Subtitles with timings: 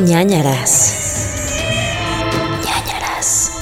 [0.00, 0.94] ñañaras.
[2.64, 3.60] ñañaras.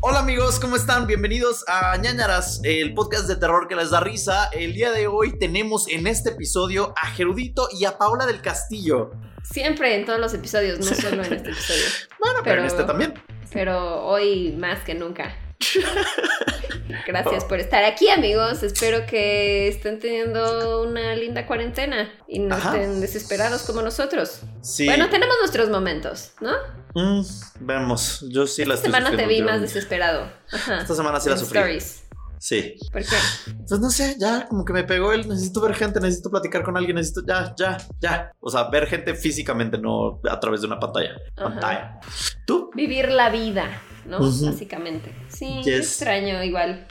[0.00, 1.06] Hola amigos, ¿cómo están?
[1.06, 4.48] Bienvenidos a ñañaras, el podcast de terror que les da risa.
[4.52, 9.10] El día de hoy tenemos en este episodio a Gerudito y a Paula del Castillo.
[9.42, 11.84] Siempre en todos los episodios, no solo en este episodio.
[12.18, 13.14] Bueno, pero, en este también.
[13.52, 15.34] Pero hoy más que nunca.
[17.06, 18.62] Gracias por estar aquí, amigos.
[18.62, 22.74] Espero que estén teniendo una linda cuarentena y no Ajá.
[22.74, 24.40] estén desesperados como nosotros.
[24.62, 24.86] Sí.
[24.86, 26.52] Bueno, tenemos nuestros momentos, ¿no?
[26.94, 27.24] Mm,
[27.60, 30.30] vemos, yo sí la Esta semana te vi más desesperado.
[30.52, 30.80] Ajá.
[30.80, 31.58] Esta semana sí la sufrí.
[31.58, 32.04] Stories.
[32.38, 32.76] Sí.
[32.90, 33.16] ¿Por qué?
[33.68, 36.74] Pues no sé, ya como que me pegó el necesito ver gente, necesito platicar con
[36.74, 38.32] alguien, necesito ya, ya, ya.
[38.40, 41.16] O sea, ver gente físicamente, no a través de una pantalla.
[41.36, 41.48] Ajá.
[41.50, 42.00] Pantalla.
[42.46, 42.70] ¿Tú?
[42.74, 44.18] Vivir la vida, ¿no?
[44.18, 44.46] Ujú.
[44.46, 45.12] Básicamente.
[45.28, 45.78] Sí, Yes.
[45.78, 46.86] extraño igual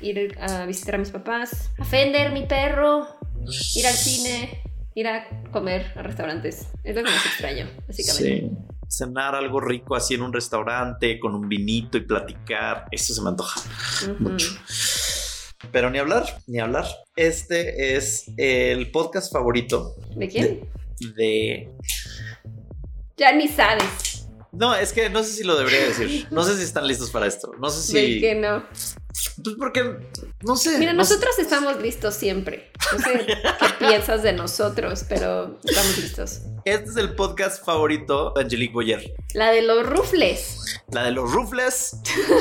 [0.00, 3.06] ir a visitar a mis papás, a Fender, mi perro,
[3.74, 4.62] ir al cine,
[4.94, 6.68] ir a comer a restaurantes.
[6.84, 8.40] Es lo que más extraño, básicamente.
[8.40, 8.50] Sí.
[8.88, 12.86] Cenar algo rico así en un restaurante con un vinito y platicar.
[12.92, 13.60] Eso se me antoja
[14.20, 14.56] mucho.
[15.72, 16.86] Pero ni hablar, ni hablar.
[17.16, 20.68] Este es el podcast favorito ¿De quién?
[21.16, 21.68] de.
[23.16, 24.15] Ya ni sabes.
[24.52, 26.26] No, es que no sé si lo debería decir.
[26.30, 27.52] No sé si están listos para esto.
[27.60, 28.20] No sé ¿De si.
[28.20, 28.64] qué no?
[29.42, 29.96] Pues porque.
[30.42, 30.78] No sé.
[30.78, 31.14] Mira, no sé.
[31.14, 32.70] nosotros estamos listos siempre.
[32.92, 33.26] No sé
[33.78, 36.40] qué piensas de nosotros, pero estamos listos.
[36.64, 39.14] Este es el podcast favorito de Angelique Boyer.
[39.34, 40.80] La de los rufles.
[40.92, 41.96] La de los Rufles.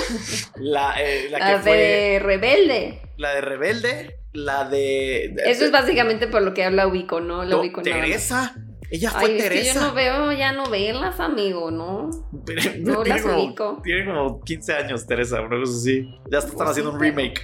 [0.55, 2.19] la, eh, la La, que de fue.
[2.21, 3.01] Rebelde.
[3.17, 4.19] La de Rebelde.
[4.33, 5.31] La de.
[5.33, 7.43] de- Eso es básicamente por lo que habla ubico, ¿no?
[7.43, 7.83] La no, ubico más.
[7.85, 8.55] Teresa.
[8.91, 9.73] Ella fue Ay, es que Teresa.
[9.73, 12.09] yo no veo ya novelas, amigo, ¿no?
[12.45, 13.81] Pero- No tiene las como- ubico.
[13.83, 16.09] Tiene como 15 años, Teresa, una cosa así.
[16.31, 17.41] Ya están haciendo un remake.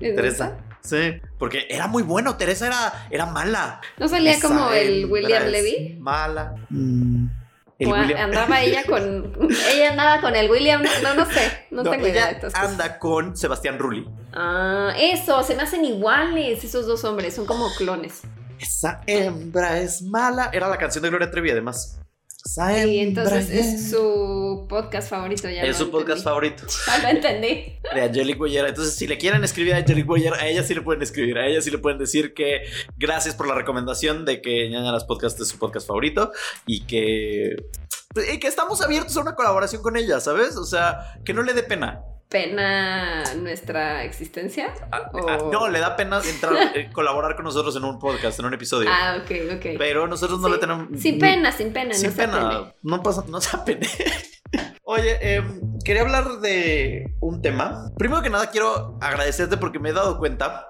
[0.00, 0.58] ¿Es Teresa.
[0.82, 2.36] Sí, porque era muy bueno.
[2.36, 3.80] Teresa era, era mala.
[3.98, 5.96] ¿No salía Esa como el William Levy?
[6.00, 6.54] Mala.
[6.70, 7.26] Mm,
[7.86, 9.32] O andaba ella con.
[9.74, 10.82] Ella andaba con el William.
[11.02, 11.66] No, no sé.
[11.70, 12.70] No, No, tengo idea de ella estas cosas.
[12.70, 14.06] anda con Sebastián Rulli.
[14.32, 17.34] Ah, eso, se me hacen iguales esos dos hombres.
[17.34, 18.22] Son como clones.
[18.60, 20.50] Esa hembra es mala.
[20.52, 21.98] Era la canción de Gloria Trevi, además.
[22.44, 25.48] Esa Y hembra entonces es su podcast favorito.
[25.48, 27.78] Ya es su podcast favorito Ya lo entendí.
[27.94, 28.66] de Angelique Boyer.
[28.66, 31.38] Entonces, si le quieren escribir a Angelique Boyer, a ella sí le pueden escribir.
[31.38, 32.62] A ella sí le pueden decir que
[32.96, 36.32] gracias por la recomendación de que Ñañaras Podcast es su podcast favorito
[36.66, 37.56] y que,
[38.32, 40.56] y que estamos abiertos a una colaboración con ella, ¿sabes?
[40.56, 42.04] O sea, que no le dé pena.
[42.30, 44.72] ¿Pena nuestra existencia?
[44.92, 48.38] Ah, O- ah, No, le da pena entrar, eh, colaborar con nosotros en un podcast,
[48.38, 48.88] en un episodio.
[48.90, 49.66] Ah, ok, ok.
[49.76, 50.52] Pero nosotros no Sí.
[50.54, 50.88] le tenemos.
[51.00, 51.92] Sin pena, sin pena.
[51.92, 52.72] Sin no pena.
[52.82, 53.86] No pasa, no se apene.
[54.82, 57.90] Oye, em, quería hablar de un tema.
[57.96, 60.66] Primero que nada, quiero agradecerte porque me he dado cuenta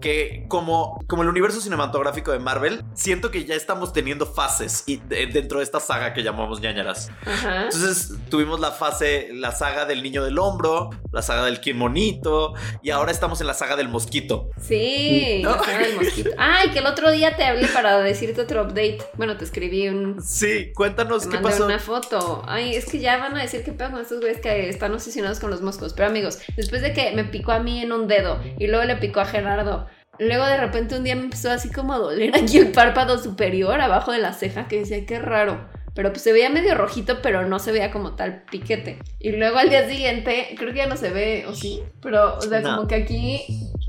[0.00, 4.96] que, como, como el universo cinematográfico de Marvel, siento que ya estamos teniendo fases y
[4.96, 7.10] de- dentro de esta saga que llamamos ñañaras.
[7.24, 7.64] Ajá.
[7.64, 12.90] Entonces, tuvimos la fase, la saga del niño del hombro, la saga del monito y
[12.90, 14.50] ahora estamos en la saga del mosquito.
[14.60, 15.56] Sí, No.
[15.56, 16.30] la saga del mosquito.
[16.36, 18.98] Ay, que el otro día te hablé para decirte otro update.
[19.14, 20.20] Bueno, te escribí un.
[20.22, 21.64] Sí, cuéntanos Te qué pasó.
[21.64, 22.42] una foto.
[22.46, 25.40] Ay, es que ya van a decir qué pedo con estos güeyes que están obsesionados
[25.40, 25.92] con los moscos.
[25.94, 28.96] Pero amigos, después de que me picó a mí en un dedo y luego le
[28.96, 29.86] picó a Gerardo.
[30.18, 33.80] Luego de repente un día me empezó así como a doler aquí el párpado superior
[33.80, 35.66] abajo de la ceja que decía qué raro.
[35.94, 38.98] Pero pues se veía medio rojito, pero no se veía como tal piquete.
[39.18, 41.82] Y luego al día siguiente, creo que ya no se ve, ¿o sí?
[42.00, 42.76] Pero, o sea, No.
[42.76, 43.42] como que aquí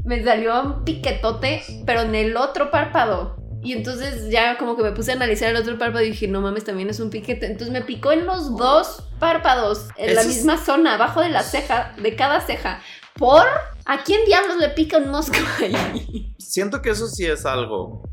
[0.03, 3.38] me salió un piquetote, pero en el otro párpado.
[3.63, 6.41] Y entonces ya como que me puse a analizar el otro párpado y dije, no
[6.41, 7.46] mames, también es un piquete.
[7.46, 11.44] Entonces me picó en los dos párpados, en la es- misma zona, abajo de la
[11.44, 12.81] ceja, de cada ceja.
[13.18, 13.46] ¿Por?
[13.85, 16.32] ¿A quién diablos le pica un mosco ahí?
[16.53, 18.03] Siento que eso sí es algo.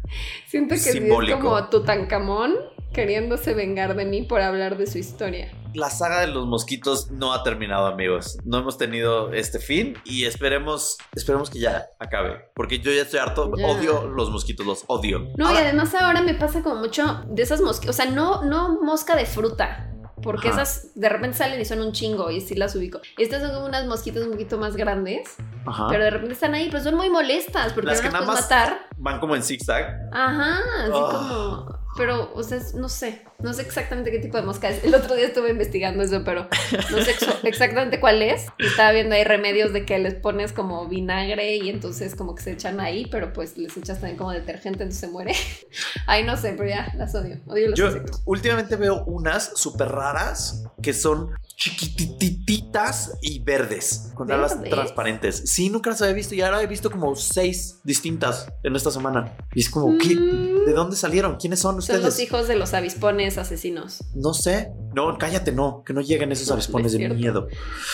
[0.47, 1.37] Siento que sí Simbólico.
[1.37, 2.55] es como Tutankamón
[2.91, 5.53] queriéndose vengar de mí por hablar de su historia.
[5.75, 8.39] La saga de los mosquitos no ha terminado, amigos.
[8.47, 12.47] No hemos tenido este fin y esperemos, esperemos que ya acabe.
[12.55, 13.53] Porque yo ya estoy harto.
[13.59, 13.67] Ya.
[13.67, 15.29] Odio los mosquitos, los odio.
[15.37, 18.81] No, y además ahora me pasa como mucho de esas moscas, o sea, no, no
[18.81, 19.90] mosca de fruta.
[20.23, 20.63] Porque Ajá.
[20.63, 23.01] esas de repente salen y son un chingo y sí las ubico.
[23.19, 25.37] Estas son como unas mosquitas un poquito más grandes,
[25.67, 25.87] Ajá.
[25.89, 28.27] pero de repente están ahí, pero son muy molestas porque Las no que las nada
[28.27, 28.79] puedes más- matar.
[28.99, 30.09] van como en zigzag.
[30.13, 31.09] Ajá, así Oh.
[31.11, 31.79] como.
[31.97, 34.83] Pero, o sea, no sé, no sé exactamente qué tipo de mosca es.
[34.85, 36.49] El otro día estuve investigando eso, pero
[36.91, 38.47] no sé ex- exactamente cuál es.
[38.59, 42.43] Y estaba viendo ahí remedios de que les pones como vinagre y entonces como que
[42.43, 45.33] se echan ahí, pero pues les echas también como detergente, entonces se muere.
[46.07, 47.39] Ay, no sé, pero ya las odio.
[47.47, 48.23] Odio los Yo insectos.
[48.25, 55.43] últimamente veo unas súper raras que son chiquitititas y verdes, con alas transparentes.
[55.45, 59.37] Sí, nunca las había visto y ahora he visto como seis distintas en esta semana.
[59.55, 60.17] Y es como, ¿qué?
[60.17, 60.65] Mm.
[60.65, 61.37] ¿De dónde salieron?
[61.37, 62.03] ¿Quiénes son Son ustedes?
[62.03, 64.03] los hijos de los avispones asesinos.
[64.15, 64.73] No sé.
[64.95, 65.83] No, cállate, no.
[65.85, 67.47] Que no lleguen esos No, avispones es de miedo.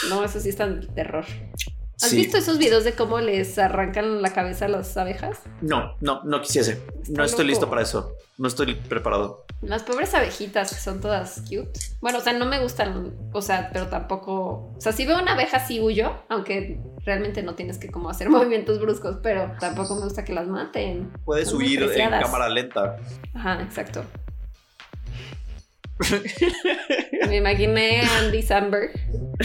[0.09, 1.25] No, esos sí están de terror.
[2.03, 2.17] ¿Has Sí.
[2.17, 5.39] visto esos videos de cómo les arrancan la cabeza a las abejas?
[5.63, 6.73] No, no, no quisiese.
[6.73, 7.51] Está no estoy loco.
[7.51, 8.13] listo para eso.
[8.37, 9.47] No estoy preparado.
[9.63, 11.71] Las pobres abejitas que son todas cute.
[12.03, 14.75] Bueno, o sea, no me gustan, o sea, pero tampoco.
[14.77, 18.29] O sea, si veo una abeja sí huyo, aunque realmente no tienes que como hacer
[18.31, 21.11] movimientos bruscos, pero tampoco me gusta que las maten.
[21.25, 22.99] Puedes Son huir en cámara lenta.
[23.33, 24.05] Ajá, exacto.
[27.29, 28.93] Me imaginé Andy Samberg.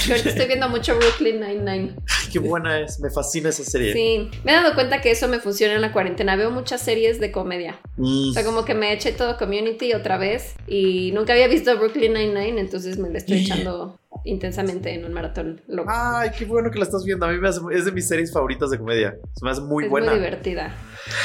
[0.09, 1.95] Ahorita estoy viendo mucho Brooklyn Nine-Nine.
[2.31, 2.99] Qué buena es.
[2.99, 3.93] Me fascina esa serie.
[3.93, 6.35] Sí, me he dado cuenta que eso me funciona en la cuarentena.
[6.35, 7.79] Veo muchas series de comedia.
[7.97, 8.29] Mm.
[8.29, 12.13] O sea, como que me eché todo Community otra vez y nunca había visto Brooklyn
[12.13, 15.89] Nine-Nine, entonces me la estoy echando intensamente en un maratón loco.
[15.93, 17.25] Ay, qué bueno que la estás viendo.
[17.25, 19.15] A mí me hace- es de mis series favoritas de comedia.
[19.35, 20.11] Se me hace muy es buena.
[20.11, 20.75] muy divertida.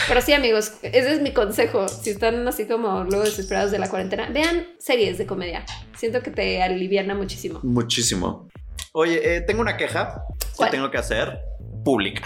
[0.09, 1.88] Pero sí, amigos, ese es mi consejo.
[1.88, 5.65] Si están así como luego desesperados de la cuarentena, vean series de comedia.
[5.97, 7.61] Siento que te aliviana muchísimo.
[7.62, 8.49] Muchísimo.
[8.93, 10.23] Oye, eh, tengo una queja
[10.56, 10.71] ¿Cuál?
[10.71, 11.39] que tengo que hacer
[11.85, 12.23] pública.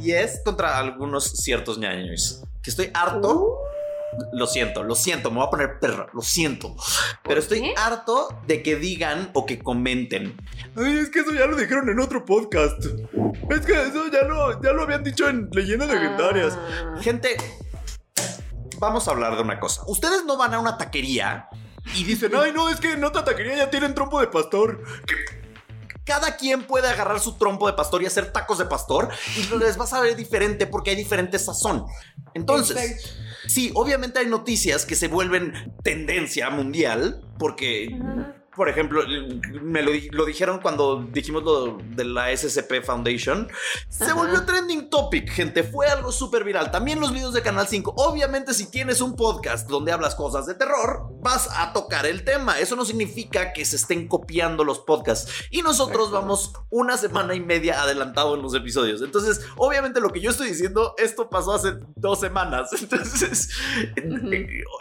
[0.00, 2.42] Y es contra algunos ciertos ñaños.
[2.62, 3.42] Que estoy harto.
[3.42, 3.54] Uh.
[4.32, 6.74] Lo siento, lo siento, me voy a poner perra, lo siento.
[7.22, 7.74] Pero estoy qué?
[7.76, 10.36] harto de que digan o que comenten.
[10.76, 12.84] Ay, es que eso ya lo dijeron en otro podcast.
[13.50, 16.58] Es que eso ya lo, ya lo habían dicho en Leyendas Legendarias.
[16.58, 16.96] Ah.
[17.00, 17.36] Gente,
[18.78, 19.82] vamos a hablar de una cosa.
[19.86, 21.48] Ustedes no van a una taquería
[21.94, 24.82] y dicen, ay, no, es que en otra taquería ya tienen trompo de pastor.
[26.04, 29.78] Cada quien puede agarrar su trompo de pastor y hacer tacos de pastor y les
[29.78, 31.84] va a saber diferente porque hay diferente sazón.
[32.34, 33.18] Entonces.
[33.46, 35.52] Sí, obviamente hay noticias que se vuelven
[35.82, 37.88] tendencia mundial porque.
[38.58, 39.02] Por ejemplo,
[39.62, 43.48] me lo, lo dijeron cuando dijimos lo de la SCP Foundation.
[43.88, 44.14] Se Ajá.
[44.14, 45.62] volvió trending topic, gente.
[45.62, 46.72] Fue algo súper viral.
[46.72, 47.94] También los videos de Canal 5.
[47.96, 52.58] Obviamente, si tienes un podcast donde hablas cosas de terror, vas a tocar el tema.
[52.58, 55.30] Eso no significa que se estén copiando los podcasts.
[55.52, 56.20] Y nosotros Exacto.
[56.20, 59.02] vamos una semana y media adelantado en los episodios.
[59.02, 62.70] Entonces, obviamente, lo que yo estoy diciendo, esto pasó hace dos semanas.
[62.82, 63.50] Entonces,
[64.04, 64.30] Ujú.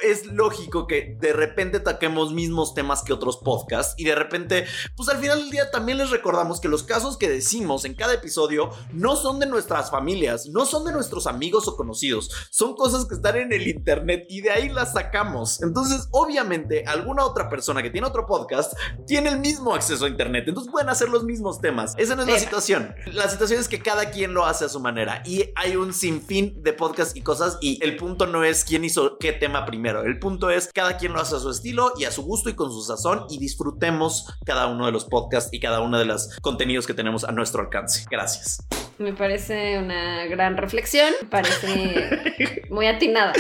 [0.01, 3.66] es lógico que de repente taquemos mismos temas que otros podcasts
[3.97, 4.65] y de repente,
[4.95, 8.13] pues al final del día también les recordamos que los casos que decimos en cada
[8.13, 13.05] episodio no son de nuestras familias, no son de nuestros amigos o conocidos, son cosas
[13.05, 15.61] que están en el internet y de ahí las sacamos.
[15.61, 18.73] Entonces, obviamente, alguna otra persona que tiene otro podcast
[19.05, 21.93] tiene el mismo acceso a internet, entonces pueden hacer los mismos temas.
[21.97, 22.95] Esa no es la situación.
[23.05, 26.63] La situación es que cada quien lo hace a su manera y hay un sinfín
[26.63, 30.03] de podcasts y cosas y el punto no es quién hizo qué tema primero.
[30.03, 32.55] El punto es cada quien lo hace a su estilo y a su gusto y
[32.55, 36.37] con su sazón y disfrutemos cada uno de los podcasts y cada uno de los
[36.41, 38.05] contenidos que tenemos a nuestro alcance.
[38.09, 38.63] Gracias.
[38.99, 41.11] Me parece una gran reflexión.
[41.21, 43.33] Me parece muy atinada.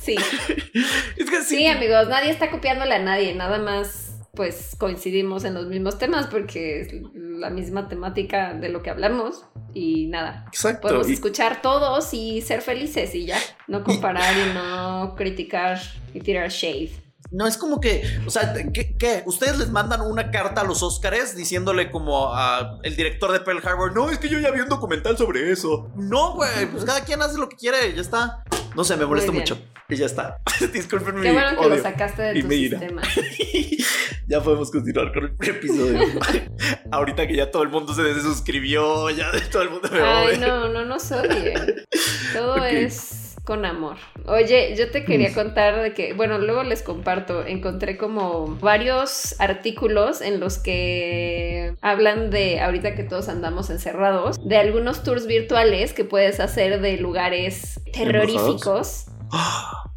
[0.00, 0.16] Sí.
[1.16, 1.56] Es que sí.
[1.58, 6.26] Sí, amigos, nadie está copiándole a nadie, nada más pues coincidimos en los mismos temas
[6.26, 9.44] porque es la misma temática de lo que hablamos
[9.74, 10.44] y nada.
[10.48, 10.80] Exacto.
[10.88, 13.38] Podemos Y- escuchar todos y ser felices y ya,
[13.68, 15.78] no comparar y no criticar
[16.14, 16.92] y tirar shade.
[17.32, 19.22] No, es como que, o sea, ¿qué, qué?
[19.24, 23.66] Ustedes les mandan una carta a los Óscares diciéndole como a el director de Pearl
[23.66, 25.90] Harbor, no, es que yo ya vi un documental sobre eso.
[25.96, 28.44] No, güey, pues cada quien hace lo que quiere, ya está.
[28.76, 29.58] No sé, me molesta mucho.
[29.88, 30.40] Y ya está.
[30.72, 33.02] Disculpen Qué bueno que lo sacaste de tu sistema.
[34.26, 36.20] ya podemos continuar con el episodio.
[36.90, 40.46] Ahorita que ya todo el mundo se desuscribió, ya todo el mundo me Ay, odia.
[40.46, 41.84] no, no nos odien.
[42.32, 43.96] Todo es con amor.
[44.26, 50.20] Oye, yo te quería contar de que, bueno, luego les comparto, encontré como varios artículos
[50.20, 56.04] en los que hablan de, ahorita que todos andamos encerrados, de algunos tours virtuales que
[56.04, 59.06] puedes hacer de lugares terroríficos.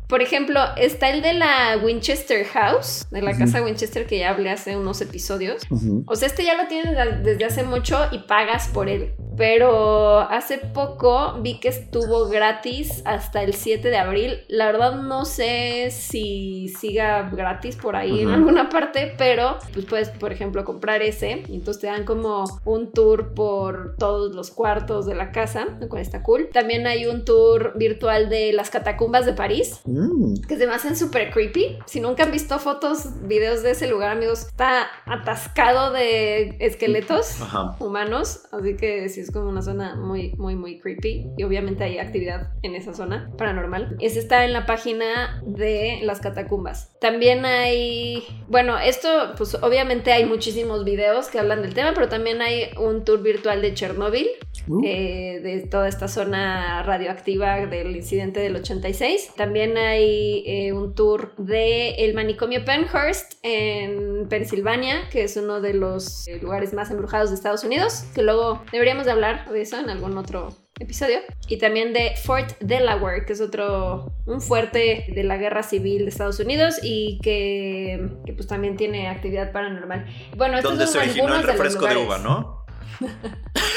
[0.08, 4.52] Por ejemplo, está el de la Winchester House, de la casa Winchester que ya hablé
[4.52, 5.64] hace unos episodios.
[6.06, 9.14] O sea, este ya lo tienes desde hace mucho y pagas por él.
[9.38, 14.40] Pero hace poco vi que estuvo gratis hasta el 7 de abril.
[14.48, 20.10] La verdad no sé si siga gratis por ahí en alguna parte, pero pues puedes,
[20.10, 25.06] por ejemplo, comprar ese y entonces te dan como un tour por todos los cuartos
[25.06, 26.50] de la casa, lo cual está cool.
[26.54, 30.42] También hay un tour virtual de las catacumbas de París Mm.
[30.48, 31.78] que se me hacen súper creepy.
[31.86, 37.76] Si nunca han visto fotos, videos de ese lugar, amigos, está atascado de esqueletos Ajá.
[37.80, 38.44] humanos.
[38.52, 41.28] Así que si es como una zona muy, muy, muy creepy.
[41.38, 43.96] Y obviamente hay actividad en esa zona paranormal.
[44.00, 46.92] Ese está en la página de las catacumbas.
[47.00, 52.42] También hay, bueno, esto, pues obviamente hay muchísimos videos que hablan del tema, pero también
[52.42, 54.28] hay un tour virtual de Chernobyl,
[54.68, 54.82] Uh.
[54.84, 59.34] eh, de toda esta zona radioactiva del incidente del 86.
[59.36, 65.74] También hay eh, un tour de el manicomio Penhurst en Pensilvania, que es uno de
[65.74, 69.80] los eh, lugares más embrujados de Estados Unidos, que luego deberíamos de hablar de eso
[69.80, 70.50] en algún otro
[70.80, 71.20] episodio.
[71.48, 76.10] Y también de Fort Delaware, que es otro, un fuerte de la guerra civil de
[76.10, 80.06] Estados Unidos y que, que pues también tiene actividad paranormal.
[80.36, 82.65] Bueno, estos Donde son se originó el algunos de los refresco
[83.00, 83.14] de ¿no?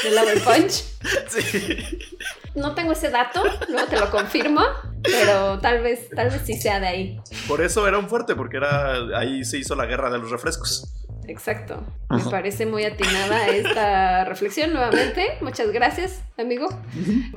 [0.03, 0.83] Delaware Punch.
[1.29, 1.99] Sí.
[2.55, 4.61] No tengo ese dato, luego te lo confirmo,
[5.03, 7.19] pero tal vez, tal vez sí sea de ahí.
[7.47, 10.91] Por eso era un fuerte, porque era ahí se hizo la guerra de los refrescos.
[11.29, 11.83] Exacto.
[12.09, 15.27] Me parece muy atinada esta reflexión nuevamente.
[15.41, 16.67] Muchas gracias, amigo.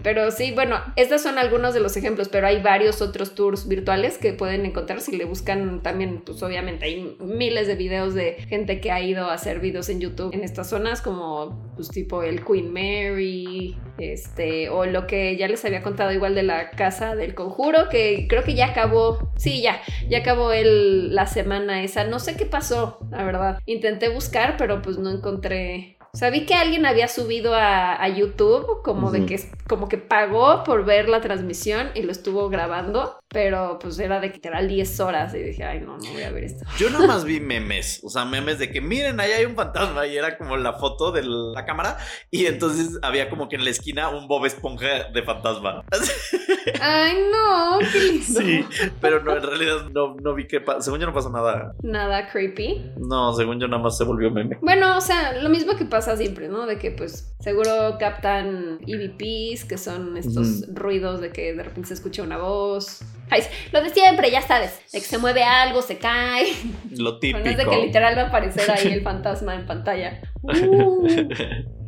[0.02, 4.16] Pero sí, bueno, estos son algunos de los ejemplos, pero hay varios otros tours virtuales
[4.16, 8.80] que pueden encontrar si le buscan también, pues obviamente hay miles de videos de gente
[8.80, 12.42] que ha ido a hacer videos en YouTube en estas zonas, como pues tipo el
[12.42, 17.34] Queen Mary, este, o lo que ya les había contado igual de la casa del
[17.34, 22.04] conjuro, que creo que ya acabó, sí, ya, ya acabó el, la semana esa.
[22.04, 23.58] No sé qué pasó, la verdad.
[23.82, 25.96] Intenté buscar, pero pues no encontré.
[26.14, 29.28] O sea, vi que alguien había subido a, a YouTube como de Ujú.
[29.28, 34.20] que como que pagó por ver la transmisión y lo estuvo grabando, pero pues era
[34.20, 36.66] de literal 10 horas y dije, ay no, no voy a ver esto.
[36.76, 40.06] Yo nada más vi memes, o sea, memes de que miren, ahí hay un fantasma
[40.06, 41.96] y era como la foto de la cámara
[42.30, 45.82] y entonces había como que en la esquina un Bob Esponja de fantasma.
[46.82, 48.24] Ay no, qué lindo.
[48.40, 48.64] Sí,
[49.00, 51.72] pero no, en realidad no, no vi que, según yo no pasó nada.
[51.82, 52.92] Nada creepy.
[52.98, 54.58] No, según yo nada más se volvió meme.
[54.60, 56.66] Bueno, o sea, lo mismo que pasa siempre, ¿no?
[56.66, 60.74] De que pues seguro captan EVPs, que son estos Ujú.
[60.74, 63.00] ruidos de que de repente se escucha una voz.
[63.30, 63.42] Ay,
[63.72, 66.52] lo de siempre, ya sabes, de que se mueve algo, se cae.
[66.90, 67.38] Lo típico.
[67.42, 70.20] Bueno, es de que literal va a aparecer ahí el fantasma en pantalla.
[70.42, 71.06] Uh.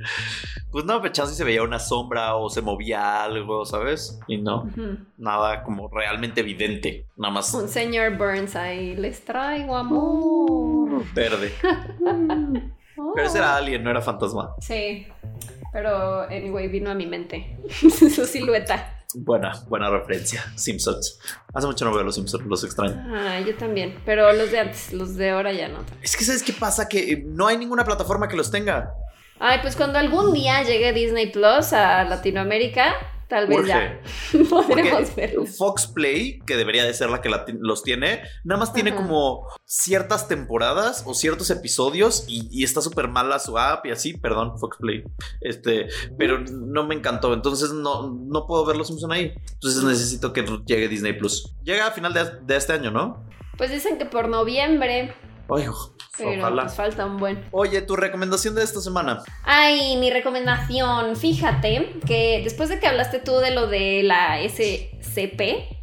[0.74, 4.18] Pues no, si se veía una sombra o se movía algo, ¿sabes?
[4.26, 4.98] Y no, Ujú.
[5.18, 11.04] nada como realmente evidente, nada más Un señor Burns ahí, les traigo amor.
[11.14, 11.52] verde.
[12.96, 13.12] Oh.
[13.14, 14.54] Pero ese era alien, no era fantasma.
[14.60, 15.06] Sí,
[15.72, 19.04] pero anyway, vino a mi mente su silueta.
[19.16, 20.44] Buena, buena referencia.
[20.56, 21.20] Simpsons.
[21.52, 23.00] Hace mucho no veo los Simpsons, los extraño.
[23.14, 25.78] Ah, yo también, pero los de antes, los de ahora ya no.
[26.02, 26.88] Es que, ¿sabes qué pasa?
[26.88, 28.92] Que eh, no hay ninguna plataforma que los tenga.
[29.38, 32.94] Ay, pues cuando algún día llegue Disney Plus a Latinoamérica,
[33.28, 34.00] tal vez ya
[34.50, 35.56] podremos Porque verlos.
[35.56, 39.02] Fox Play, que debería de ser la que la los tiene, nada más tiene Ajá.
[39.02, 44.14] como ciertas temporadas o ciertos episodios y, y está súper mala su app y así,
[44.14, 45.04] perdón, Fox Play.
[45.40, 45.88] Este,
[46.18, 49.34] pero no me encantó, entonces no, no puedo ver los Simpson ahí.
[49.54, 51.54] Entonces necesito que llegue Disney Plus.
[51.64, 53.24] Llega a final de, de este año, ¿no?
[53.56, 55.14] Pues dicen que por noviembre,
[55.48, 55.66] Ay,
[56.18, 56.62] pero ojalá.
[56.62, 57.44] pues falta un buen.
[57.50, 59.22] Oye, tu recomendación de esta semana.
[59.42, 65.40] Ay, mi recomendación, fíjate que después de que hablaste tú de lo de la SCP,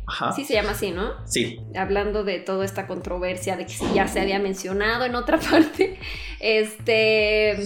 [0.07, 0.31] Ajá.
[0.33, 1.11] sí se llama así, ¿no?
[1.25, 1.59] Sí.
[1.75, 5.99] hablando de toda esta controversia de que si ya se había mencionado en otra parte,
[6.39, 7.57] este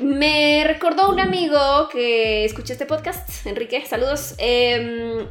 [0.00, 5.28] me recordó un amigo que escuché este podcast, Enrique, saludos, em,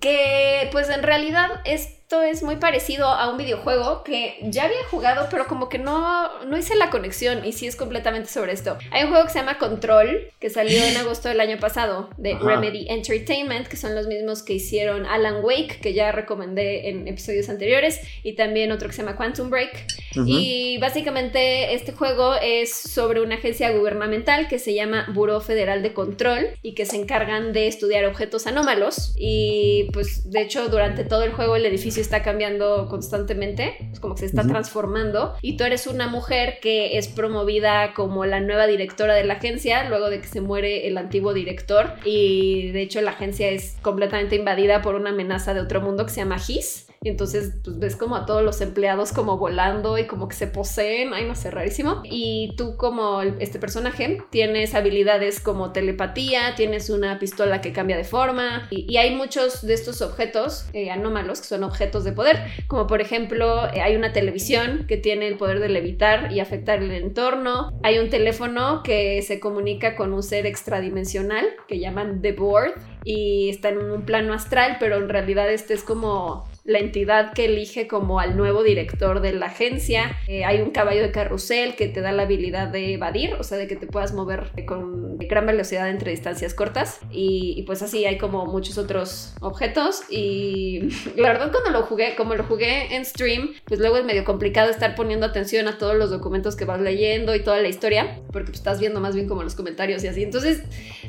[0.00, 1.60] que pues en realidad
[2.06, 6.44] esto es muy parecido a un videojuego que ya había jugado, pero como que no,
[6.44, 8.78] no hice la conexión y sí es completamente sobre esto.
[8.92, 12.34] Hay un juego que se llama Control, que salió en agosto del año pasado, de
[12.34, 12.44] Ajá.
[12.44, 17.48] Remedy Entertainment, que son los mismos que hicieron Alan Wake, que ya recomendé en episodios
[17.48, 19.88] anteriores, y también otro que se llama Quantum Break.
[20.24, 25.92] Y básicamente este juego es sobre una agencia gubernamental que se llama Buró Federal de
[25.92, 29.12] Control y que se encargan de estudiar objetos anómalos.
[29.18, 34.14] Y pues de hecho durante todo el juego el edificio está cambiando constantemente, es como
[34.14, 35.34] que se está transformando.
[35.42, 39.88] Y tú eres una mujer que es promovida como la nueva directora de la agencia
[39.88, 41.94] luego de que se muere el antiguo director.
[42.04, 46.10] Y de hecho la agencia es completamente invadida por una amenaza de otro mundo que
[46.10, 46.85] se llama His.
[47.02, 50.46] Y entonces, pues ves como a todos los empleados como volando y como que se
[50.46, 52.02] poseen, ay, no sé, rarísimo.
[52.04, 58.04] Y tú como este personaje tienes habilidades como telepatía, tienes una pistola que cambia de
[58.04, 58.68] forma.
[58.70, 62.86] Y, y hay muchos de estos objetos eh, anómalos que son objetos de poder, como
[62.86, 66.92] por ejemplo eh, hay una televisión que tiene el poder de levitar y afectar el
[66.92, 72.74] entorno, hay un teléfono que se comunica con un ser extradimensional que llaman The Board.
[73.08, 77.46] Y está en un plano astral, pero en realidad este es como la entidad que
[77.46, 80.18] elige como al nuevo director de la agencia.
[80.26, 83.56] Eh, hay un caballo de carrusel que te da la habilidad de evadir, o sea,
[83.56, 87.00] de que te puedas mover con gran velocidad entre distancias cortas.
[87.10, 90.02] Y, pues así hay como muchos otros objetos.
[90.10, 94.24] Y la verdad cuando lo jugué, como lo jugué en stream, pues luego es medio
[94.24, 98.20] complicado estar poniendo atención a todos los documentos que vas leyendo y toda la historia,
[98.32, 100.22] porque pues estás viendo más bien como los comentarios y así.
[100.22, 100.62] Entonces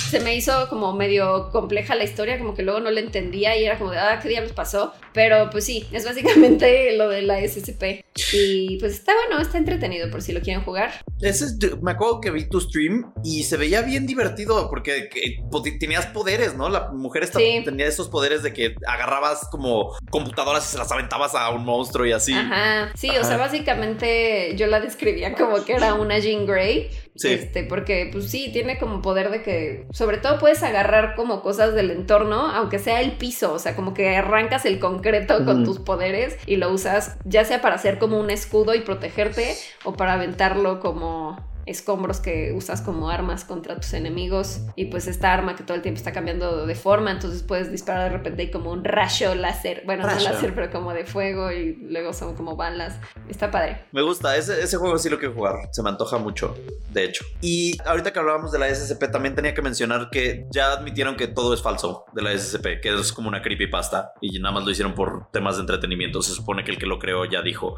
[0.10, 3.66] se me hizo como medio compleja la historia, como que luego no la entendía y
[3.66, 4.94] era como de, ah, ¿qué diablos pasó?
[5.14, 8.04] Pero pues sí, es básicamente lo de la SCP.
[8.34, 10.92] Y pues está bueno, está entretenido por si lo quieren jugar.
[11.22, 15.38] Ese es- me acuerdo que vi tu stream y se veía bien divertido porque que,
[15.80, 16.70] tenías poderes, ¿no?
[16.70, 17.62] La mujer esta- Sí.
[17.66, 22.06] tenía esos poderes de que agarrabas como computadoras y se las aventabas a un monstruo
[22.06, 22.34] y así.
[22.34, 22.92] Ajá.
[22.96, 23.38] Sí, o sea, Ajá.
[23.38, 26.90] básicamente yo la describía como que era una Jean Grey.
[27.18, 27.30] Sí.
[27.34, 31.74] Este, porque, pues sí, tiene como poder de que, sobre todo puedes agarrar como cosas
[31.74, 35.66] del entorno, aunque sea el piso, o sea, como que arrancas el concreto con Mm.
[35.66, 39.94] tus poderes y lo usas ya sea para hacer como un escudo y protegerte o
[39.94, 45.56] para aventarlo como escombros que usas como armas contra tus enemigos y pues esta arma
[45.56, 48.72] que todo el tiempo está cambiando de forma entonces puedes disparar de repente y como
[48.72, 50.28] un rayo láser bueno Rayo.
[50.28, 54.36] no láser pero como de fuego y luego son como balas está padre Me gusta,
[54.38, 56.56] ese, ese juego sí lo quiero jugar, se me antoja mucho,
[56.92, 57.26] de hecho.
[57.42, 61.28] Y ahorita que hablábamos de la SCP, también tenía que mencionar que ya admitieron que
[61.28, 64.72] todo es falso de la SCP, que es como una creepypasta y nada más lo
[64.72, 66.22] hicieron por temas de entretenimiento.
[66.22, 67.78] Se supone que el que lo creó ya dijo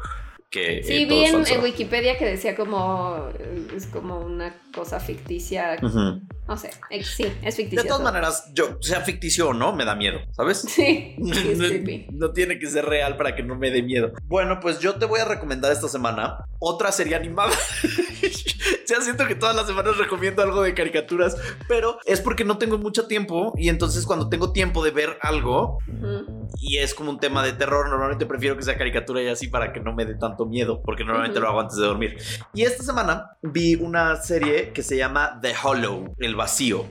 [0.50, 5.76] que Sí, eh, vi en, Wikipedia que decía como eh, es como una cosa ficticia.
[5.80, 7.82] No sé, eh, sí, es ficticia.
[7.82, 8.12] De todas todo.
[8.12, 10.62] maneras, yo, sea ficticio o no, me da miedo, ¿sabes?
[10.68, 12.08] Sí, sí, es creepy.
[12.12, 14.12] no tiene que ser real para que no me dé miedo.
[14.24, 17.52] Bueno, pues yo te voy a recomendar esta semana otra serie animada.
[18.86, 21.36] ya siento que todas las semanas recomiendo algo de caricaturas,
[21.68, 25.78] pero es porque no tengo mucho tiempo y entonces cuando tengo tiempo de ver algo
[26.60, 29.72] y es como un tema de terror, normalmente prefiero que sea caricatura y así para
[29.72, 32.16] que no me dé tanto miedo, porque normalmente lo hago antes de dormir.
[32.54, 36.86] Y esta semana vi una serie que se llama The Hollow, El Vacío.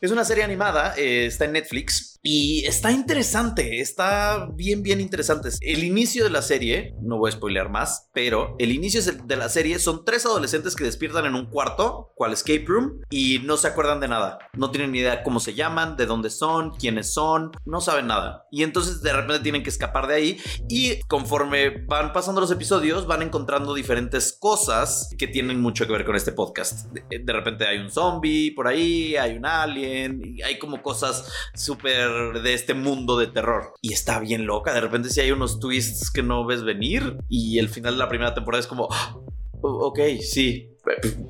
[0.00, 5.48] Es una serie animada, eh, está en Netflix y está interesante, está bien, bien interesante.
[5.60, 9.48] El inicio de la serie, no voy a spoilear más, pero el inicio de la
[9.48, 13.66] serie son tres adolescentes que despiertan en un cuarto, cual escape room, y no se
[13.66, 14.38] acuerdan de nada.
[14.52, 18.46] No tienen ni idea cómo se llaman, de dónde son, quiénes son, no saben nada.
[18.52, 23.06] Y entonces de repente tienen que escapar de ahí y conforme van pasando los episodios
[23.06, 26.86] van encontrando diferentes cosas que tienen mucho que ver con este podcast.
[26.92, 32.54] De, repente hay un zombie por ahí, hay un alien, hay como cosas súper de
[32.54, 33.74] este mundo de terror.
[33.80, 37.58] Y está bien loca, de repente sí hay unos twists que no ves venir y
[37.58, 39.16] el final de la primera temporada es como, "Ah,
[39.62, 40.68] ok, sí,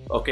[0.08, 0.28] ok.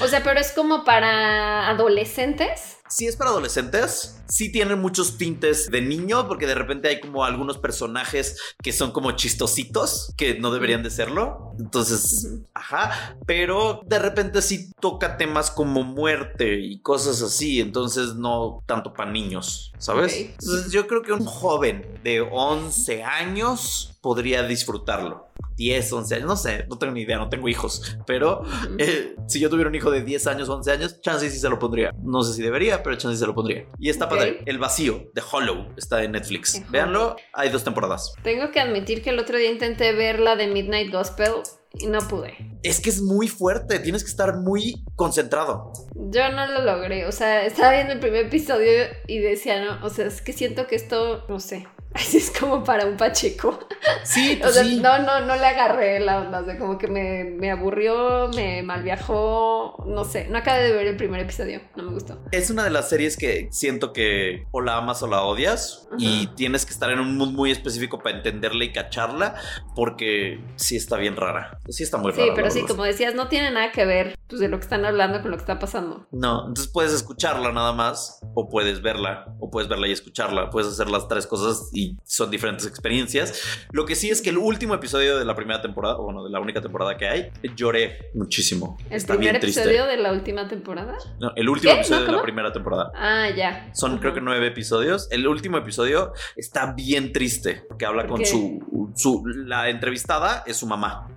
[0.00, 2.78] O sea, pero es como para adolescentes.
[2.88, 7.24] Si es para adolescentes, sí tienen muchos tintes de niño, porque de repente hay como
[7.24, 11.52] algunos personajes que son como chistositos, que no deberían de serlo.
[11.58, 18.62] Entonces, ajá, pero de repente sí toca temas como muerte y cosas así, entonces no
[18.66, 20.12] tanto para niños, ¿sabes?
[20.12, 20.30] Ok.
[20.40, 25.26] Entonces yo creo que un joven de 11 años podría disfrutarlo.
[25.56, 28.42] 10, 11 años, no sé, no tengo ni idea, no tengo hijos, pero
[28.78, 31.58] eh, si yo tuviera un hijo de 10 años, 11 años, chance sí se lo
[31.58, 31.92] pondría.
[32.02, 33.66] No sé si debería, pero chance se lo pondría.
[33.78, 34.40] Y está padre.
[34.46, 36.62] El vacío de Hollow está en Netflix.
[36.70, 38.14] Véanlo, hay dos temporadas.
[38.22, 41.32] Tengo que admitir que el otro día intenté ver la de Midnight Gospel
[41.78, 42.34] y no pude.
[42.62, 45.72] Es que es muy fuerte, tienes que estar muy concentrado.
[45.94, 49.90] Yo no lo logré, o sea, estaba viendo el primer episodio y decía, no, o
[49.90, 53.58] sea, es que siento que esto, no sé, así es como para un pacheco.
[54.04, 54.80] Sí, O pues sea, sí.
[54.80, 58.62] no, no, no le agarré la onda, o sea, como que me, me aburrió, me
[58.62, 62.20] malviajó, no sé, no acabé de ver el primer episodio, no me gustó.
[62.32, 66.28] Es una de las series que siento que o la amas o la odias y
[66.28, 69.36] tienes que estar en un mood muy específico para entenderla y cacharla
[69.74, 71.58] porque sí está bien rara.
[71.68, 72.24] Sí está muy rara.
[72.24, 74.84] Sí, pero sí, como decías, no tiene nada que ver pues, de lo que están
[74.84, 76.06] hablando con lo que está pasando.
[76.12, 80.50] No, entonces puedes escucharla nada más, o puedes verla, o puedes verla y escucharla.
[80.50, 83.40] Puedes hacer las tres cosas y son diferentes experiencias.
[83.72, 86.40] Lo que sí es que el último episodio de la primera temporada, bueno, de la
[86.40, 88.76] única temporada que hay, lloré muchísimo.
[88.90, 89.60] ¿El Está primer bien triste.
[89.60, 90.96] episodio de la última temporada?
[91.20, 91.80] No, el último ¿Qué?
[91.80, 92.06] episodio ¿No?
[92.06, 92.92] de la primera temporada.
[92.94, 93.70] Ah, ya.
[93.74, 95.08] Son creo que nueve episodios.
[95.10, 99.24] El último episodio está bien triste porque habla ¿Por con su, su...
[99.26, 101.08] La entrevistada es su mamá.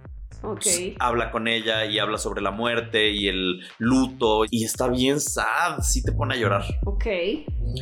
[0.42, 0.66] Ok.
[1.00, 5.80] Habla con ella y habla sobre la muerte y el luto y está bien sad.
[5.82, 6.64] Sí te pone a llorar.
[6.86, 7.06] Ok.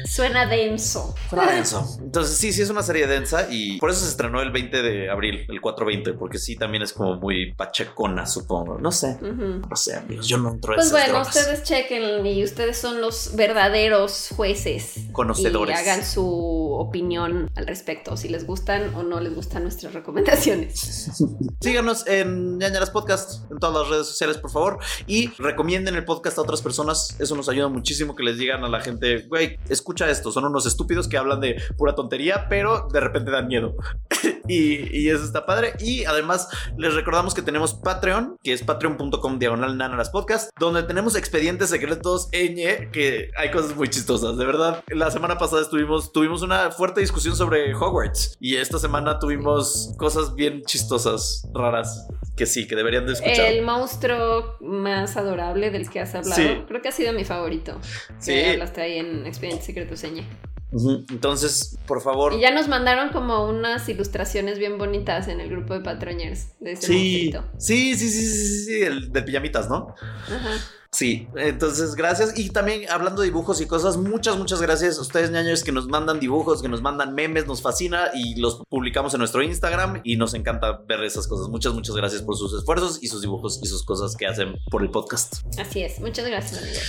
[0.06, 1.16] Suena denso.
[1.30, 1.98] Suena denso.
[2.02, 5.10] Entonces, sí, sí es una serie densa y por eso se estrenó el 20 de
[5.10, 8.78] abril, el 420, porque sí también es como muy pachecona, supongo.
[8.80, 9.18] No sé.
[9.22, 9.62] Ujú.
[9.70, 11.36] No sé, amigos, yo no entro en Pues esas bueno, drogas.
[11.36, 14.96] ustedes chequen y ustedes son los verdaderos jueces.
[15.14, 15.76] Conocedores.
[15.76, 16.26] Y hagan su
[16.74, 21.12] opinión al respecto, si les gustan o no les gustan nuestras recomendaciones.
[21.62, 22.06] Síganos
[22.48, 24.80] en Ñañaras Podcast en todas las redes sociales, por favor.
[25.06, 27.16] Y recomienden el podcast a otras personas.
[27.20, 30.32] Eso nos ayuda muchísimo que les digan a la gente, güey, escucha esto.
[30.32, 33.76] Son unos estúpidos que hablan de pura tontería, pero de repente dan miedo.
[34.48, 35.74] y, y eso está padre.
[35.80, 41.16] Y además les recordamos que tenemos Patreon, que es patreon.com diagonal Ñañaras Podcast, donde tenemos
[41.16, 44.38] expedientes secretos ñ, que hay cosas muy chistosas.
[44.38, 48.38] De verdad, la semana pasada estuvimos, tuvimos una fuerte discusión sobre Hogwarts.
[48.40, 52.08] Y esta semana tuvimos cosas bien chistosas, raras,
[52.38, 53.48] que sí, que deberían de escuchar.
[53.48, 56.64] El monstruo más adorable del que has hablado, Sí.
[56.68, 57.80] creo que ha sido mi favorito.
[58.20, 58.32] Sí.
[58.34, 60.26] Que hablaste ahí en Expediente Secreto Señe.
[60.72, 61.06] Ujú.
[61.10, 62.34] Entonces, por favor.
[62.34, 66.74] Y ya nos mandaron como unas ilustraciones bien bonitas en el grupo de patroñers de
[66.74, 69.96] ese sí, sí, sí, sí, sí, sí, el de pijamitas, ¿no?
[70.00, 70.52] Ajá.
[70.98, 72.40] Sí, entonces gracias.
[72.40, 75.88] Y también hablando de dibujos y cosas, muchas, muchas gracias a ustedes, ñaños, que nos
[75.88, 80.16] mandan dibujos, que nos mandan memes, nos fascina y los publicamos en nuestro Instagram y
[80.16, 81.50] nos encanta ver esas cosas.
[81.50, 84.82] Muchas, muchas gracias por sus esfuerzos y sus dibujos y sus cosas que hacen por
[84.82, 85.36] el podcast.
[85.60, 86.82] Así es, muchas gracias amigos.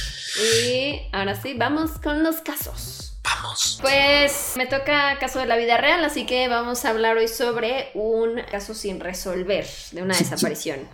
[0.64, 3.20] Y ahora sí, vamos con los casos.
[3.22, 3.78] Vamos.
[3.82, 7.90] Pues me toca caso de la vida real, así que vamos a hablar hoy sobre
[7.92, 10.88] un caso sin resolver de una desaparición.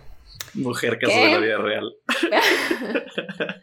[0.55, 1.93] Mujer, caso de la vida real.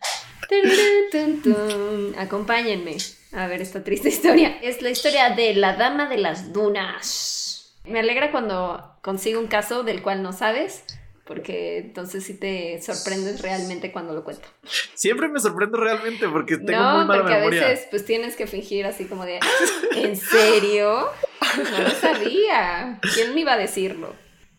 [2.18, 2.96] Acompáñenme
[3.32, 4.58] a ver esta triste historia.
[4.62, 7.74] Es la historia de la Dama de las Dunas.
[7.84, 10.84] Me alegra cuando consigo un caso del cual no sabes,
[11.24, 14.46] porque entonces sí te sorprendes realmente cuando lo cuento.
[14.94, 17.66] Siempre me sorprendo realmente porque tengo no, muy mala porque memoria.
[17.66, 19.46] a veces pues tienes que fingir así como de, "Ah,
[19.96, 21.08] ¿en serio?
[21.56, 23.00] No lo sabía.
[23.14, 24.14] ¿Quién me iba a decirlo?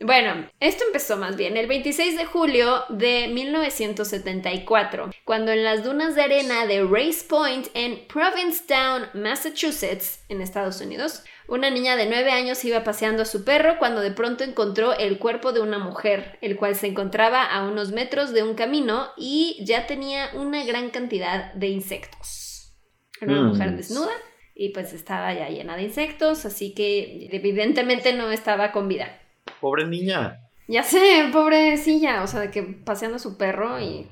[0.06, 6.14] Bueno, esto empezó más bien el 26 de julio de 1974, cuando en las dunas
[6.16, 12.32] de arena de Race Point en Provincetown, Massachusetts, en Estados Unidos, una niña de 9
[12.32, 16.38] años iba paseando a su perro cuando de pronto encontró el cuerpo de una mujer,
[16.42, 20.90] el cual se encontraba a unos metros de un camino y ya tenía una gran
[20.90, 22.74] cantidad de insectos.
[23.22, 23.48] Era una Mm.
[23.48, 24.12] mujer desnuda
[24.54, 29.20] y pues estaba ya llena de insectos, así que evidentemente no estaba con vida.
[29.60, 30.40] Pobre niña.
[30.68, 34.08] Ya sé, pobrecilla, o sea, de que paseando a su perro y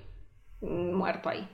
[0.62, 1.48] muerto ahí.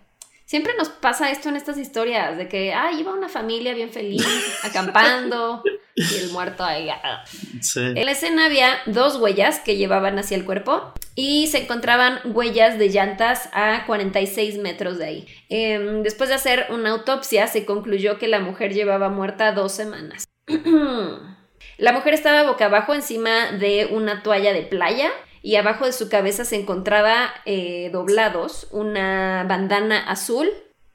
[0.46, 4.26] Siempre nos pasa esto en estas historias, de que, ah, iba una familia bien feliz,
[4.64, 5.62] acampando,
[5.94, 6.90] y el muerto ahí.
[6.90, 7.24] ah.
[7.62, 7.82] Sí.
[7.82, 12.80] En la escena había dos huellas que llevaban hacia el cuerpo y se encontraban huellas
[12.80, 15.28] de llantas a 46 metros de ahí.
[15.50, 20.24] Em, después de hacer una autopsia, se concluyó que la mujer llevaba muerta dos semanas.
[21.78, 25.12] La mujer estaba boca abajo encima de una toalla de playa
[25.42, 30.50] y abajo de su cabeza se encontraba eh, doblados una bandana azul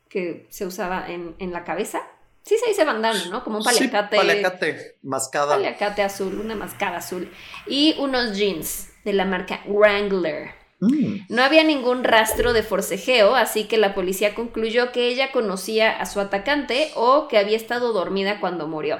[0.08, 2.02] que se usaba en, en la cabeza.
[2.44, 3.44] Sí se dice bandana, ¿no?
[3.44, 4.16] Como un paliacate.
[4.16, 5.54] Sí, paliacate, mascada.
[5.54, 7.30] paliacate azul, una mascada azul.
[7.66, 10.50] Y unos jeans de la marca Wrangler.
[10.80, 11.26] Mm.
[11.28, 16.06] No había ningún rastro de forcejeo, así que la policía concluyó que ella conocía a
[16.06, 18.98] su atacante o que había estado dormida cuando murió.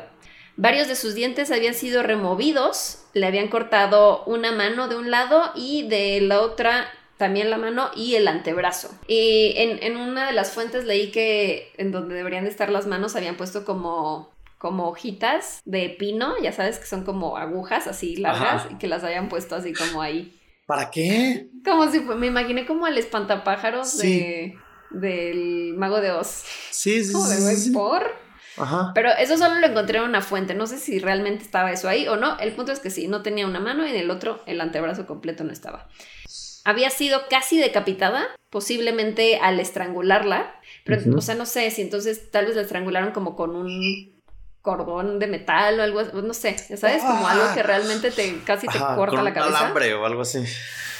[0.56, 5.50] Varios de sus dientes habían sido removidos, le habían cortado una mano de un lado
[5.54, 6.86] y de la otra
[7.16, 8.90] también la mano y el antebrazo.
[9.06, 12.86] Y en, en una de las fuentes leí que en donde deberían de estar las
[12.86, 18.14] manos habían puesto como como hojitas de pino, ya sabes que son como agujas así
[18.14, 18.68] largas Ajá.
[18.70, 20.40] y que las habían puesto así como ahí.
[20.66, 21.48] ¿Para qué?
[21.64, 24.20] Como si me imaginé como el espantapájaros Sí.
[24.20, 24.54] de
[24.90, 26.44] del mago de Oz.
[26.70, 28.04] Sí, sí, Como de sí, por.
[28.58, 28.92] Ajá.
[28.94, 30.54] Pero eso solo lo encontré en una fuente.
[30.54, 32.38] No sé si realmente estaba eso ahí o no.
[32.38, 35.06] El punto es que sí, no tenía una mano y en el otro el antebrazo
[35.06, 35.88] completo no estaba.
[36.64, 40.54] Había sido casi decapitada, posiblemente al estrangularla.
[40.84, 44.22] Pero, o sea, no sé si entonces tal vez la estrangularon como con un
[44.60, 46.10] cordón de metal o algo así.
[46.14, 47.32] No sé, sabes, como Ah.
[47.32, 49.58] algo que realmente te casi te Ajá, corta con la un cabeza.
[49.58, 50.38] alambre o algo así.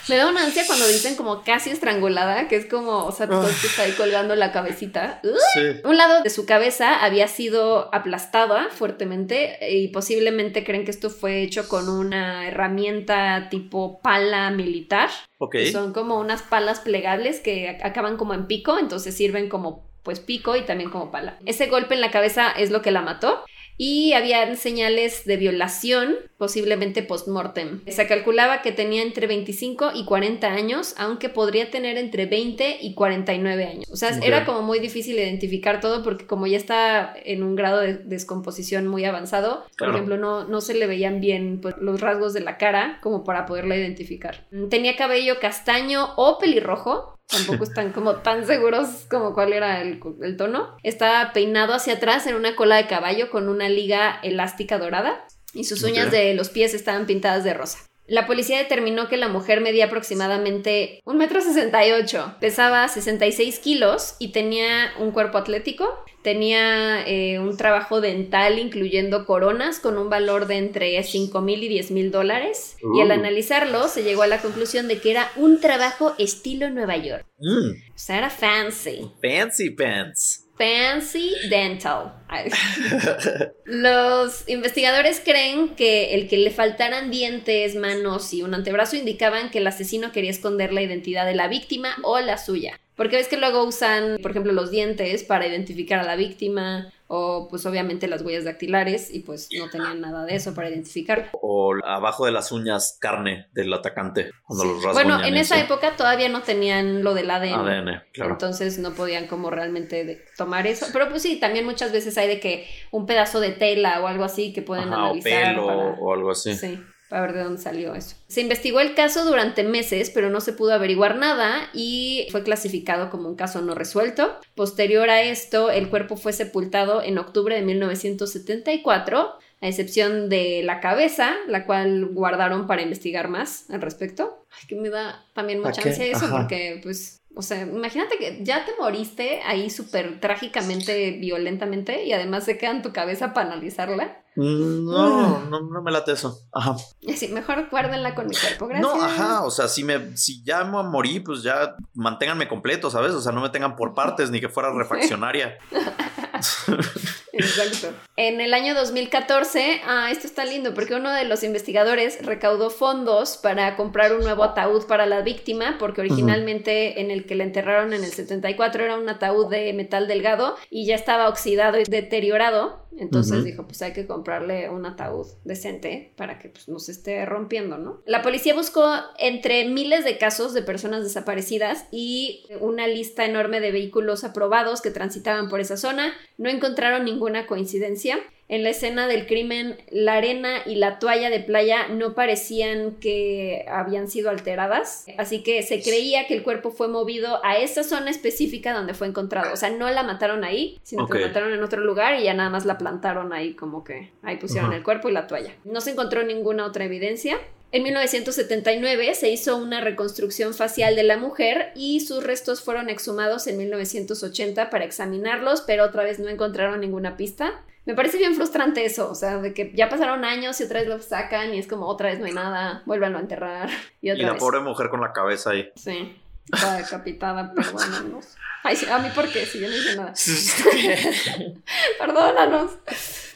[0.09, 3.49] Me da una ansia cuando dicen como casi estrangulada, que es como, o sea, todo
[3.49, 5.21] esto está ahí colgando la cabecita.
[5.23, 5.81] Sí.
[5.85, 11.43] Un lado de su cabeza había sido aplastada fuertemente y posiblemente creen que esto fue
[11.43, 15.09] hecho con una herramienta tipo pala militar.
[15.39, 15.53] Ok.
[15.53, 19.91] que Son como unas palas plegables que ac- acaban como en pico, entonces sirven como
[20.03, 21.39] pues pico y también como pala.
[21.47, 23.45] Ese golpe en la cabeza es lo que la mató.
[23.77, 27.83] Y había señales de violación, posiblemente post-mortem.
[27.87, 32.95] Se calculaba que tenía entre 25 y 40 años, aunque podría tener entre 20 y
[32.95, 33.91] 49 años.
[33.91, 37.81] O sea, era como muy difícil identificar todo porque como ya está en un grado
[37.81, 42.33] de descomposición muy avanzado, por ejemplo, no, no se le veían bien pues, los rasgos
[42.33, 44.47] de la cara como para poderla identificar.
[44.71, 50.37] Tenía cabello castaño o pelirrojo, tampoco están como tan seguros como cuál era el, el
[50.37, 50.77] tono.
[50.83, 55.65] Estaba peinado hacia atrás en una cola de caballo con una liga elástica dorada y
[55.65, 57.79] sus uñas de los pies estaban pintadas de rosa.
[58.09, 63.59] La policía determinó que la mujer medía aproximadamente un metro sesenta y ocho, pesaba 66
[63.61, 65.89] kilos y tenía un cuerpo atlético.
[66.23, 71.69] Tenía eh, un trabajo dental incluyendo coronas con un valor de entre 5 mil y
[71.69, 72.77] 10 mil dólares.
[72.97, 73.13] Y al Uh.
[73.13, 77.27] analizarlo se llegó a la conclusión de que era un trabajo estilo Nueva York.
[77.39, 79.11] Mm, O sea, era fancy.
[79.21, 80.42] fancy pants.
[80.57, 82.15] Fancy dental.
[83.65, 89.59] Los investigadores creen que el que le faltaran dientes, manos y un antebrazo indicaban que
[89.59, 92.79] el asesino quería esconder la identidad de la víctima o la suya.
[93.03, 97.49] Porque ves que luego usan, por ejemplo, los dientes para identificar a la víctima o
[97.51, 101.31] pues obviamente las huellas dactilares y pues no tenían nada de eso para identificar.
[101.33, 104.31] O abajo de las uñas, carne del atacante.
[104.47, 105.09] Cuando los rasguñan.
[105.19, 107.55] Bueno, en esa época todavía no tenían lo del ADN.
[107.55, 108.31] ADN, claro.
[108.35, 110.87] Entonces no podían como realmente tomar eso.
[110.93, 114.23] Pero pues sí, también muchas veces hay de que un pedazo de tela o algo
[114.23, 115.55] así que pueden Ajá, o analizar.
[115.57, 116.55] pelo para- o algo así.
[116.55, 116.81] Sí,
[117.13, 118.17] para ver de dónde salió eso.
[118.27, 123.11] Se investigó el caso durante meses, pero no se pudo averiguar nada y fue clasificado
[123.11, 124.41] como un caso no resuelto.
[124.55, 130.81] Posterior a esto, el cuerpo fue sepultado en octubre de 1974, a excepción de la
[130.81, 134.47] cabeza, la cual guardaron para investigar más al respecto.
[134.51, 136.39] Ay, que me da también ¿Pa mucha ansia eso, Ajá.
[136.39, 137.19] porque pues...
[137.35, 142.71] O sea, imagínate que ya te moriste ahí súper trágicamente, violentamente, y además se queda
[142.71, 144.22] en tu cabeza para analizarla.
[144.35, 146.41] No, no, no me late eso.
[146.53, 146.77] Ajá.
[147.01, 148.95] Y así, mejor guárdenla con mi cuerpo, gracias.
[148.95, 153.13] No, ajá, o sea, si me, si ya me morí, pues ya manténganme completo, ¿sabes?
[153.13, 155.59] O sea, no me tengan por partes ni que fuera refaccionaria.
[157.33, 157.95] Exacto.
[158.17, 163.39] En el año 2014, ah, esto está lindo porque uno de los investigadores recaudó fondos
[163.39, 167.93] para comprar un nuevo ataúd para la víctima, porque originalmente en el que la enterraron
[167.95, 172.83] en el 74 era un ataúd de metal delgado y ya estaba oxidado y deteriorado.
[172.99, 177.25] Entonces dijo, pues hay que comprarle un ataúd decente para que pues, no se esté
[177.25, 178.01] rompiendo, ¿no?
[178.07, 178.87] La policía buscó
[179.19, 184.91] entre miles de casos de personas desaparecidas y una lista enorme de vehículos aprobados que
[184.91, 186.13] transitaban por esa zona.
[186.39, 188.19] No encontraron ninguna coincidencia.
[188.49, 193.65] En la escena del crimen, la arena y la toalla de playa no parecían que
[193.69, 198.11] habían sido alteradas, así que se creía que el cuerpo fue movido a esa zona
[198.11, 199.53] específica donde fue encontrado.
[199.55, 202.35] O sea, no la mataron ahí, sino que la mataron en otro lugar y ya
[202.35, 205.55] nada más la plantaron ahí, como que ahí pusieron el cuerpo y la toalla.
[205.65, 207.39] No se encontró ninguna otra evidencia.
[207.71, 213.47] En 1979 se hizo una reconstrucción facial de la mujer y sus restos fueron exhumados
[213.47, 217.63] en 1980 para examinarlos, pero otra vez no encontraron ninguna pista.
[217.85, 220.89] Me parece bien frustrante eso, o sea, de que ya pasaron años y otra vez
[220.89, 224.11] lo sacan y es como otra vez no hay nada, vuélvanlo a enterrar y Y
[224.13, 224.41] otra la vez.
[224.41, 225.69] pobre mujer con la cabeza ahí.
[225.75, 226.17] Sí,
[226.53, 228.37] está decapitada, perdónanos.
[228.63, 230.15] Ay, sí, a mí por qué, si yo no hice nada.
[231.99, 232.71] Perdónanos.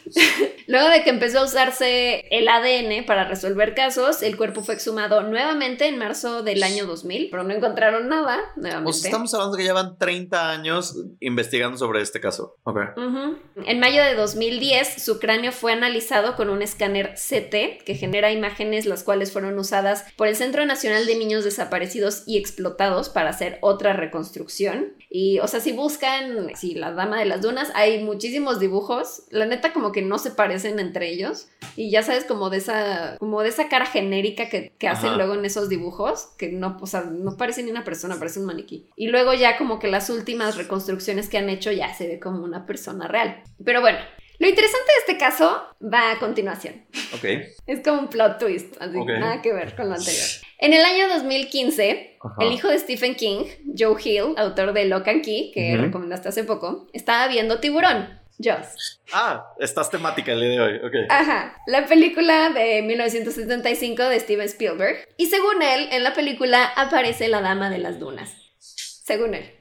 [0.67, 5.23] Luego de que empezó a usarse el ADN para resolver casos, el cuerpo fue exhumado
[5.23, 8.91] nuevamente en marzo del año 2000, pero no encontraron nada nuevamente.
[8.91, 12.57] O sea, estamos hablando que llevan 30 años investigando sobre este caso.
[12.65, 12.79] Ok.
[12.97, 13.39] Ujú.
[13.65, 18.87] En mayo de 2010, su cráneo fue analizado con un escáner CT que genera imágenes
[18.87, 23.59] las cuales fueron usadas por el Centro Nacional de Niños Desaparecidos y Explotados para hacer
[23.61, 24.95] otra reconstrucción.
[25.09, 29.23] Y, o sea, si buscan, si la Dama de las Dunas, hay muchísimos dibujos.
[29.31, 31.49] La neta, como que no se parecen entre ellos.
[31.77, 35.35] Y ya sabes, como de esa, como de esa cara genérica que, que hacen luego
[35.35, 38.87] en esos dibujos, que no, o sea, no parece ni una persona, parece un maniquí.
[38.97, 42.43] Y luego ya como que las últimas reconstrucciones que han hecho ya se ve como
[42.45, 43.43] una persona real.
[43.65, 43.99] Pero bueno,
[44.39, 46.85] lo interesante de este caso va a continuación.
[47.15, 47.25] Ok.
[47.67, 49.09] Es como un plot twist, así, Ok.
[49.19, 50.25] nada que ver con lo anterior.
[50.59, 52.35] En el año 2015, Ajá.
[52.41, 53.45] el hijo de Stephen King,
[53.77, 55.83] Joe Hill, autor de Lock and Key, que Ujú.
[55.83, 58.21] recomendaste hace poco, estaba viendo Tiburón.
[58.39, 59.01] Jaws.
[59.13, 60.77] Ah, estás temática el día de hoy.
[60.77, 60.95] Ok.
[61.09, 65.09] Ajá, la película de 1975 de Steven Spielberg.
[65.17, 68.35] Y según él, en la película aparece la Dama de las Dunas.
[68.59, 69.51] Según él.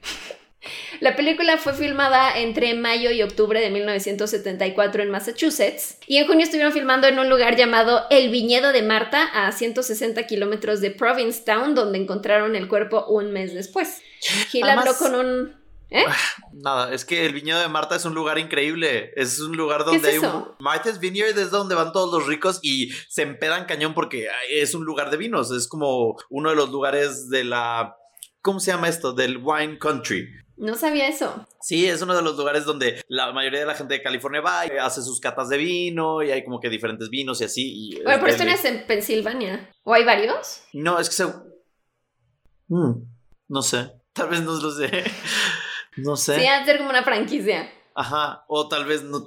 [1.00, 6.44] La película fue filmada entre mayo y octubre de 1974 en Massachusetts y en junio
[6.44, 11.74] estuvieron filmando en un lugar llamado El Viñedo de Marta a 160 kilómetros de Provincetown
[11.74, 14.00] donde encontraron el cuerpo un mes después.
[14.52, 15.65] Hill Además- habló con un...
[15.90, 16.04] ¿Eh?
[16.52, 19.12] Nada, es que el viñedo de Marta es un lugar increíble.
[19.14, 20.48] Es un lugar ¿Qué donde es hay un.
[20.58, 24.84] Martha's Vineyard es donde van todos los ricos y se empedan cañón porque es un
[24.84, 25.50] lugar de vinos.
[25.50, 27.96] Es como uno de los lugares de la.
[28.42, 29.12] ¿Cómo se llama esto?
[29.12, 30.28] Del wine country.
[30.56, 31.46] No sabía eso.
[31.60, 34.66] Sí, es uno de los lugares donde la mayoría de la gente de California va
[34.66, 37.90] y hace sus catas de vino y hay como que diferentes vinos y así.
[37.92, 39.70] y Bueno, pero esto no es en Pensilvania.
[39.84, 40.62] ¿O hay varios?
[40.72, 41.26] No, es que se.
[42.68, 43.04] Mm,
[43.48, 43.90] no sé.
[44.14, 45.04] Tal vez no lo sé.
[45.96, 46.38] No sé.
[46.40, 47.70] Sí, ha de ser como una franquicia.
[47.94, 48.44] Ajá.
[48.48, 49.24] O tal vez no.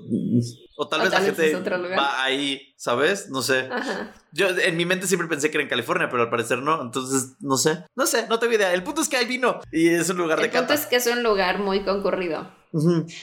[0.78, 1.54] O tal O vez la vez gente
[1.98, 3.30] va ahí, ¿sabes?
[3.30, 3.68] No sé.
[3.72, 4.14] Ajá.
[4.32, 6.82] Yo en mi mente siempre pensé que era en California, pero al parecer no.
[6.82, 7.84] Entonces, no sé.
[7.96, 8.72] No sé, no tengo idea.
[8.74, 10.74] El punto es que hay vino y es un lugar El de punto cata.
[10.76, 12.48] es que es un lugar muy concurrido.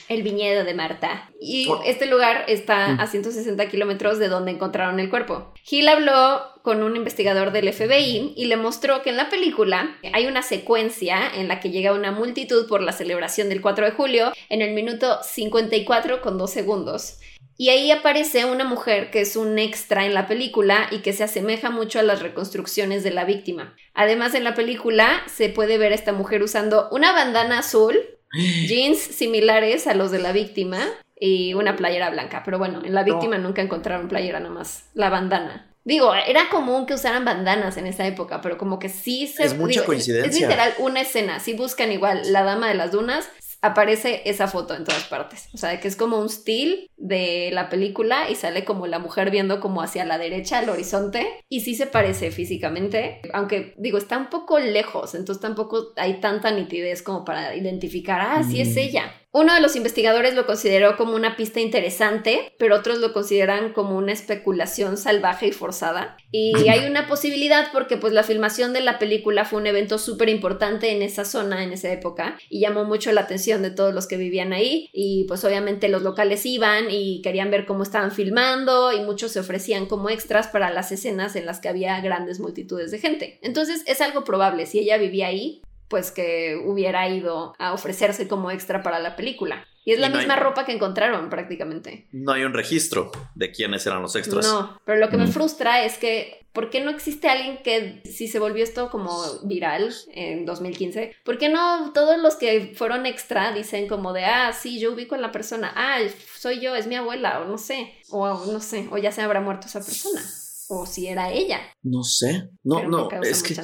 [0.09, 1.29] El viñedo de Marta.
[1.39, 5.53] Y este lugar está a 160 kilómetros de donde encontraron el cuerpo.
[5.69, 10.27] Hill habló con un investigador del FBI y le mostró que en la película hay
[10.27, 14.33] una secuencia en la que llega una multitud por la celebración del 4 de julio
[14.49, 17.19] en el minuto 54 con 2 segundos.
[17.59, 21.23] Y ahí aparece una mujer que es un extra en la película y que se
[21.23, 23.75] asemeja mucho a las reconstrucciones de la víctima.
[23.95, 27.97] Además, en la película se puede ver a esta mujer usando una bandana azul,
[28.31, 30.85] jeans similares a los de la víctima
[31.19, 32.43] y una playera blanca.
[32.43, 35.73] Pero bueno, en la víctima nunca encontraron playera nomás, la bandana.
[35.83, 39.45] Digo, era común que usaran bandanas en esa época, pero como que sí se...
[39.45, 40.29] Es mucha digo, coincidencia.
[40.29, 41.39] Es literal una escena.
[41.39, 43.29] Si buscan igual La Dama de las Dunas,
[43.61, 45.49] aparece esa foto en todas partes.
[45.53, 48.99] O sea, de que es como un still de la película y sale como la
[48.99, 51.27] mujer viendo como hacia la derecha, al horizonte.
[51.49, 56.51] Y sí se parece físicamente, aunque digo, está un poco lejos, entonces tampoco hay tanta
[56.51, 58.79] nitidez como para identificar, ah, sí es Mm.
[58.79, 59.13] ella.
[59.37, 63.95] Uno de los investigadores lo consideró como una pista interesante, pero otros lo consideran como
[63.95, 66.17] una especulación salvaje y forzada.
[66.31, 70.29] Y hay una posibilidad porque pues la filmación de la película fue un evento súper
[70.29, 74.07] importante en esa zona, en esa época, y llamó mucho la atención de todos los
[74.07, 74.89] que vivían ahí.
[74.91, 79.39] Y pues obviamente los locales iban y querían ver cómo estaban filmando y muchos se
[79.39, 83.37] ofrecían como extras para las escenas en las que había grandes multitudes de gente.
[83.43, 88.51] Entonces es algo probable, si ella vivía ahí, pues que hubiera ido a ofrecerse como
[88.51, 89.65] extra para la película.
[89.85, 92.09] Y es Y la no hay- misma ropa que encontraron prácticamente.
[92.11, 94.45] No hay un registro de quiénes eran los extras.
[94.45, 95.31] No, pero lo que me Mm.
[95.31, 99.93] frustra es que, ¿por qué no existe alguien que, si se volvió esto como viral
[100.11, 104.77] en 2015, ¿por qué no todos los que fueron extra dicen como de, ah, sí,
[104.77, 105.99] yo ubico a la persona, ah,
[106.37, 109.39] soy yo, es mi abuela, o no sé, o no sé, o ya se habrá
[109.39, 110.21] muerto esa persona,
[110.67, 111.61] o si era ella.
[111.81, 112.49] No sé.
[112.61, 113.07] No, pero me no.
[113.07, 113.55] causa Es que.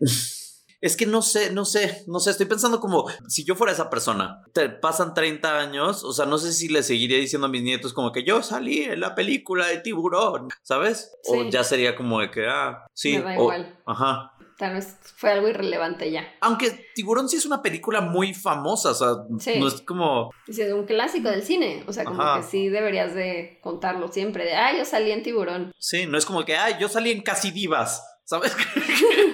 [0.80, 2.30] es que no sé, no sé, no sé.
[2.30, 4.42] Estoy pensando como si yo fuera esa persona.
[4.52, 6.04] Te pasan 30 años.
[6.04, 8.82] O sea, no sé si le seguiría diciendo a mis nietos como que yo salí
[8.84, 11.12] en la película de tiburón, ¿sabes?
[11.28, 11.50] O Sí.
[11.50, 13.18] ya sería como de que, ah, sí.
[13.18, 13.78] Me da o- igual.
[13.86, 14.32] Ajá.
[14.58, 16.24] Tal vez fue algo irrelevante ya.
[16.40, 19.08] Aunque Tiburón sí es una película muy famosa, o sea,
[19.38, 19.60] Sí.
[19.60, 20.30] no es como...
[20.48, 22.40] Es un clásico del cine, o sea, como Ajá.
[22.40, 25.72] que sí deberías de contarlo siempre, de, ah, yo salí en tiburón.
[25.78, 28.54] Sí, no es como que, ay, yo salí en Casi Divas, ¿sabes?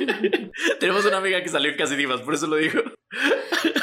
[0.81, 2.83] Tenemos una amiga que salió en Casi Divas, por eso lo digo.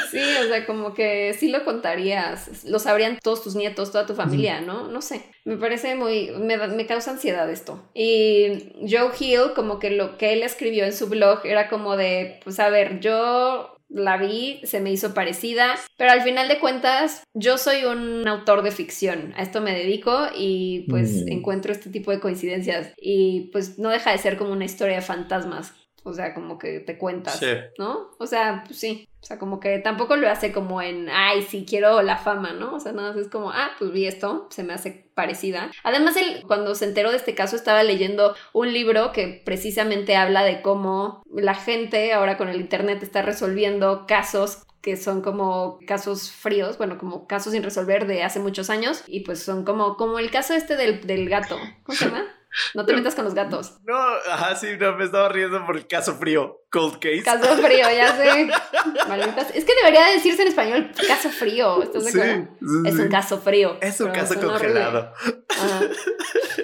[0.10, 4.16] Sí, o sea, como que sí lo contarías, lo sabrían todos tus nietos, toda tu
[4.16, 4.88] familia, ¿no?
[4.88, 7.90] No sé, me parece muy, me, me causa ansiedad esto.
[7.94, 12.40] Y Joe Hill, como que lo que él escribió en su blog era como de,
[12.44, 17.24] pues a ver, yo la vi, se me hizo parecida, pero al final de cuentas
[17.34, 21.32] yo soy un autor de ficción, a esto me dedico y pues Mm.
[21.32, 25.02] encuentro este tipo de coincidencias y pues no deja de ser como una historia de
[25.02, 25.74] fantasmas,
[26.04, 27.40] o sea, como que te cuentas.
[27.40, 27.48] Sí.
[27.80, 28.12] ¿no?
[28.20, 29.09] O sea, pues sí.
[29.22, 32.76] O sea, como que tampoco lo hace como en, ay, sí, quiero la fama, ¿no?
[32.76, 35.72] O sea, nada más es como, ah, pues vi esto, se me hace parecida.
[35.84, 40.44] Además, él, cuando se enteró de este caso, estaba leyendo un libro que precisamente habla
[40.44, 46.32] de cómo la gente ahora con el Internet está resolviendo casos que son como casos
[46.32, 50.20] fríos, bueno, como casos sin resolver de hace muchos años, y pues son como, como
[50.20, 51.58] el caso este del, del gato.
[51.84, 52.26] ¿Cómo se llama?
[52.74, 53.78] No te metas con los gatos.
[53.86, 56.62] No, ajá, sí, no, me estaba riendo por el caso frío.
[56.72, 57.24] Cold case.
[57.24, 58.50] Caso frío, ya sé.
[59.54, 61.82] Es que debería decirse en español caso frío.
[61.84, 62.48] ¿Estás de Sí, acuerdo?
[62.60, 63.78] sí, Es un caso frío.
[63.82, 65.14] Es un caso congelado.
[65.50, 65.82] Ajá.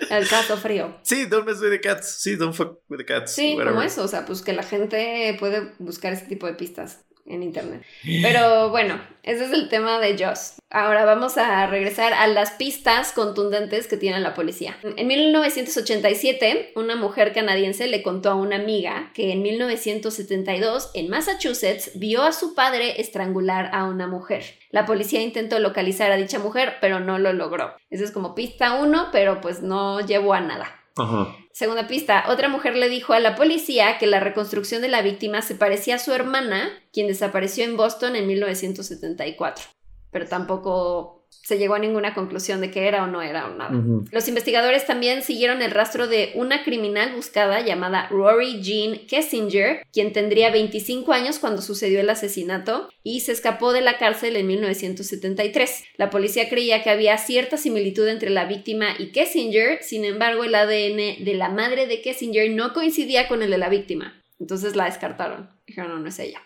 [0.09, 0.97] El caso frío.
[1.01, 2.21] Sí, don't mess with the cats.
[2.21, 3.33] Sí, don't fuck with the cats.
[3.33, 3.73] Sí, whatever.
[3.73, 4.03] como eso.
[4.03, 7.83] O sea, pues que la gente puede buscar ese tipo de pistas en internet.
[8.21, 10.55] Pero bueno, ese es el tema de Joss.
[10.69, 14.77] Ahora vamos a regresar a las pistas contundentes que tiene la policía.
[14.83, 21.91] En 1987, una mujer canadiense le contó a una amiga que en 1972, en Massachusetts,
[21.95, 24.43] vio a su padre estrangular a una mujer.
[24.69, 27.73] La policía intentó localizar a dicha mujer, pero no lo logró.
[27.89, 30.67] Esa es como pista uno, pero pues no llevó a nada.
[30.97, 31.35] Ajá.
[31.55, 35.41] Segunda pista, otra mujer le dijo a la policía que la reconstrucción de la víctima
[35.41, 39.63] se parecía a su hermana, quien desapareció en Boston en 1974,
[40.11, 43.71] pero tampoco se llegó a ninguna conclusión de que era o no era o nada.
[44.11, 50.11] Los investigadores también siguieron el rastro de una criminal buscada llamada Rory Jean Kessinger, quien
[50.11, 55.83] tendría 25 años cuando sucedió el asesinato y se escapó de la cárcel en 1973.
[55.97, 60.55] La policía creía que había cierta similitud entre la víctima y Kessinger, sin embargo el
[60.55, 64.21] ADN de la madre de Kessinger no coincidía con el de la víctima.
[64.39, 65.49] Entonces la descartaron.
[65.65, 66.41] Dijeron, no, no es ella.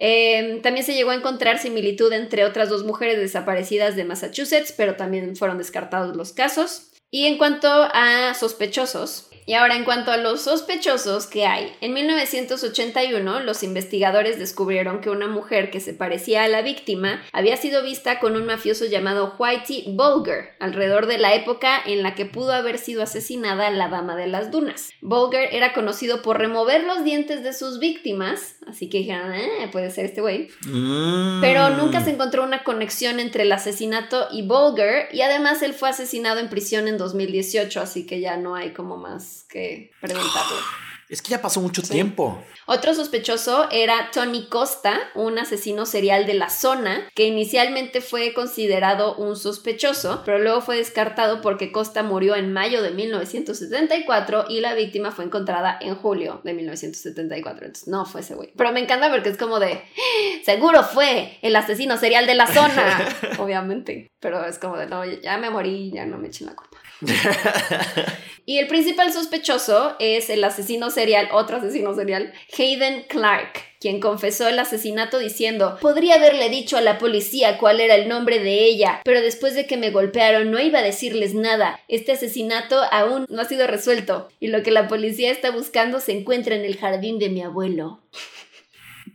[0.00, 4.96] Eh, también se llegó a encontrar similitud entre otras dos mujeres desaparecidas de Massachusetts, pero
[4.96, 6.92] también fueron descartados los casos.
[7.10, 11.94] Y en cuanto a sospechosos, y ahora en cuanto a los sospechosos que hay, en
[11.94, 17.82] 1981 los investigadores descubrieron que una mujer que se parecía a la víctima había sido
[17.82, 22.52] vista con un mafioso llamado Whitey Bulger, alrededor de la época en la que pudo
[22.52, 24.90] haber sido asesinada la dama de las dunas.
[25.00, 29.90] Bulger era conocido por remover los dientes de sus víctimas, así que dijeron, eh, puede
[29.90, 30.50] ser este güey.
[30.66, 31.40] Mm.
[31.40, 35.88] Pero nunca se encontró una conexión entre el asesinato y Bulger, y además él fue
[35.88, 40.56] asesinado en prisión en 2018, así que ya no hay como más que preguntarle.
[41.08, 42.44] Es que ya pasó mucho tiempo.
[42.66, 49.16] Otro sospechoso era Tony Costa, un asesino serial de la zona, que inicialmente fue considerado
[49.16, 54.74] un sospechoso, pero luego fue descartado porque Costa murió en mayo de 1974 y la
[54.74, 57.64] víctima fue encontrada en julio de 1974.
[57.64, 58.52] Entonces no fue ese güey.
[58.54, 59.80] Pero me encanta porque es como de,
[60.44, 64.10] seguro fue el asesino serial de la zona, obviamente.
[64.20, 66.77] Pero es como de, no, ya me morí, ya no me echen la culpa.
[68.46, 74.48] y el principal sospechoso es el asesino serial, otro asesino serial, Hayden Clark, quien confesó
[74.48, 79.00] el asesinato diciendo, podría haberle dicho a la policía cuál era el nombre de ella,
[79.04, 81.80] pero después de que me golpearon no iba a decirles nada.
[81.88, 86.12] Este asesinato aún no ha sido resuelto, y lo que la policía está buscando se
[86.12, 88.00] encuentra en el jardín de mi abuelo.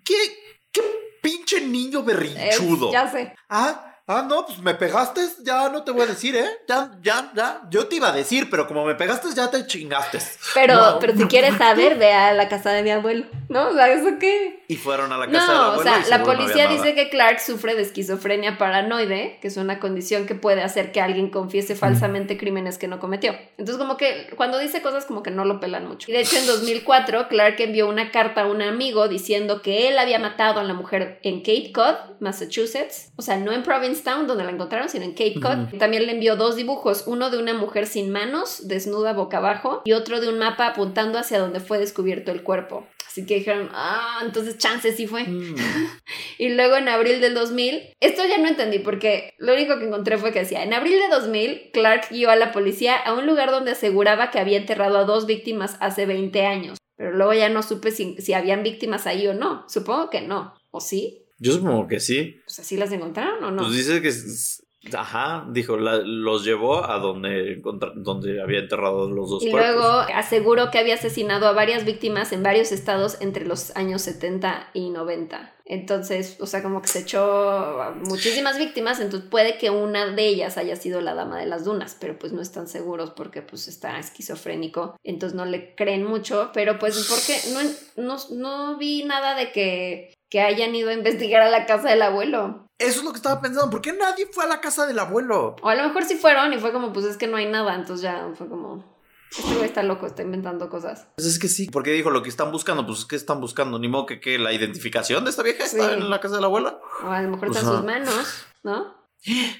[0.06, 0.16] ¿Qué,
[0.72, 0.82] qué
[1.22, 2.92] pinche niño berrinchudo?
[2.92, 3.34] Ya sé.
[3.50, 6.50] Ah, ah, no, pues me pegaste, ya no te voy a decir, ¿eh?
[6.68, 7.62] Ya, ya, ya.
[7.70, 10.20] Yo te iba a decir, pero como me pegaste, ya te chingaste.
[10.54, 11.00] Pero, No.
[11.00, 13.26] pero si quieres saber, ve a la casa de mi abuelo.
[13.50, 13.70] ¿No?
[13.70, 14.64] O sea, ¿eso qué?
[14.68, 16.96] Y fueron a la casa del No, abuelo o sea, y la no policía dice
[16.96, 21.30] que Clark sufre de esquizofrenia paranoide, que es una condición que puede hacer que alguien
[21.30, 23.36] confiese falsamente crímenes que no cometió.
[23.58, 26.10] Entonces, como que cuando dice cosas, como que no lo pelan mucho.
[26.10, 30.00] Y de hecho, en 2004, Clark envió una carta a un amigo diciendo que él
[30.00, 33.12] había matado a la mujer en Cape Cod, Massachusetts.
[33.18, 33.64] O sea, no en
[34.04, 35.78] Donde la encontraron, sino en Cape Cod.
[35.80, 39.94] También le envió dos dibujos, uno de una mujer sin manos, desnuda boca abajo, y
[39.94, 42.88] otro de un mapa apuntando hacia donde fue descubierto el cuerpo.
[43.08, 45.24] Así que dijeron, ah, entonces chance sí fue.
[45.26, 45.56] Mm.
[46.40, 50.18] Y luego en abril del 2000, esto ya no entendí porque lo único que encontré
[50.18, 53.52] fue que decía, en abril de 2000, Clark guió a la policía a un lugar
[53.52, 56.80] donde aseguraba que había enterrado a dos víctimas hace 20 años.
[56.96, 59.64] Pero luego ya no supe si, si habían víctimas ahí o no.
[59.70, 60.56] Supongo que no.
[60.72, 61.23] ¿O sí?
[61.44, 62.40] Yo supongo que sí.
[62.46, 63.64] Pues así las encontraron o no.
[63.64, 64.14] Pues dice que.
[64.98, 67.62] Ajá, dijo, la- los llevó a donde,
[67.96, 69.76] donde había enterrado los dos Y cuerpos.
[69.76, 74.70] luego aseguró que había asesinado a varias víctimas en varios estados entre los años 70
[74.74, 75.56] y 90.
[75.66, 80.28] Entonces, o sea, como que se echó a muchísimas víctimas, entonces puede que una de
[80.28, 83.70] ellas haya sido la dama de las dunas, pero pues no están seguros porque pues
[83.70, 89.36] está esquizofrénico, entonces no le creen mucho, pero pues porque no, no, no vi nada
[89.36, 92.68] de que, que hayan ido a investigar a la casa del abuelo.
[92.84, 93.70] Eso es lo que estaba pensando.
[93.70, 95.56] ¿Por qué nadie fue a la casa del abuelo?
[95.62, 97.76] O a lo mejor sí fueron y fue como, pues es que no hay nada,
[97.76, 98.84] entonces ya fue como,
[99.32, 101.08] este güey está loco, está inventando cosas.
[101.16, 101.68] Pues es que sí.
[101.72, 102.86] Porque dijo lo que están buscando.
[102.86, 103.80] Pues es que están buscando.
[103.80, 105.78] Ni modo que, que la identificación de esta vieja Sí.
[105.80, 106.80] está en la casa de la abuela.
[107.04, 109.03] O a lo mejor O están sea- sus manos, ¿no?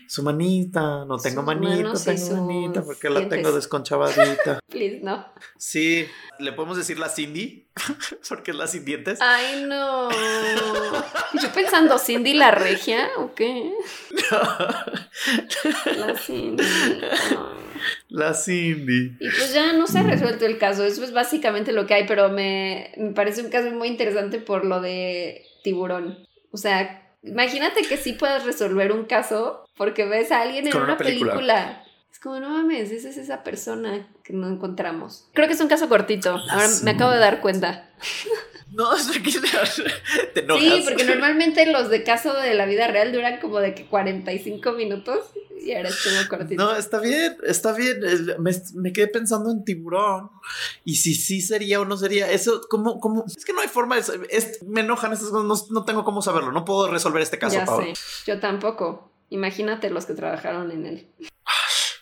[0.08, 1.06] Su manita.
[1.06, 2.84] No tengo Sus manita, tengo manita.
[2.84, 4.60] Porque la tengo desconchavadita.
[4.70, 5.26] Please, no.
[5.58, 6.06] sí.
[6.40, 7.68] ¿Le podemos decir la Cindy?
[8.30, 9.20] porque es la sin dientes.
[9.22, 10.10] Ay, no.
[10.10, 13.72] Yo pensando, ¿Cindy la regia o qué?
[15.98, 16.64] La Cindy.
[17.34, 17.64] no.
[18.10, 19.18] La Cindy.
[19.20, 20.84] Y pues ya no se ha resuelto el caso.
[20.84, 24.66] Eso es básicamente lo que hay, pero me, me parece un caso muy interesante por
[24.66, 26.28] lo de tiburón.
[26.52, 30.82] O sea, imagínate que sí puedas resolver un caso porque ves a alguien en Con
[30.84, 31.32] una una película.
[31.34, 31.84] película.
[32.12, 35.28] Es como, no mames, esa es esa persona que no encontramos.
[35.34, 36.30] Creo que es un caso cortito.
[36.50, 37.90] Ahora me acabo de dar cuenta.
[38.74, 39.40] No, es que
[40.34, 40.64] te enojas.
[40.64, 44.74] Sí, porque normalmente los de caso de la vida real duran como de que 45
[44.74, 45.20] minutos
[45.64, 46.62] y ahora estuvo cortito.
[46.62, 48.00] No, está bien, está bien.
[48.40, 50.30] Me, me quedé pensando en tiburón.
[50.84, 52.30] Y si sí sería o no sería.
[52.32, 53.00] Eso, ¿cómo?
[53.00, 53.24] cómo?
[53.28, 54.04] Es que no hay forma de.
[54.04, 55.46] saber- es- me enojan estas cosas.
[55.70, 56.52] No, no tengo cómo saberlo.
[56.52, 57.94] No puedo resolver este caso, ya sé,
[58.26, 59.10] yo tampoco.
[59.30, 61.08] Imagínate los que trabajaron en él.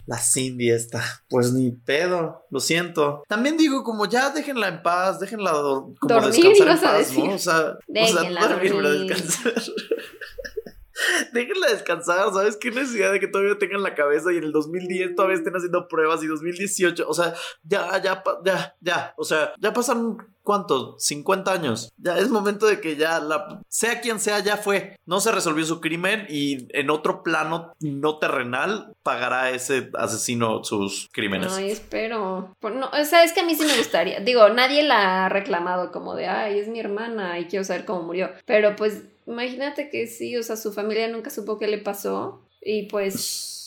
[0.05, 1.03] La Cindy esta.
[1.29, 2.45] Pues ni pedo.
[2.49, 3.23] Lo siento.
[3.27, 7.23] También digo, como ya déjenla en paz, déjenla como Dormir, descansar en paz, decir.
[7.25, 7.35] ¿no?
[7.35, 9.53] O sea, o sea, Déjenla dormir, pero descansar.
[11.33, 12.57] Déjenla descansar, ¿sabes?
[12.57, 15.87] Qué necesidad de que todavía tengan la cabeza y en el 2010 todavía estén haciendo
[15.87, 17.33] pruebas y 2018, o sea,
[17.63, 20.17] ya, ya, ya, ya, o sea, ya pasan
[20.51, 20.99] ¿cuánto?
[20.99, 21.93] 50 años.
[21.95, 23.21] Ya es momento de que ya
[23.69, 24.97] sea quien sea ya fue.
[25.05, 31.07] No se resolvió su crimen y en otro plano no terrenal pagará ese asesino sus
[31.13, 31.53] crímenes.
[31.53, 32.53] Ay, espero.
[32.61, 34.19] No, o sea, es que a mí sí me gustaría.
[34.19, 38.01] Digo, nadie la ha reclamado como de, ay, es mi hermana y quiero saber cómo
[38.03, 38.31] murió.
[38.45, 42.87] Pero pues imagínate que sí, o sea, su familia nunca supo qué le pasó y
[42.87, 43.60] pues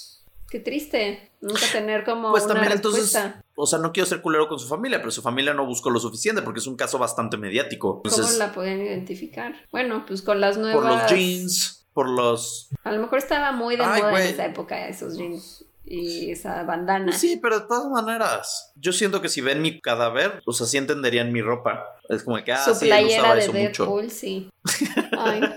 [0.54, 3.18] qué triste nunca tener como Pues una también entonces,
[3.56, 5.98] o sea, no quiero ser culero con su familia, pero su familia no buscó lo
[5.98, 8.02] suficiente porque es un caso bastante mediático.
[8.08, 9.52] ¿Cómo la podían identificar?
[9.72, 10.76] Bueno, pues con las nuevas.
[10.76, 12.68] por los jeans, por los...
[12.84, 16.62] A lo mejor estaba muy de Ay, moda en esa época esos jeans y esa
[16.62, 17.10] bandana.
[17.10, 20.76] Sí, pero de todas maneras, yo siento que si ven mi cadáver, o sea, sí
[20.76, 21.84] entenderían mi ropa.
[22.08, 23.82] Es como que, ah, Su sí, él playera usaba de eso mucho.
[23.86, 24.52] Deadpool, sí.
[25.18, 25.48] Ay, no.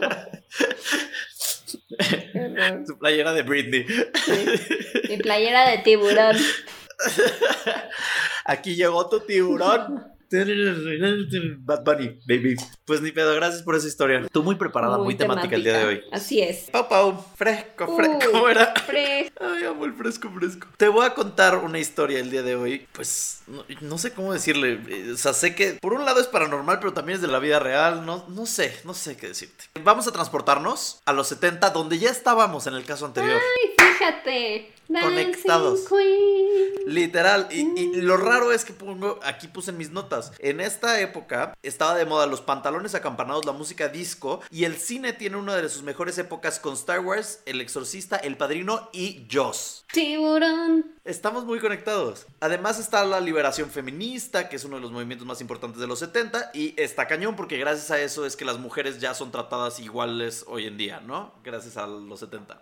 [2.85, 3.85] Su playera de Britney.
[5.09, 6.35] Mi playera de tiburón.
[8.45, 10.11] Aquí llegó tu tiburón.
[10.29, 12.55] Bad Bunny, baby.
[12.85, 14.25] Pues ni pedo, gracias por esa historia.
[14.31, 16.01] Tú muy preparada, muy, temática, el día de hoy.
[16.11, 16.69] Así es.
[16.71, 18.31] Pau Pau, fresco, fresco.
[18.31, 18.73] ¿Cómo era?
[18.75, 20.67] fre- Ay, amo el fresco, fresco.
[20.77, 22.87] Te voy a contar una historia el día de hoy.
[22.93, 24.79] Pues no, no sé cómo decirle.
[24.87, 27.39] Eh, O sea, sé que por un lado es paranormal, pero también es de la
[27.39, 28.05] vida real.
[28.05, 29.65] No, no sé, no sé qué decirte.
[29.83, 33.39] Vamos a transportarnos a los 70, donde ya estábamos en el caso anterior.
[33.39, 34.71] Ay, fíjate.
[34.87, 35.87] Conectados.
[35.87, 36.67] Queen.
[36.85, 41.01] Literal, y, y lo raro es que pongo, aquí puse en mis notas, en esta
[41.01, 45.55] época estaba de moda los pantalones acampanados, la música disco, y el cine tiene una
[45.55, 49.85] de sus mejores épocas con Star Wars, El Exorcista, El Padrino y Jaws.
[49.91, 50.85] Tiburón.
[51.03, 52.25] Estamos muy conectados.
[52.41, 55.99] Además está la liberación feminista, que es uno de los movimientos más importantes de los
[55.99, 59.79] 70, y está cañón porque gracias a eso es que las mujeres ya son tratadas
[59.79, 61.33] iguales hoy en día, ¿no?
[61.43, 62.61] Gracias a los 70.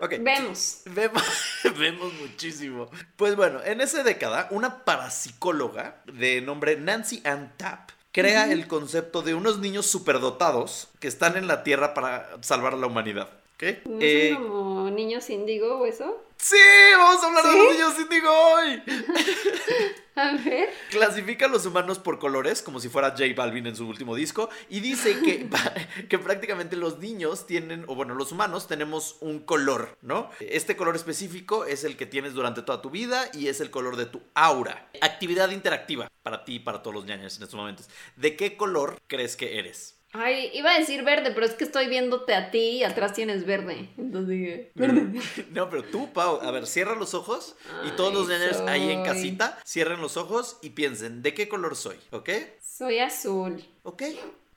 [0.00, 0.14] Ok.
[0.20, 0.82] Vemos.
[0.86, 1.22] Vemos,
[1.78, 2.90] vemos muchísimo.
[3.16, 9.22] Pues bueno, en esa década, una parapsicóloga de nombre Nancy Ann Tapp crea el concepto
[9.22, 13.28] de unos niños superdotados que están en la Tierra para salvar a la humanidad.
[13.56, 13.86] ¿Ok?
[13.86, 16.22] ¿No Eh, son como niños índigo o eso?
[16.42, 16.56] Sí,
[16.96, 17.58] vamos a hablar de ¿Sí?
[17.58, 18.82] los niños índigo hoy.
[20.14, 20.68] A ver.
[20.90, 24.50] Clasifica a los humanos por colores, como si fuera J Balvin en su último disco,
[24.68, 25.48] y dice que,
[26.08, 30.28] que prácticamente los niños tienen, o bueno, los humanos tenemos un color, ¿no?
[30.40, 33.96] Este color específico es el que tienes durante toda tu vida y es el color
[33.96, 34.90] de tu aura.
[35.00, 37.88] Actividad interactiva para ti y para todos los ñaños en estos momentos.
[38.16, 40.01] ¿De qué color crees que eres?
[40.14, 43.46] Ay, iba a decir verde, pero es que estoy viéndote a ti y atrás tienes
[43.46, 43.88] verde.
[43.96, 45.20] Entonces dije, verde.
[45.52, 47.56] No, pero tú, Pau, a ver, cierra los ojos
[47.86, 49.06] y todos los Ay, ñaños ahí en soy.
[49.06, 51.96] casita cierren los ojos y piensen, ¿de qué color soy?
[52.10, 52.28] ¿Ok?
[52.60, 53.64] Soy azul.
[53.84, 54.02] ¿Ok?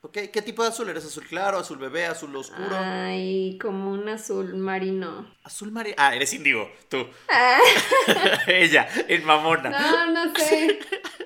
[0.01, 0.17] ¿Ok?
[0.31, 0.87] ¿Qué tipo de azul?
[0.89, 2.69] ¿Eres azul claro, azul bebé, azul oscuro?
[2.77, 5.33] Ay, como un azul marino.
[5.43, 5.95] Azul marino.
[5.97, 7.07] Ah, eres índigo, tú.
[7.29, 7.57] Ah,
[8.47, 9.69] Ella, en mamona.
[9.71, 10.79] no, no sé.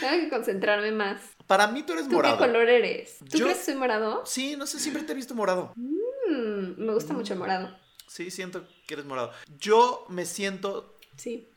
[0.00, 1.20] Tengo que concentrarme más.
[1.46, 2.38] Para mí tú eres ¿Tú qué morado.
[2.38, 3.18] color eres?
[3.30, 4.22] ¿Tú Yo- crees que soy morado?
[4.26, 5.72] Sí, no sé, siempre te he visto morado.
[5.76, 7.76] Mm, me gusta mucho el morado.
[8.06, 9.32] Sí, siento que eres morado.
[9.58, 10.96] Yo me siento.
[11.16, 11.48] Sí.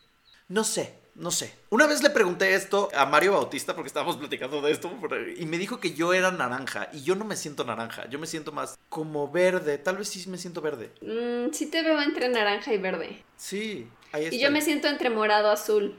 [0.49, 1.53] No sé, no sé.
[1.69, 4.89] Una vez le pregunté esto a Mario Bautista porque estábamos platicando de esto
[5.37, 8.09] y me dijo que yo era naranja y yo no me siento naranja.
[8.09, 9.77] Yo me siento más como verde.
[9.77, 10.91] Tal vez sí me siento verde.
[11.01, 13.23] Mm, sí te veo entre naranja y verde.
[13.35, 14.35] Sí, ahí está.
[14.35, 15.95] Y yo me siento entre morado azul.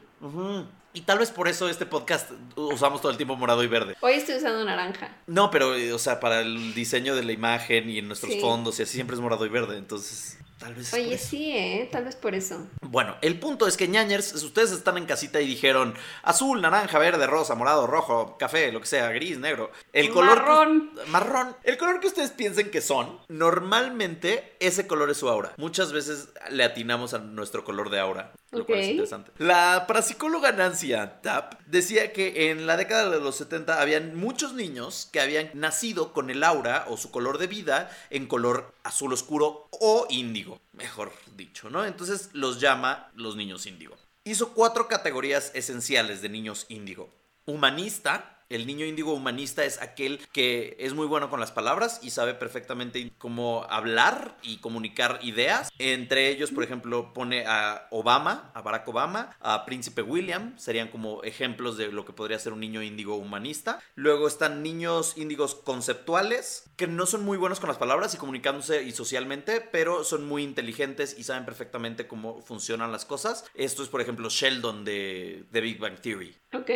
[0.94, 3.94] Y tal vez por eso este podcast usamos todo el tiempo morado y verde.
[4.00, 5.10] Hoy estoy usando naranja.
[5.26, 8.40] No, pero, eh, o sea, para el diseño de la imagen y en nuestros Sí.
[8.40, 10.86] fondos y así siempre es morado y verde, entonces tal vez...
[10.86, 11.26] es por Oye, eso.
[11.28, 11.88] sí, ¿eh?
[11.92, 12.66] Tal vez por eso.
[12.80, 17.26] Bueno, el punto es que ñañers, ustedes están en casita y dijeron azul, naranja, verde,
[17.28, 19.70] rosa, morado, rojo, café, lo que sea, gris, negro.
[19.92, 20.38] El color...
[20.38, 20.90] que- Marrón.
[21.08, 21.56] marrón.
[21.64, 25.52] El color que ustedes piensen que son, normalmente ese color es su aura.
[25.58, 29.32] Muchas veces le atinamos a nuestro color de aura, lo cual es interesante.
[29.38, 30.92] La parapsicóloga Nancy
[31.22, 36.12] Tapp decía que en la década de los 70 habían muchos niños que habían nacido
[36.12, 41.12] con el aura o su color de vida en color azul oscuro o índigo, mejor
[41.36, 41.84] dicho, ¿no?
[41.84, 43.96] Entonces los llama los niños índigo.
[44.24, 47.08] Hizo cuatro categorías esenciales de niños índigo.
[47.46, 52.10] Humanista, el niño índigo humanista es aquel que es muy bueno con las palabras y
[52.10, 55.70] sabe perfectamente cómo hablar y comunicar ideas.
[55.78, 61.22] Entre ellos, por ejemplo, pone a Obama, a Barack Obama, a Príncipe William, serían como
[61.24, 63.80] ejemplos de lo que podría ser un niño índigo humanista.
[63.94, 68.82] Luego están niños índigos conceptuales, que no son muy buenos con las palabras y comunicándose
[68.82, 73.44] y socialmente, pero son muy inteligentes y saben perfectamente cómo funcionan las cosas.
[73.54, 76.34] Esto es, por ejemplo, Sheldon de, de Big Bang Theory.
[76.54, 76.70] Ok.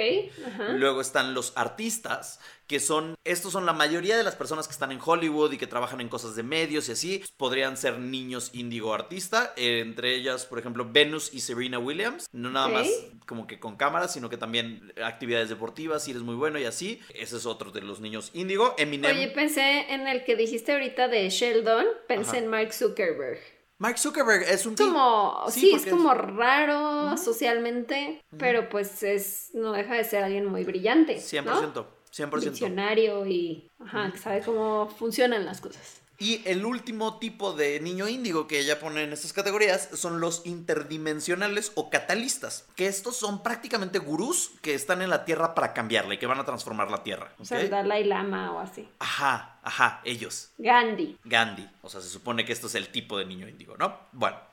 [0.75, 2.39] Luego están los artistas
[2.73, 5.67] que son, estos son la mayoría de las personas que están en Hollywood y que
[5.67, 10.47] trabajan en cosas de medios y así, podrían ser niños índigo artista, eh, entre ellas,
[10.47, 12.89] por ejemplo, Venus y Serena Williams, no nada más
[13.27, 16.99] como que con cámaras, sino que también actividades deportivas, si eres muy bueno y así,
[17.15, 19.15] ese es otro de los niños índigo, Eminem.
[19.15, 22.39] Oye, pensé en el que dijiste ahorita de Sheldon, pensé Ajá.
[22.39, 23.41] en Mark Zuckerberg.
[23.83, 29.51] Mark Zuckerberg es un Es como, Sí, sí, es como raro socialmente, pero pues es,
[29.55, 31.17] no deja de ser alguien muy brillante.
[31.17, 31.43] 100%,
[31.75, 31.87] ¿no?
[32.13, 32.41] 100%.
[32.41, 36.01] Diccionario y, ajá, que sabe cómo funcionan las cosas.
[36.19, 40.47] Y el último tipo de niño índigo que ella pone en estas categorías son los
[40.47, 46.15] interdimensionales o catalistas, que estos son prácticamente gurús que están en la Tierra para cambiarla
[46.15, 47.33] y que van a transformar la Tierra.
[47.39, 48.89] O sea, Dalai Lama o así.
[48.99, 50.53] Ajá, ajá, ellos.
[50.59, 51.19] Gandhi.
[51.25, 51.69] Gandhi.
[51.83, 53.99] O sea, se supone que esto es el tipo de niño índigo, ¿no?
[54.13, 54.52] Bueno.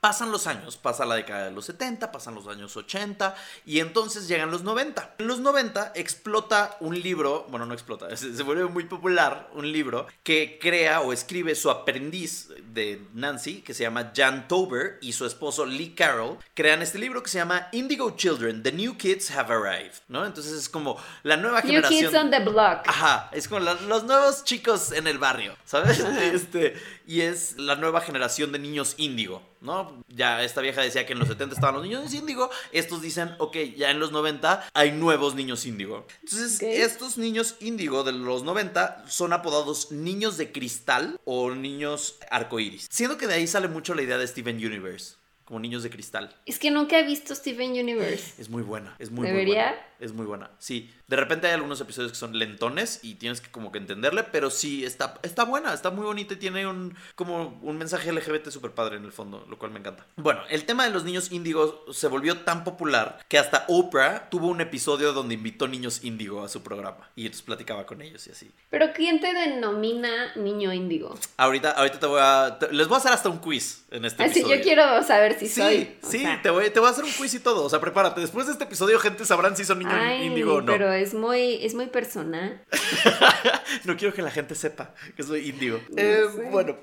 [0.00, 3.34] Pasan los años, pasa la década de los 70, pasan los años 80
[3.66, 5.16] y entonces llegan los 90.
[5.18, 9.70] En los 90 explota un libro, bueno, no explota, se, se vuelve muy popular un
[9.70, 15.12] libro que crea o escribe su aprendiz de Nancy, que se llama Jan Tober, y
[15.12, 19.30] su esposo Lee Carroll, crean este libro que se llama Indigo Children, The New Kids
[19.30, 20.24] Have Arrived, ¿no?
[20.24, 22.10] Entonces es como la nueva New generación.
[22.10, 22.86] Kids on the Block.
[22.86, 25.98] Ajá, es como la- los nuevos chicos en el barrio, ¿sabes?
[26.34, 26.74] Este,
[27.06, 30.02] y es la nueva generación de niños índigo, ¿no?
[30.08, 33.56] Ya esta vieja decía que en los 70 estaban los niños índigo, estos dicen, ok,
[33.76, 36.06] ya en los 90 hay nuevos niños índigo.
[36.22, 42.86] Entonces, estos niños índigo de los 90 son apodados niños de cristal o niños arcoíris.
[42.90, 46.34] Siendo que de ahí sale mucho la idea de Steven Universe, como niños de cristal.
[46.46, 48.40] Es que nunca he visto Steven Universe.
[48.40, 49.68] Es muy buena, es muy, muy ¿Debería?
[49.68, 49.86] buena.
[50.00, 50.50] Es muy buena.
[50.58, 54.24] Sí, de repente hay algunos episodios que son lentones y tienes que como que entenderle,
[54.24, 58.48] pero sí está, está buena, está muy bonita y tiene un como un mensaje LGBT
[58.50, 60.06] súper padre en el fondo, lo cual me encanta.
[60.16, 64.48] Bueno, el tema de los niños índigos se volvió tan popular que hasta Oprah tuvo
[64.48, 68.30] un episodio donde invitó niños índigo a su programa y entonces platicaba con ellos y
[68.32, 68.50] así.
[68.70, 71.18] Pero ¿quién te denomina niño índigo?
[71.36, 72.56] Ahorita, ahorita te voy a...
[72.58, 74.56] te- les voy a hacer hasta un quiz en este Así episodio.
[74.56, 75.96] yo quiero saber si Sí, soy.
[76.02, 76.42] o sí, sea.
[76.42, 77.64] te, voy, te voy a hacer un quiz y todo.
[77.64, 78.20] O sea, prepárate.
[78.20, 80.66] Después de este episodio, gente sabrán si son Ay, índigo no.
[80.66, 82.64] pero es muy, es muy personal.
[83.84, 85.78] No quiero que la gente sepa que soy índigo.
[85.90, 86.24] No Eh.
[86.50, 86.76] Bueno,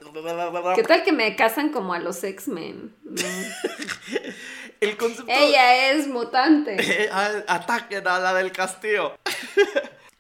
[0.76, 2.96] ¿Qué tal que me casan como a los X-Men?
[3.04, 3.22] No.
[4.82, 5.32] el concepto.
[5.32, 6.78] Ella es mutante.
[6.82, 7.10] Eh,
[7.48, 9.16] Ataquen a la del castillo.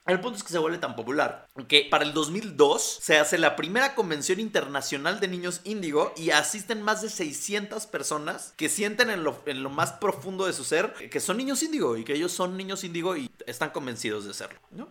[0.08, 3.56] El punto es que se vuelve tan popular que para el 2002 se hace la
[3.56, 9.24] primera convención internacional de niños índigo y asisten más de 600 personas que sienten en
[9.24, 12.32] lo, en lo más profundo de su ser que son niños índigo y que ellos
[12.32, 14.86] son niños índigo y están convencidos de serlo, ¿no?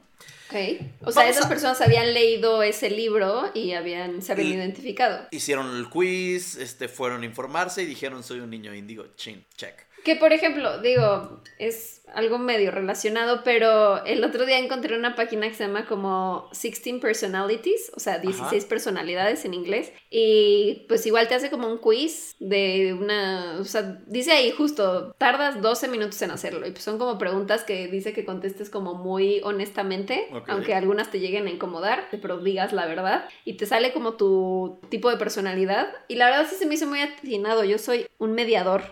[0.49, 0.57] Ok.
[1.03, 4.55] O sea, Vamos esas a- personas habían leído ese libro y habían, se habían Y-
[4.55, 5.27] identificado.
[5.33, 9.75] Hicieron el quiz, este, fueron a informarse y dijeron soy un niño índigo, chin, check.
[10.05, 15.49] Que por ejemplo, digo, es algo medio relacionado, pero el otro día encontré una página
[15.49, 21.29] que se llama como 16 Personalities, o sea, 16 personalidades en inglés, y pues igual
[21.29, 26.21] te hace como un quiz de una, o sea, dice ahí justo, tardas 12 minutos
[26.23, 30.75] en hacerlo, y pues son como preguntas que dice que contestes como muy honestamente, aunque
[30.75, 35.11] algunas te lleguen a incomodar, pero digas la verdad, y te sale como tu tipo
[35.11, 38.83] de personalidad, y la verdad sí se me hizo muy atinado, yo soy un mediador.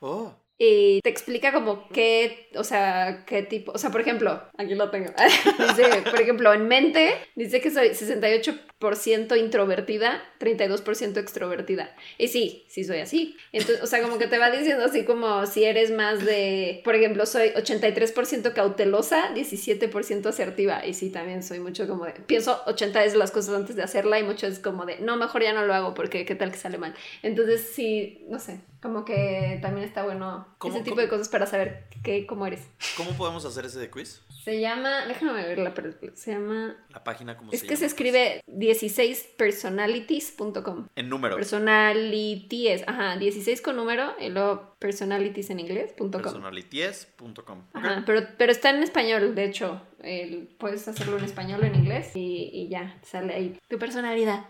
[0.00, 0.39] Oh.
[0.62, 4.90] Y te explica como qué, o sea, qué tipo, o sea, por ejemplo, aquí lo
[4.90, 5.10] tengo.
[5.58, 11.96] dice, por ejemplo, en mente, dice que soy 68% introvertida, 32% extrovertida.
[12.18, 13.38] Y sí, sí soy así.
[13.52, 16.94] Entonces, o sea, como que te va diciendo así como si eres más de, por
[16.94, 20.84] ejemplo, soy 83% cautelosa, 17% asertiva.
[20.84, 24.18] Y sí, también soy mucho como de, pienso 80 veces las cosas antes de hacerla
[24.18, 26.58] y mucho es como de, no, mejor ya no lo hago porque qué tal que
[26.58, 26.94] sale mal.
[27.22, 31.02] Entonces, sí, no sé, como que también está bueno ¿Cómo- ese tipo cómo?
[31.02, 32.66] de cosas para saber qué, cómo eres.
[32.96, 34.22] ¿Cómo podemos hacer ese de quiz?
[34.44, 38.42] Se llama, déjame verla, pero se llama, La página como es se que se escribe
[38.46, 40.86] 16personalities.com.
[40.96, 41.36] En número.
[41.36, 46.32] Personalities, ajá, 16 con número y luego personalities en inglés, punto com.
[46.32, 47.62] Personalities.com.
[47.74, 49.82] Ajá, pero, pero está en español, de hecho.
[50.02, 54.46] el- puedes hacerlo en español o en inglés y, y ya, sale ahí tu personalidad.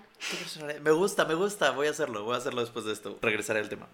[0.83, 1.71] Me gusta, me gusta.
[1.71, 2.25] Voy a hacerlo.
[2.25, 3.19] Voy a hacerlo después de esto.
[3.23, 3.89] Regresaré al tema.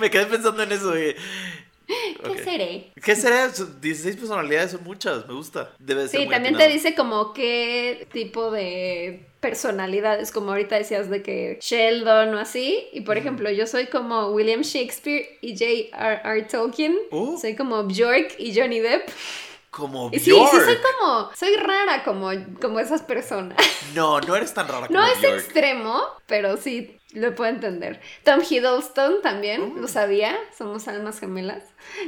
[0.00, 0.98] Me, quedé pensando en eso.
[0.98, 1.14] y-
[2.22, 2.92] ¿Qué seré?
[3.02, 3.16] ¿Qué?
[3.16, 5.26] Son 16 personalidades son muchas.
[5.26, 5.72] Me gusta.
[5.80, 11.10] Debe ser Sí, muy también te dice como qué tipo de personalidades, como ahorita decías
[11.10, 16.42] de que Sheldon o así, y por ejemplo yo soy como William Shakespeare y J.R.R.
[16.42, 17.36] Tolkien, Oh.
[17.40, 19.08] soy como Bjork y Johnny Depp,
[19.70, 20.50] Como Y sí, Bjork.
[20.50, 23.56] sí soy como, soy rara como, como esas personas.
[23.94, 25.34] No, no eres tan rara como No es Bjork.
[25.38, 28.00] extremo, pero sí lo puedo entender.
[28.24, 29.80] Tom Hiddleston también, Oh.
[29.80, 31.64] lo sabía, somos almas gemelas.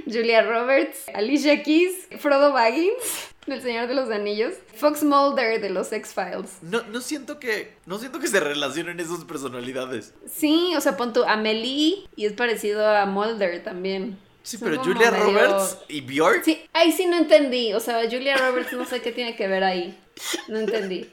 [0.06, 5.92] Julia Roberts, Alicia Keys, Frodo Baggins, del Señor de los Anillos, Fox Mulder de los
[5.92, 6.58] X-Files.
[6.62, 7.74] No, no siento que.
[7.86, 10.14] No siento que se relacionen esas personalidades.
[10.32, 14.18] Sí, o sea, pon tu Amelie y es parecido a Mulder también.
[14.42, 16.44] Sí, Son pero Julia medio- Roberts y Bjork.
[16.44, 17.72] Sí, ahí sí no entendí.
[17.74, 19.98] O sea, Julia Roberts no sé qué tiene que ver ahí.
[20.48, 21.08] No entendí.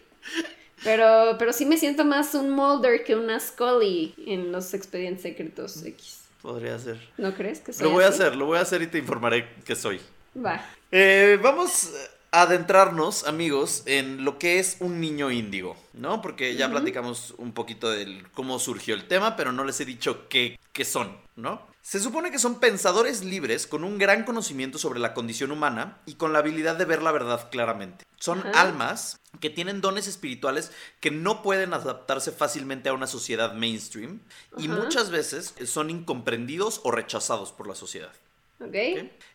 [0.84, 5.84] Pero, pero sí me siento más un Mulder que una Scully en los expedientes secretos
[5.86, 6.22] X.
[6.42, 6.98] Podría ser.
[7.18, 9.50] ¿No crees que soy Lo voy a hacer, lo voy a hacer y te informaré
[9.66, 10.00] que soy.
[10.38, 10.64] Va.
[10.92, 11.92] Eh, vamos
[12.32, 16.22] a adentrarnos, amigos, en lo que es un niño índigo, ¿no?
[16.22, 20.30] Porque ya platicamos un poquito de cómo surgió el tema, pero no les he dicho
[20.30, 21.62] qué, qué son, ¿no?
[21.90, 26.14] Se supone que son pensadores libres con un gran conocimiento sobre la condición humana y
[26.14, 28.06] con la habilidad de ver la verdad claramente.
[28.20, 28.62] Son Ajá.
[28.62, 34.20] almas que tienen dones espirituales que no pueden adaptarse fácilmente a una sociedad mainstream
[34.60, 38.14] y muchas veces son incomprendidos o rechazados por la sociedad.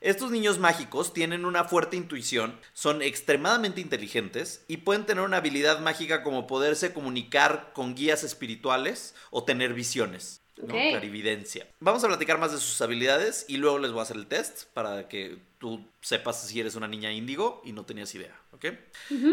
[0.01, 5.81] Estos niños mágicos tienen una fuerte intuición, son extremadamente inteligentes y pueden tener una habilidad
[5.81, 10.44] mágica como poderse comunicar con guías espirituales o tener visiones.
[10.57, 10.75] ¿No?
[10.75, 11.67] Clarividencia.
[11.81, 14.65] Vamos a platicar más de sus habilidades y luego les voy a hacer el test
[14.75, 18.67] para que tú sepas si eres una niña índigo y no tenías idea, ¿ok?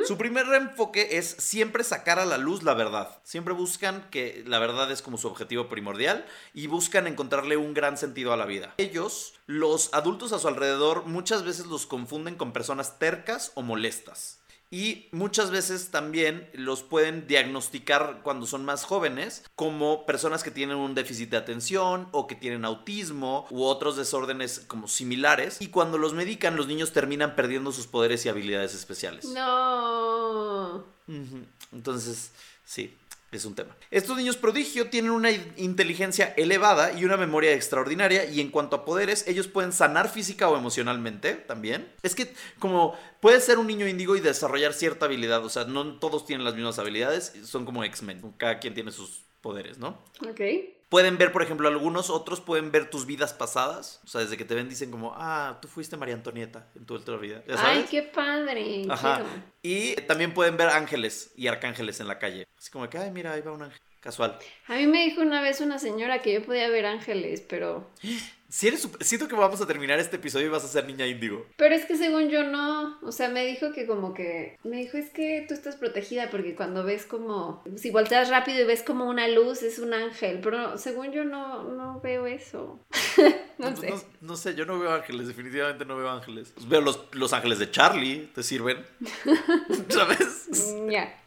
[0.05, 3.19] Su primer enfoque es siempre sacar a la luz la verdad.
[3.23, 7.97] Siempre buscan que la verdad es como su objetivo primordial y buscan encontrarle un gran
[7.97, 8.73] sentido a la vida.
[8.77, 14.40] Ellos, los adultos a su alrededor, muchas veces los confunden con personas tercas o molestas.
[14.73, 20.77] Y muchas veces también los pueden diagnosticar cuando son más jóvenes como personas que tienen
[20.77, 25.57] un déficit de atención o que tienen autismo u otros desórdenes como similares.
[25.59, 29.25] Y cuando los medican, los niños terminan perdiendo sus poderes y habilidades especiales.
[29.25, 30.85] No.
[31.73, 32.31] Entonces,
[32.63, 32.97] sí,
[33.31, 33.75] es un tema.
[33.91, 38.75] Estos niños prodigio tienen una in- inteligencia elevada y una memoria extraordinaria y en cuanto
[38.75, 41.91] a poderes, ellos pueden sanar física o emocionalmente también.
[42.03, 45.97] Es que como puedes ser un niño índigo y desarrollar cierta habilidad, o sea, no
[45.99, 50.03] todos tienen las mismas habilidades, son como X-Men, cada quien tiene sus poderes, ¿no?
[50.29, 50.41] Ok.
[50.91, 54.01] Pueden ver, por ejemplo, algunos otros pueden ver tus vidas pasadas.
[54.03, 56.95] O sea, desde que te ven dicen como, ah, tú fuiste María Antonieta en tu
[56.95, 57.41] otra vida.
[57.47, 57.77] ¿Ya sabes?
[57.77, 58.85] Ay, qué padre.
[58.89, 59.15] Ajá.
[59.15, 59.29] quiero.
[59.61, 62.45] Y también pueden ver ángeles y arcángeles en la calle.
[62.57, 63.79] Así como que, ay, mira, ahí va un ángel.
[64.01, 64.37] Casual.
[64.67, 67.89] A mí me dijo una vez una señora que yo podía ver ángeles, pero...
[68.51, 71.07] Si eres, sup- siento que vamos a terminar este episodio y vas a ser niña
[71.07, 71.45] índigo.
[71.55, 74.97] Pero es que según yo no, o sea, me dijo que como que, me dijo
[74.97, 79.05] es que tú estás protegida porque cuando ves como, si volteas rápido y ves como
[79.05, 82.77] una luz es un ángel, pero según yo no, no veo eso.
[83.57, 83.89] no sé.
[83.89, 86.51] No, no sé, yo no veo ángeles, definitivamente no veo ángeles.
[86.53, 88.85] Pues veo los, los ángeles de Charlie, te sirven.
[89.89, 90.73] ¿Sabes?
[90.89, 91.17] Ya.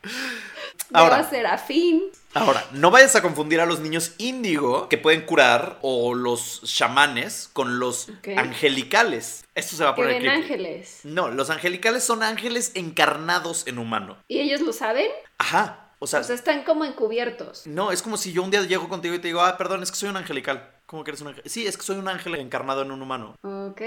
[0.92, 1.16] Ahora.
[1.16, 2.02] Veo a Serafín.
[2.34, 7.13] Ahora, no vayas a confundir a los niños índigo que pueden curar o los chamanes
[7.52, 9.44] con los angelicales.
[9.54, 10.36] Esto se va a poner ven creepy.
[10.42, 11.00] ángeles.
[11.04, 14.16] No, los angelicales son ángeles encarnados en humano.
[14.28, 15.08] ¿Y ellos lo saben?
[15.38, 15.80] Ajá.
[16.00, 17.66] O sea, O sea, están como encubiertos.
[17.66, 19.90] no, es como si yo un día llego contigo y te digo, ah, perdón, es
[19.90, 20.70] que soy un angelical.
[20.86, 21.42] ¿Cómo que eres un ángel?
[21.46, 23.36] Sí, es que soy un ángel encarnado en un humano.
[23.42, 23.80] Ok.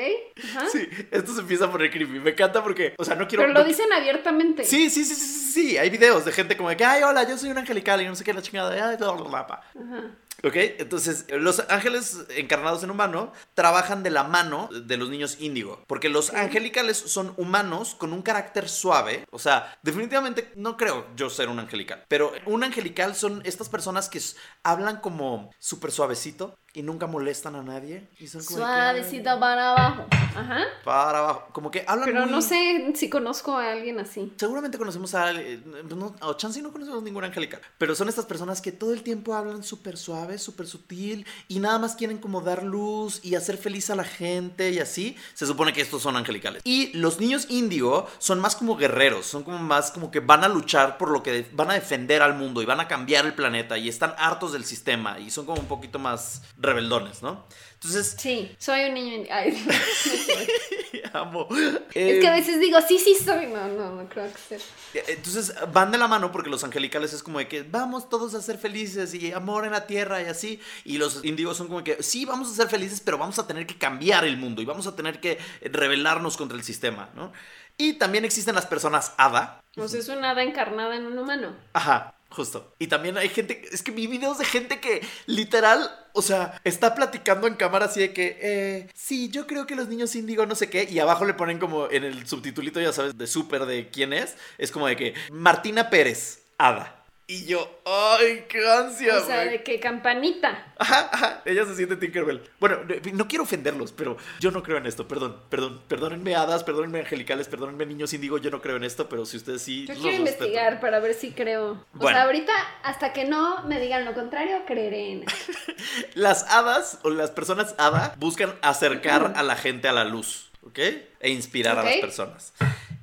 [0.44, 0.68] Ajá.
[0.72, 2.20] Sí, esto se empieza a poner creepy.
[2.20, 3.44] Me encanta porque, o sea, no quiero.
[3.44, 4.64] Pero lo no- dicen abiertamente.
[4.64, 5.78] Sí, sí, sí, sí, sí, sí.
[5.78, 8.16] Hay videos de gente como de que, ay, hola, yo soy un angelical y no
[8.16, 8.72] sé qué, la chingada.
[8.90, 9.44] ay, bla, bla, bla".
[9.76, 10.12] Ajá.
[10.44, 15.84] Ok, entonces los ángeles encarnados en humano trabajan de la mano de los niños índigo,
[15.88, 21.32] porque los angelicales son humanos con un carácter suave, o sea, definitivamente no creo yo
[21.32, 24.22] ser un angelical, pero un angelical son estas personas que
[24.64, 28.94] hablan como súper suavecito y nunca molestan a nadie y son como de que, "Ay,
[29.02, 30.06] Suavecito para abajo.
[30.38, 30.60] Ajá.
[30.84, 34.32] para abajo, como que hablan Pero muy- no sé si conozco a alguien así.
[34.38, 38.26] Seguramente conocemos a alguien, no, o chance y no conocemos ningún angelical, pero son estas
[38.26, 42.42] personas que todo el tiempo hablan súper suave, súper sutil y nada más quieren como
[42.42, 45.18] dar luz y hacer feliz a la gente y así.
[45.34, 46.62] Se supone que estos son angelicales.
[46.64, 50.48] Y los niños índigo son más como guerreros, son como más como que van a
[50.48, 53.78] luchar por lo que van a defender al mundo y van a cambiar el planeta
[53.80, 57.48] y están hartos del sistema y son como un poquito más rebeldones, ¿no?
[57.76, 59.26] Entonces, Sí, soy un niño.
[59.32, 59.52] Ay,
[61.14, 61.48] no amo.
[61.94, 63.48] es que a Eh, veces digo, sí, sí soy.
[63.48, 64.60] No, no, no creo que sea.
[65.08, 68.42] Entonces van de la mano porque los angelicales es como de que vamos todos a
[68.42, 70.60] ser felices y amor en la tierra y así.
[70.86, 73.68] Y los índigos son como que sí, vamos a ser felices, pero vamos a tener
[73.68, 77.32] que cambiar el mundo y vamos a tener que rebelarnos contra el sistema, ¿no?
[77.78, 79.62] Y también existen las personas hada.
[79.76, 81.56] Sea, es una hada encarnada en un humano.
[81.74, 82.17] Ajá.
[82.30, 82.74] Justo.
[82.78, 86.94] Y también hay gente, es que vi videos de gente que literal, o sea, está
[86.94, 90.56] platicando en cámara así de que, eh, sí, yo creo que los niños índigo no
[90.56, 93.90] sé qué, y abajo le ponen como en el subtitulito, ya sabes, de súper de
[93.90, 96.97] quién es, es como de que Martina Pérez, Ada.
[97.30, 99.50] Y yo, ay, qué ansia, O sea, güey.
[99.58, 100.74] de que campanita.
[100.80, 102.42] Ajá, ajá, ella se siente Tinkerbell.
[102.58, 102.78] Bueno,
[103.12, 107.50] no- quiero ofenderlos, pero yo no creo en esto, perdón, perdón, perdónenme hadas, perdónenme angelicales,
[107.50, 109.86] perdónenme niños índigo, yo no creo en esto, pero si ustedes sí...
[109.88, 111.72] Yo los quiero investigar para ver si creo.
[111.72, 112.16] O Bueno.
[112.18, 112.54] sea, ahorita,
[112.84, 115.26] hasta que no me digan lo contrario, creeré en.
[116.14, 120.80] Las hadas o las personas hada buscan acercar a la gente a la luz, ¿ok?
[121.20, 122.54] E inspirar a las personas.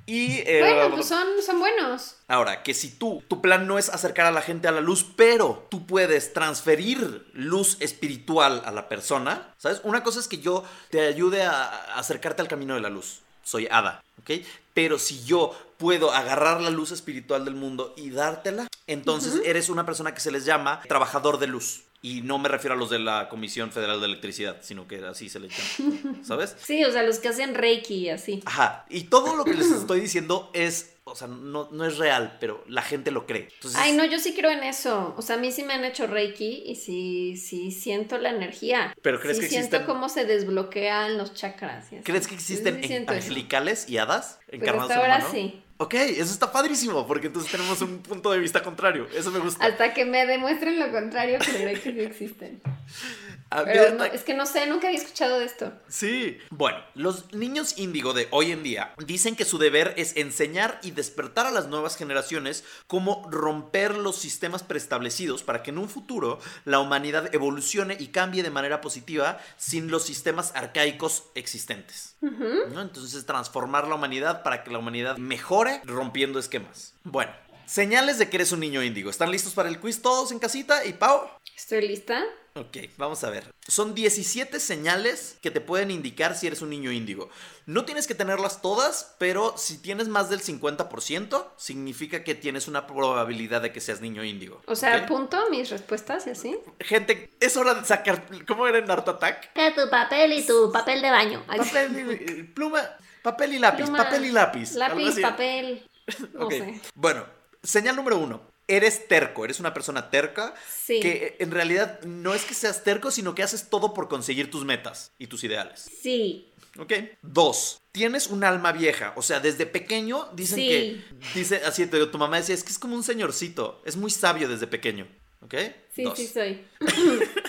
[0.07, 2.17] Y eh, Bueno, pues son, son buenos.
[2.27, 5.03] ahora, que si tú, tu plan no es acercar a la gente a la luz,
[5.15, 9.81] pero tú puedes transferir luz espiritual a la persona, ¿sabes?
[9.83, 13.21] Una cosa es que yo te ayude a acercarte al camino de la luz.
[13.43, 14.43] Soy hada, ¿ok?
[14.73, 19.85] Pero si yo puedo agarrar la luz espiritual del mundo y dártela, entonces eres una
[19.85, 21.83] persona que se les llama trabajador de luz.
[22.01, 25.27] Y no me refiero a los de la Comisión Federal de Electricidad, sino que así
[25.27, 26.55] se les llama, ¿sabes?
[26.63, 28.43] Sí, o sea, los que hacen Reiki y así.
[28.45, 28.85] Ajá.
[28.89, 32.63] Y todo lo que les estoy diciendo es, o sea, no, no es real, pero
[32.67, 33.49] la gente lo cree.
[33.55, 35.15] Entonces, Ay, no, yo sí creo en eso.
[35.17, 38.93] O sea, a mí sí me han hecho Reiki y sí, sí siento la energía.
[39.01, 41.87] Pero ¿crees sí que siento existen- cómo se desbloquean los chakras.
[42.03, 43.21] ¿Crees que existen sí siento eso.
[43.23, 45.33] angelicales y hadas Pues encarnados hasta en ahora humano?
[45.33, 45.61] sí.
[45.77, 49.07] Ok, eso está padrísimo, porque entonces tenemos un punto de vista contrario.
[49.13, 49.65] Eso me gusta.
[49.65, 52.61] Hasta que me demuestren lo contrario, creeré que sí existen.
[53.49, 55.71] Pero no, es que no sé, nunca había escuchado de esto.
[55.87, 56.39] Sí.
[56.49, 60.91] Bueno, los niños índigo de hoy en día dicen que su deber es enseñar y
[60.91, 66.39] despertar a las nuevas generaciones cómo romper los sistemas preestablecidos para que en un futuro
[66.65, 72.15] la humanidad evolucione y cambie de manera positiva sin los sistemas arcaicos existentes.
[72.21, 72.81] ¿no?
[72.81, 76.93] Entonces transformar la humanidad para que la humanidad mejore rompiendo esquemas.
[77.03, 77.31] Bueno,
[77.65, 79.09] señales de que eres un niño índigo.
[79.09, 80.85] ¿Están listos para el quiz todos en casita?
[80.85, 81.29] ¿Y Pau?
[81.55, 82.23] ¿Estoy lista?
[82.57, 83.53] Ok, vamos a ver.
[83.67, 87.29] Son 17 señales que te pueden indicar si eres un niño índigo.
[87.65, 92.87] No tienes que tenerlas todas, pero si tienes más del 50%, significa que tienes una
[92.87, 94.61] probabilidad de que seas niño índigo.
[94.67, 95.03] O sea, ¿ok?
[95.03, 96.57] apunto mis respuestas y así.
[96.79, 98.25] Gente, es hora de sacar.
[98.47, 99.51] ¿Cómo era en Art Attack?
[99.51, 101.43] Que tu papel y tu papel de baño.
[101.45, 102.81] Papel y, pluma,
[103.21, 104.71] papel y lápiz, pluma, papel y lápiz.
[104.75, 105.85] Lápiz, papel.
[106.33, 106.81] No Ok, sé.
[106.93, 107.25] Bueno,
[107.61, 108.54] señal número uno.
[108.67, 110.99] Eres terco, eres una persona terca Sí.
[110.99, 114.65] que en realidad no es que seas terco, sino que haces todo por conseguir tus
[114.65, 115.89] metas y tus ideales.
[116.01, 116.51] Sí.
[116.79, 116.91] ¿Ok?
[117.21, 119.13] Dos, tienes un alma vieja.
[119.15, 120.67] O sea, desde pequeño dicen Sí.
[120.67, 121.03] que.
[121.35, 123.81] Dice así, te- tu mamá decía, es que es como un señorcito.
[123.85, 125.07] Es muy sabio desde pequeño.
[125.41, 125.53] ¿Ok?
[125.93, 126.17] Sí, Dos.
[126.17, 126.65] sí soy.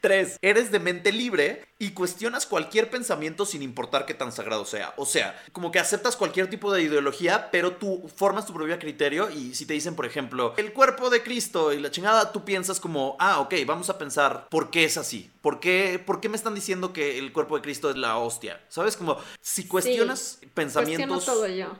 [0.00, 4.94] Tres, eres de mente libre y cuestionas cualquier pensamiento sin importar qué tan sagrado sea.
[4.96, 9.30] O sea, como que aceptas cualquier tipo de ideología, pero tú formas tu propio criterio
[9.30, 12.80] y si te dicen, por ejemplo, el cuerpo de Cristo y la chingada, tú piensas
[12.80, 15.30] como, ah, ok, vamos a pensar por qué es así.
[15.40, 18.60] ¿Por qué, por qué me están diciendo que el cuerpo de Cristo es la hostia?
[18.68, 18.96] ¿Sabes?
[18.96, 21.24] Como si cuestionas Cuestiono pensamientos...
[21.24, 21.76] todo yo.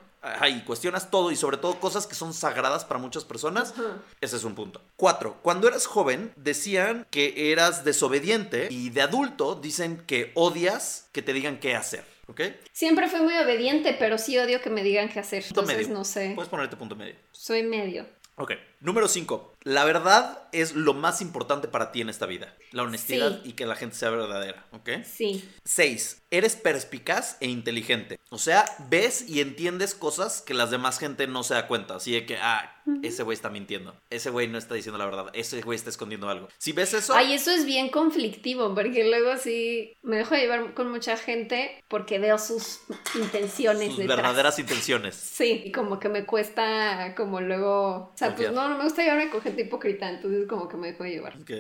[0.49, 3.75] Y cuestionas todo y sobre todo cosas que son sagradas para muchas personas.
[4.21, 4.83] Ese es un punto.
[4.97, 11.23] Cuatro, cuando eras joven decían que eras desobediente y de adulto dicen que odias que
[11.23, 12.43] te digan qué hacer, ¿ok?
[12.73, 15.43] Siempre fui muy obediente, pero sí odio que me digan qué hacer.
[15.45, 15.99] Punto Entonces, medio.
[15.99, 16.33] no sé.
[16.35, 17.15] Puedes ponerte punto medio.
[17.33, 18.07] Soy medio.
[18.37, 18.53] Ok.
[18.81, 19.55] Número 5.
[19.63, 22.57] La verdad es lo más importante para ti en esta vida.
[22.73, 23.51] La honestidad Sí.
[23.51, 24.89] y que la gente sea verdadera, ¿ok?
[25.05, 25.47] Sí.
[25.65, 26.23] 6.
[26.31, 28.19] Eres perspicaz e inteligente.
[28.31, 31.97] O sea, ves y entiendes cosas que las demás gente no se da cuenta.
[31.97, 33.95] Así de que, ah, ese güey está mintiendo.
[34.09, 35.27] Ese güey no está diciendo la verdad.
[35.35, 36.49] Ese güey está escondiendo algo.
[36.57, 40.91] Si ves eso, Ay, eso es bien conflictivo, porque luego sí me dejo llevar con
[40.91, 42.81] mucha gente porque veo sus
[43.15, 44.17] intenciones sus detrás.
[44.17, 45.15] verdaderas intenciones.
[45.17, 48.70] Sí, y como que me cuesta como luego, o sea, pues Confiar.
[48.70, 51.37] no, no me gusta llevarme con gente hipócrita, entonces como que me dejo llevar.
[51.41, 51.51] Ok.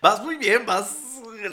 [0.00, 0.96] Vas muy bien, vas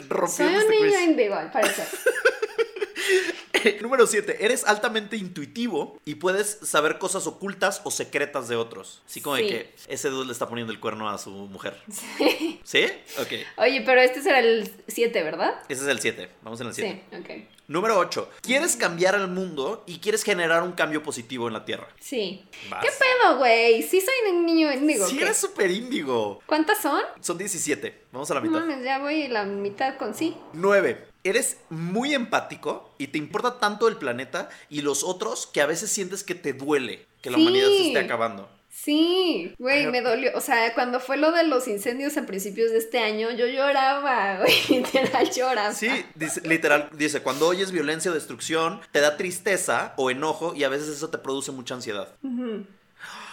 [0.08, 1.08] rompiendo Soy un este niño quiz.
[1.08, 1.86] índigo, al parecer.
[3.80, 4.44] Número 7.
[4.44, 9.02] Eres altamente intuitivo y puedes saber cosas ocultas o secretas de otros.
[9.06, 11.76] Así como de que ese dude le está poniendo el cuerno a su mujer.
[11.90, 12.60] Sí.
[12.62, 12.84] ¿Sí?
[13.20, 13.32] Ok.
[13.56, 15.54] Oye, pero este será el 7, ¿verdad?
[15.68, 16.28] Ese es el 7.
[16.42, 17.02] Vamos en el 7.
[17.10, 17.55] Sí, ok.
[17.68, 18.28] Número 8.
[18.42, 21.88] Quieres cambiar al mundo y quieres generar un cambio positivo en la Tierra.
[22.00, 22.44] Sí.
[22.70, 22.84] Vas.
[22.84, 23.82] ¿Qué pedo, güey?
[23.82, 25.06] Sí soy un niño índigo.
[25.08, 25.24] Sí, ¿qué?
[25.24, 26.40] eres súper índigo.
[26.46, 27.00] ¿Cuántas son?
[27.20, 28.04] Son 17.
[28.12, 28.60] Vamos a la mitad.
[28.60, 30.36] mames, ya voy la mitad con sí.
[30.52, 31.08] 9.
[31.24, 35.90] Eres muy empático y te importa tanto el planeta y los otros que a veces
[35.90, 37.42] sientes que te duele que la Sí.
[37.42, 38.48] humanidad se esté acabando.
[38.76, 40.32] Sí, güey, me dolió.
[40.34, 44.38] O sea, cuando fue lo de los incendios a principios de este año, yo lloraba,
[44.40, 45.72] güey, literal lloraba.
[45.72, 50.64] Sí, dice, literal, dice, cuando oyes violencia o destrucción, te da tristeza o enojo y
[50.64, 52.14] a veces eso te produce mucha ansiedad.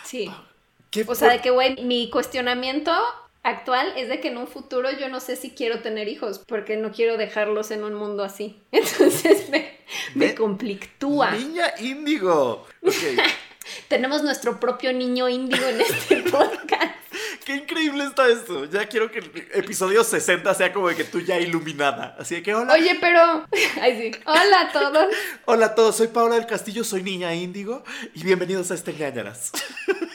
[0.06, 0.32] Sí.
[0.90, 2.94] ¿Qué O sea, de que, güey, mi cuestionamiento
[3.44, 6.78] actual es de que en un futuro yo no sé si quiero tener hijos porque
[6.78, 8.62] no quiero dejarlos en un mundo así.
[8.72, 9.78] Entonces me,
[10.16, 11.32] me conflictúa.
[11.32, 12.66] Niña índigo.
[12.82, 12.94] Ok.
[13.88, 16.94] Tenemos nuestro propio niño índigo en este podcast.
[17.46, 18.66] Qué increíble está esto.
[18.66, 22.16] Ya quiero que el episodio 60 sea como de que tú ya iluminada.
[22.18, 22.74] Así de que hola.
[22.74, 23.46] Oye, pero.
[23.82, 24.20] Ay, sí.
[24.26, 25.14] Hola a todos.
[25.46, 29.52] Hola a todos, soy Paula del Castillo, soy niña índigo y bienvenidos a este ñañaras.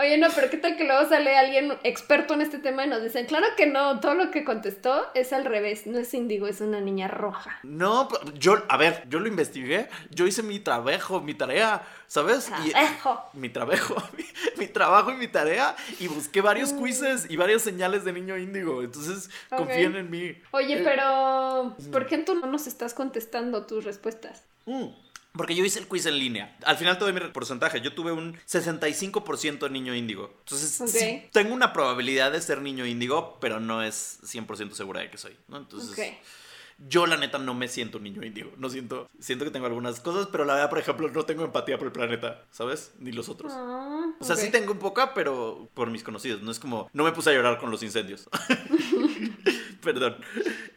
[0.00, 3.02] Oye, no, pero ¿qué tal que luego sale alguien experto en este tema y nos
[3.02, 6.62] dicen, claro que no, todo lo que contestó es al revés, no es índigo, es
[6.62, 7.58] una niña roja.
[7.64, 12.50] No, yo, a ver, yo lo investigué, yo hice mi trabajo, mi tarea, ¿sabes?
[12.64, 13.28] Y- Trabajo.
[13.34, 14.24] mi trabajo, mi,
[14.56, 18.82] mi trabajo y mi tarea y busqué varios quizzes y varias señales de niño índigo,
[18.82, 20.34] entonces confíen en mí.
[20.52, 24.44] Oye, Eh, pero ¿por qué tú no nos estás contestando tus respuestas?
[24.64, 24.86] Mm,
[25.32, 26.56] Porque yo hice el quiz en línea.
[26.64, 27.80] Al final te doy mi porcentaje.
[27.80, 30.34] Yo tuve un 65% de niño índigo.
[30.40, 30.88] Entonces, Ok.
[30.88, 35.18] sí, tengo una probabilidad de ser niño índigo, pero no es 100% segura de que
[35.18, 35.36] soy.
[35.46, 35.58] ¿no?
[35.58, 36.16] Entonces, Ok.
[36.88, 38.50] yo la neta no me siento un niño índigo.
[38.56, 41.78] No siento, siento que tengo algunas cosas, pero la verdad, por ejemplo, no tengo empatía
[41.78, 42.92] por el planeta, ¿sabes?
[42.98, 43.52] Ni los otros.
[43.54, 44.40] Ah, O sea, ok.
[44.42, 46.42] sí tengo un poca, pero por mis conocidos.
[46.42, 48.28] No es como, no me puse a llorar con los incendios.
[49.82, 50.16] Perdón.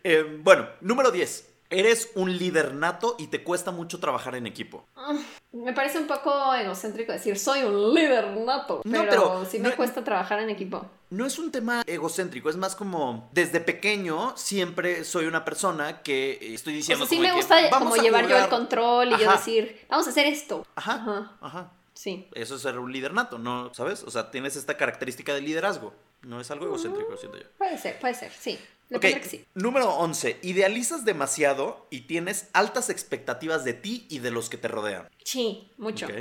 [0.03, 1.49] Eh, bueno, número 10.
[1.69, 4.85] Eres un líder nato y te cuesta mucho trabajar en equipo.
[4.95, 5.13] Ah,
[5.51, 9.75] Me parece un poco egocéntrico decir soy un líder nato, No, pero, sí me no-
[9.75, 10.85] cuesta trabajar en equipo.
[11.09, 16.31] No es un tema egocéntrico, es más como desde pequeño siempre soy una persona que
[16.33, 18.37] eh, estoy O diciendo sea, sí como me que gusta vamos como a llevar yo
[18.37, 20.65] el control y yo decir, vamos a hacer esto.
[20.75, 21.31] Ajá, Ajá.
[21.41, 21.71] ajá.
[21.93, 22.27] Sí.
[22.33, 23.71] Eso es ser un líder nato, ¿no?
[23.75, 24.03] ¿Sabes?
[24.03, 25.93] O sea, tienes esta característica de liderazgo.
[26.23, 27.45] No es algo egocéntrico, siento yo.
[27.59, 28.57] Puede ser, puede ser, sí.
[28.93, 29.45] Le Ok, pondré que sí.
[29.55, 30.37] número 11.
[30.43, 35.09] Idealizas demasiado y tienes altas expectativas de ti y de los que te rodean.
[35.23, 36.05] Sí, mucho.
[36.05, 36.13] Ok.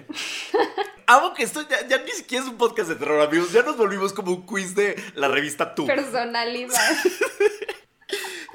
[1.07, 3.53] Amo que esto ya, ya ni siquiera es un podcast de terror, amigos.
[3.53, 5.87] Ya nos volvimos como un quiz de la revista Tú.
[5.87, 6.81] Personalidad.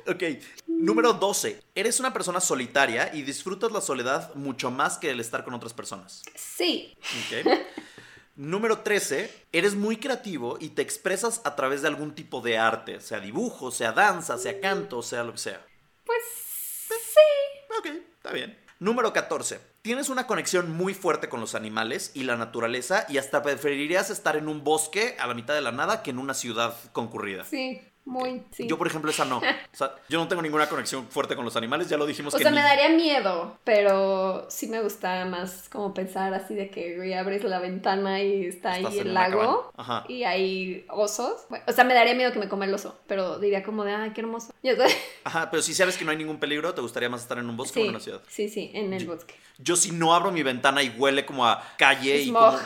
[0.09, 0.23] Ok,
[0.67, 1.59] número 12.
[1.75, 5.73] Eres una persona solitaria y disfrutas la soledad mucho más que el estar con otras
[5.73, 6.21] personas.
[6.33, 6.95] Sí.
[7.03, 7.47] Ok.
[8.37, 9.45] Número 13.
[9.51, 13.71] Eres muy creativo y te expresas a través de algún tipo de arte, sea dibujo,
[13.71, 15.65] sea danza, sea canto, sea lo que sea.
[16.05, 16.21] Pues
[16.87, 17.77] sí.
[17.77, 17.85] Ok,
[18.15, 18.57] está bien.
[18.79, 19.59] Número 14.
[19.81, 24.37] Tienes una conexión muy fuerte con los animales y la naturaleza y hasta preferirías estar
[24.37, 27.43] en un bosque a la mitad de la nada que en una ciudad concurrida.
[27.43, 28.67] Sí, muy, sí.
[28.67, 29.37] Yo, por ejemplo, esa no.
[29.37, 29.41] O
[29.77, 32.43] sea, yo no tengo ninguna conexión fuerte con los animales, ya lo dijimos o que
[32.43, 36.95] sea, ni- me daría miedo, pero sí me gusta más como pensar así de que
[36.97, 39.71] güey, abres la ventana y está Estás ahí el lago.
[39.77, 40.05] Ajá.
[40.07, 41.41] y hay osos.
[41.67, 44.11] O sea, me daría miedo que me coma el oso, pero diría como de, ay,
[44.11, 44.53] qué hermoso.
[45.23, 47.57] Ajá, pero si sabes que no hay ningún peligro, ¿te gustaría más estar en un
[47.57, 48.21] bosque o en una ciudad?
[48.29, 49.35] sí, sí, en el bosque.
[49.59, 52.57] Yo si no abro mi ventana y huele como a calle y como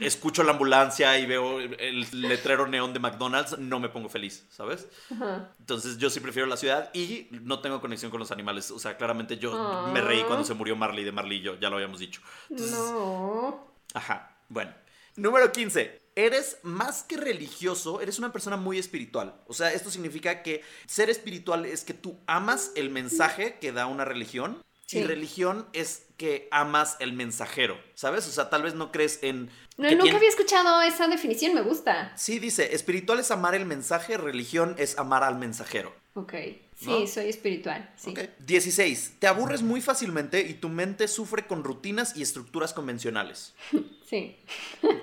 [0.00, 4.77] escucho la ambulancia y veo el letrero neón de McDonald's, no me pongo feliz, ¿sabes?
[5.10, 5.52] Ajá.
[5.58, 8.70] Entonces yo sí prefiero la ciudad y no tengo conexión con los animales.
[8.70, 9.90] O sea, claramente yo Ah.
[9.92, 12.20] me reí cuando se murió Marley de Marley y yo, ya lo habíamos dicho.
[12.50, 13.66] Entonces, No.
[13.94, 14.72] Ajá, bueno.
[15.16, 16.00] Número 15.
[16.14, 19.34] Eres más que religioso, eres una persona muy espiritual.
[19.46, 23.86] O sea, esto significa que ser espiritual es que tú amas el mensaje que da
[23.86, 24.62] una religión.
[24.88, 25.00] Sí.
[25.00, 28.26] Y religión es que amas el mensajero, ¿sabes?
[28.26, 29.50] O sea, tal vez no crees en...
[29.76, 32.10] No, nunca tiene- había escuchado esa definición, me gusta.
[32.16, 35.94] Sí, dice, espiritual es amar el mensaje, religión es amar al mensajero.
[36.14, 36.32] Ok.
[36.78, 37.90] Sí, soy espiritual.
[37.96, 38.10] Sí.
[38.10, 38.20] Ok.
[38.46, 39.14] 16.
[39.18, 43.54] Te aburres muy fácilmente y tu mente sufre con rutinas y estructuras convencionales.
[44.08, 44.36] Sí.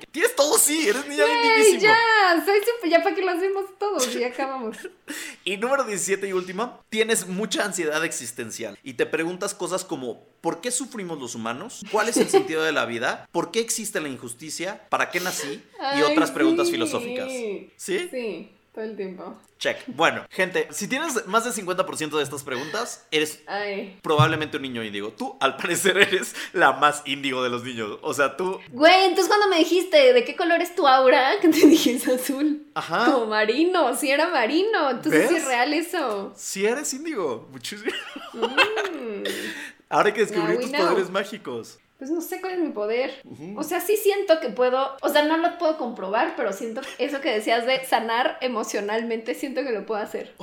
[0.09, 1.81] Tienes todo, sí, eres niña ¡Ey, lindísimo.
[1.83, 2.43] ya!
[2.43, 4.77] Soy súper, ya para que lo hacemos todos y acabamos.
[5.43, 10.59] Y número 17 y último, tienes mucha ansiedad existencial y te preguntas cosas como ¿por
[10.59, 11.85] qué sufrimos los humanos?
[11.91, 13.29] ¿Cuál es el sentido de la vida?
[13.31, 14.87] ¿Por qué existe la injusticia?
[14.89, 15.51] ¿Para qué nací?
[15.53, 16.73] Y Ay, otras preguntas sí.
[16.73, 17.29] filosóficas.
[17.29, 18.07] ¿Sí?
[18.09, 19.37] Sí, todo el tiempo.
[19.57, 19.77] Check.
[19.87, 23.97] Bueno, gente, si tienes más del 50% de estas preguntas, eres Ay.
[24.03, 25.11] probablemente un niño índigo.
[25.11, 27.97] Tú, al parecer, eres la más índigo de los niños.
[28.01, 28.59] O sea, tú...
[28.71, 32.05] Güey, entonces cuando me dijiste de qué color es tu aura, que te dije es
[32.07, 32.67] azul.
[32.75, 33.05] Ajá.
[33.05, 34.89] Como marino, sí era marino.
[34.91, 36.33] Entonces es real eso.
[36.35, 37.47] Sí eres índigo.
[37.51, 37.93] Muchísimo.
[38.33, 39.23] Mm.
[39.89, 41.79] Ahora hay que descubrir Now tus poderes mágicos.
[41.97, 43.21] Pues no sé cuál es mi poder.
[43.55, 47.05] O sea, sí siento que puedo, o sea, no lo puedo comprobar, pero siento que
[47.05, 50.33] eso que decías de sanar emocionalmente, siento que lo puedo hacer.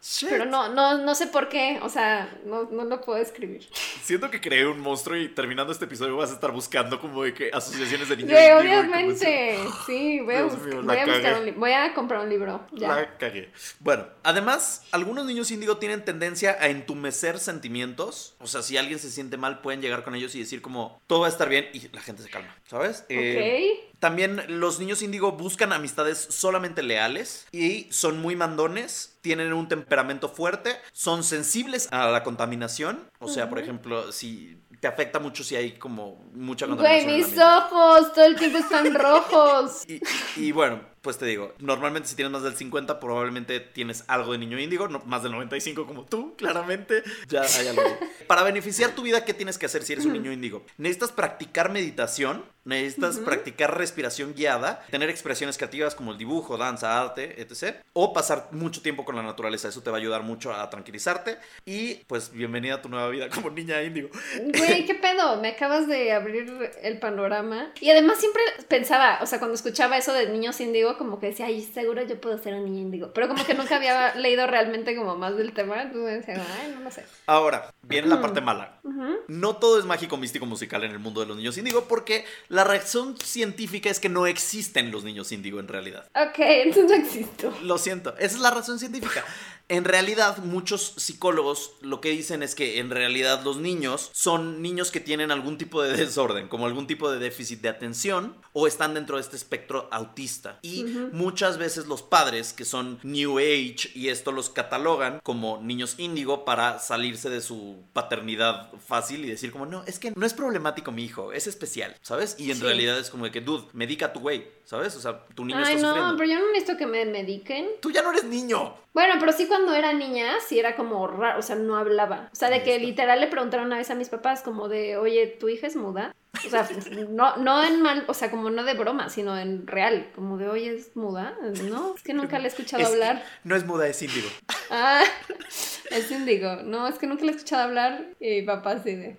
[0.00, 0.30] Shit.
[0.30, 3.68] Pero no, no, no sé por qué, o sea, no, no lo puedo escribir.
[4.02, 7.34] Siento que creé un monstruo y terminando este episodio vas a estar buscando como de
[7.34, 8.38] que asociaciones de niños.
[8.38, 9.58] Como obviamente.
[9.86, 11.60] Sí, voy a, buscar, mío, voy a buscar un libro.
[11.60, 12.66] Voy a comprar un libro.
[12.72, 12.88] Ya.
[12.88, 13.50] La cagué.
[13.80, 18.34] Bueno, además, algunos niños índigo tienen tendencia a entumecer sentimientos.
[18.38, 21.20] O sea, si alguien se siente mal, pueden llegar con ellos y decir como, todo
[21.20, 23.04] va a estar bien y la gente se calma, ¿sabes?
[23.08, 29.68] Eh, También los niños índigo buscan amistades solamente leales y son muy mandones, tienen un
[29.68, 33.00] temperamento fuerte, son sensibles a la contaminación.
[33.18, 37.10] O sea, por ejemplo, si te afecta mucho si hay como mucha Güey, contaminación.
[37.20, 39.84] el mis ojos todo el tiempo están rojos.
[39.88, 40.00] Y,
[40.36, 44.38] y bueno, pues te digo, normalmente si tienes más del 50, probablemente tienes algo de
[44.38, 47.02] niño índigo, no- más del 95 como tú, claramente.
[47.28, 47.82] Ya hay algo.
[48.26, 50.64] Para beneficiar tu vida, ¿qué tienes que hacer si eres un niño índigo?
[50.78, 57.42] Necesitas practicar meditación, necesitas practicar respiración guiada, tener expresiones creativas como el dibujo, danza, arte,
[57.42, 57.78] etc.
[57.92, 61.38] O pasar mucho tiempo con la naturaleza, eso te va a ayudar mucho a tranquilizarte.
[61.66, 64.08] Y pues bienvenida a tu nueva vida como niña índigo.
[64.56, 65.40] Güey, ¿qué pedo?
[65.40, 67.72] Me acabas de abrir el panorama.
[67.80, 70.60] Y además siempre pensaba, o sea, cuando escuchaba eso de niños
[70.92, 73.12] índigo, como que decía, ay, seguro yo puedo ser un niño índigo.
[73.12, 75.82] Pero como que nunca había leído realmente como más del tema.
[75.82, 77.04] Entonces decía, ay, no lo sé.
[77.26, 78.80] Ahora, viene la parte mala.
[79.28, 82.64] No todo es mágico, místico, musical en el mundo de los niños índigo porque la
[82.64, 86.08] razón científica es que no existen los niños índigo en realidad.
[86.14, 87.54] Ok, entonces no existo.
[87.62, 89.24] Lo siento, esa es la razón científica.
[89.68, 94.90] En realidad, muchos psicólogos lo que dicen es que en realidad los niños son niños
[94.90, 98.94] que tienen algún tipo de desorden, como algún tipo de déficit de atención o están
[98.94, 100.58] dentro de este espectro autista.
[100.62, 105.94] Y muchas veces los padres que son New Age y esto los catalogan como niños
[105.98, 110.34] índigo para salirse de su paternidad fácil y decir como, no, es que no es
[110.34, 112.36] problemático mi hijo, es especial, ¿sabes?
[112.38, 112.62] Y en Sí.
[112.62, 114.94] realidad es como de que, dude, medica a tu güey, ¿sabes?
[114.96, 116.16] O sea, tu niño Ay, está no, sufriendo.
[116.18, 117.68] pero yo no necesito que me mediquen.
[117.80, 118.74] Tú ya no eres niño.
[118.94, 122.28] Bueno, pero sí cuando era niña, sí era como raro, o sea, no hablaba.
[122.30, 125.26] O sea, de que literal le preguntaron una vez a mis papás como de, oye,
[125.26, 126.14] ¿tu hija es muda?
[126.46, 126.68] O sea,
[127.08, 130.48] no, no en mal, o sea, como no de broma, sino en real, como de,
[130.48, 131.34] oye, ¿es muda?
[131.64, 133.24] No, es que nunca le he escuchado Es- hablar.
[133.44, 134.28] No es muda, es índigo.
[134.70, 135.02] Ah,
[135.90, 136.56] es índigo.
[136.56, 139.16] No, es que nunca le he escuchado hablar y mi papá así de,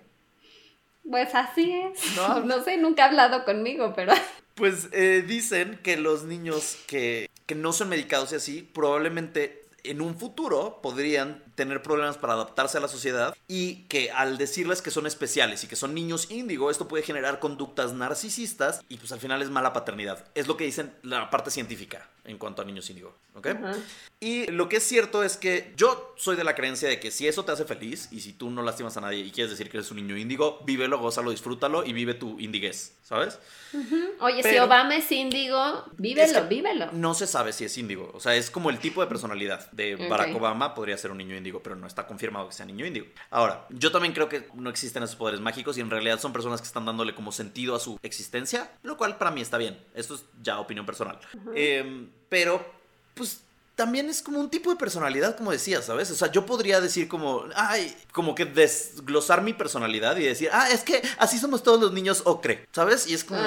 [1.10, 2.16] pues así es.
[2.16, 2.40] No.
[2.44, 4.12] No, sé, nunca ha hablado conmigo, pero...
[4.54, 10.00] Pues eh, dicen que los niños que, que no son medicados y así, probablemente en
[10.00, 14.90] un futuro podrían tener problemas para adaptarse a la sociedad y que al decirles que
[14.90, 19.20] son especiales y que son niños índigo, esto puede generar conductas narcisistas y pues al
[19.20, 20.24] final es mala paternidad.
[20.34, 23.46] Es lo que dicen la parte científica en cuanto a niños índigo, ¿ok?
[23.48, 23.72] Ajá.
[24.20, 27.28] Y lo que es cierto es que yo soy de la creencia de que si
[27.28, 29.76] eso te hace feliz y si tú no lastimas a nadie y quieres decir que
[29.76, 33.38] eres un niño índigo, vívelo, gózalo, disfrútalo y vive tu indiguez, ¿sabes?
[34.20, 36.90] Oye, si Pero- Obama es índigo, vívelo, Es que vívelo.
[36.92, 38.10] No se sabe si es índigo.
[38.14, 40.08] O sea, es como el tipo de personalidad de Ok.
[40.08, 43.06] Barack Obama podría ser un niño índigo, pero no está confirmado que sea niño índigo.
[43.30, 46.60] Ahora, yo también creo que no existen esos poderes mágicos y en realidad son personas
[46.62, 49.78] que están dándole como sentido a su existencia, lo cual para mí está bien.
[49.94, 51.18] Esto es ya opinión personal.
[51.54, 52.64] Em, pero,
[53.14, 53.40] pues.
[53.76, 56.08] También es como un tipo de personalidad, como decías, ¿sabes?
[56.12, 60.68] O sea, yo podría decir como, ay, como que desglosar mi personalidad y decir, ah,
[60.70, 63.08] es que así somos todos los niños ocre, ¿sabes?
[63.08, 63.40] Y es como,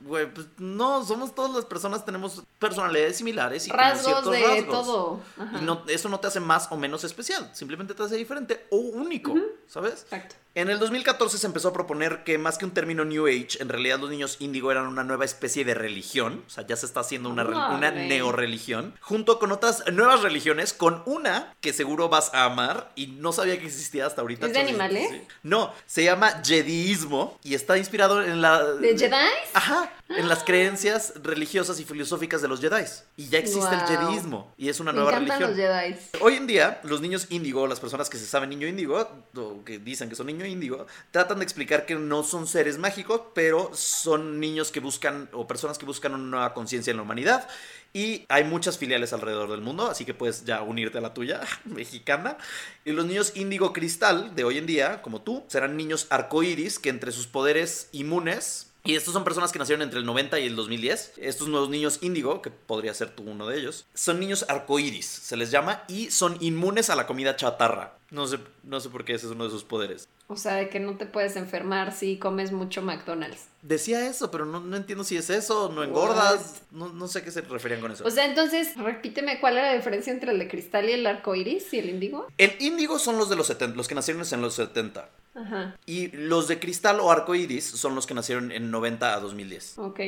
[0.00, 4.66] güey, pues no, somos todas las personas, tenemos personalidades similares y rasgos de rasgos.
[4.66, 5.20] todo.
[5.60, 8.78] Y no, eso no te hace más o menos especial, simplemente te hace diferente o
[8.78, 9.34] único,
[9.68, 10.04] ¿sabes?
[10.04, 10.36] Exacto.
[10.56, 13.68] En el 2014 se empezó a proponer que más que un término New Age, en
[13.68, 17.00] realidad los niños índigo eran una nueva especie de religión, o sea, ya se está
[17.00, 22.32] haciendo una, rel- una neorreligión, junto con otras nuevas religiones, con una que seguro vas
[22.32, 24.46] a amar y no sabía que existía hasta ahorita.
[24.46, 25.10] ¿Es de animales?
[25.10, 25.20] sí.
[25.42, 28.64] No, se llama Jediismo y está inspirado en la...
[28.64, 29.14] ¿De Jedi?
[29.52, 32.84] Ajá, en las creencias religiosas y filosóficas de los Jedi.
[33.16, 34.06] Y ya existe el Guau.
[34.06, 35.42] Jediismo y es una Me nueva religión.
[35.42, 35.96] los Jedi.
[36.20, 39.78] Hoy en día, los niños índigo, las personas que se saben niño índigo, o que
[39.78, 44.38] dicen que son niño índigo, tratan de explicar que no son seres mágicos, pero son
[44.38, 47.48] niños que buscan, o personas que buscan una nueva conciencia en la humanidad.
[47.92, 51.40] Y hay muchas filiales alrededor del mundo, así que puedes ya unirte a la tuya,
[51.64, 52.36] mexicana.
[52.84, 56.90] Y los niños índigo cristal de hoy en día, como tú, serán niños arcoíris que
[56.90, 60.56] entre sus poderes inmunes y estos son personas que nacieron entre el 90 y el
[60.56, 61.14] 2010.
[61.18, 65.36] Estos nuevos niños índigo, que podría ser tú uno de ellos, son niños arcoíris, se
[65.36, 67.98] les llama, y son inmunes a la comida chatarra.
[68.10, 70.08] No sé, no sé por qué ese es uno de sus poderes.
[70.28, 73.46] O sea, de que no te puedes enfermar si comes mucho McDonald's.
[73.62, 77.24] Decía eso, pero no, no entiendo si es eso, no engordas, no, no sé a
[77.24, 78.04] qué se referían con eso.
[78.04, 81.34] O sea, entonces, repíteme cuál era la diferencia entre el de cristal y el arco
[81.34, 82.26] iris y el índigo.
[82.38, 85.08] el índigo son los de los 70, los que nacieron en los 70.
[85.34, 89.78] Ajá, Y los de cristal o arcoíris son los que nacieron en 90 a 2010.
[89.78, 90.00] ok.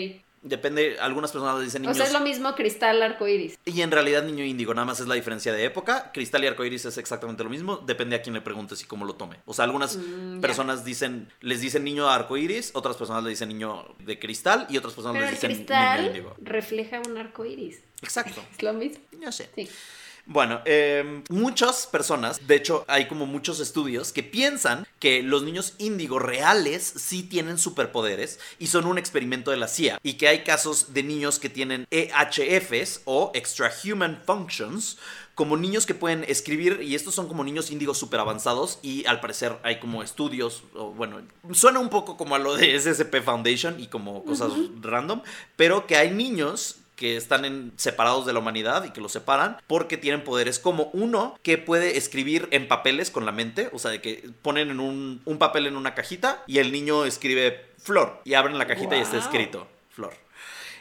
[0.43, 1.97] Depende, algunas personas dicen O niños.
[1.97, 3.59] sea, es lo mismo cristal, arco iris.
[3.65, 6.13] Y en realidad niño índigo, nada más es la diferencia de época.
[6.13, 9.15] Cristal y arcoíris es exactamente lo mismo, depende a quién le preguntes y cómo lo
[9.17, 9.37] tome.
[9.47, 13.85] O sea, algunas Mm, personas dicen, les dicen niño arcoíris, otras personas le dicen niño
[13.99, 16.35] de cristal y otras personas el dicen niño cristal índigo.
[16.41, 17.81] refleja un arco iris.
[18.03, 18.41] Exacto.
[18.57, 19.03] Es lo mismo.
[19.21, 19.51] Yo sé.
[19.55, 19.69] Sí.
[20.31, 25.73] Bueno, eh, muchas personas, de hecho hay como muchos estudios que piensan que los niños
[25.79, 30.45] índigo reales sí tienen superpoderes y son un experimento de la CIA y que hay
[30.45, 34.99] casos de niños que tienen EHFs o Extrahuman Functions
[35.35, 39.21] como niños que pueden escribir, y estos son como niños índigos súper avanzados, y al
[39.21, 41.23] parecer hay como estudios, o bueno,
[41.53, 44.51] suena un poco como a lo de SSP Foundation y como cosas
[44.81, 45.23] random,
[45.55, 49.57] pero que hay niños que están en- separados de la humanidad y que los separan
[49.69, 53.91] porque tienen poderes como uno que puede escribir en papeles con la mente, o sea,
[53.93, 58.21] de que ponen en un, un papel en una cajita y el niño escribe flor
[58.25, 60.13] y abren la cajita y está escrito flor.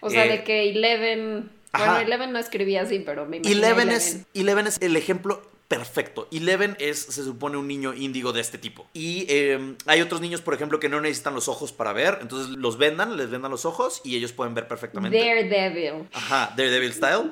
[0.01, 1.51] O sea, Eh, de que Eleven.
[1.73, 2.01] Bueno, ajá.
[2.01, 3.55] Eleven no escribía así, pero me imagino.
[3.57, 6.27] Eleven es, Eleven es el ejemplo perfecto.
[6.31, 8.87] Eleven es, se supone, un niño índigo de este tipo.
[8.93, 12.19] Y eh, hay otros niños, por ejemplo, que no necesitan los ojos para ver.
[12.21, 15.17] Entonces los vendan, les vendan los ojos y ellos pueden ver perfectamente.
[15.17, 16.07] Daredevil.
[16.13, 17.31] Ajá, Daredevil Style.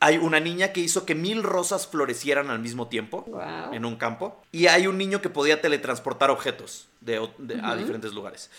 [0.00, 3.72] Hay una niña que hizo que mil rosas florecieran al mismo tiempo Wow.
[3.72, 4.42] en un campo.
[4.50, 7.20] Y hay un niño que podía teletransportar objetos de-
[7.62, 8.50] a diferentes lugares.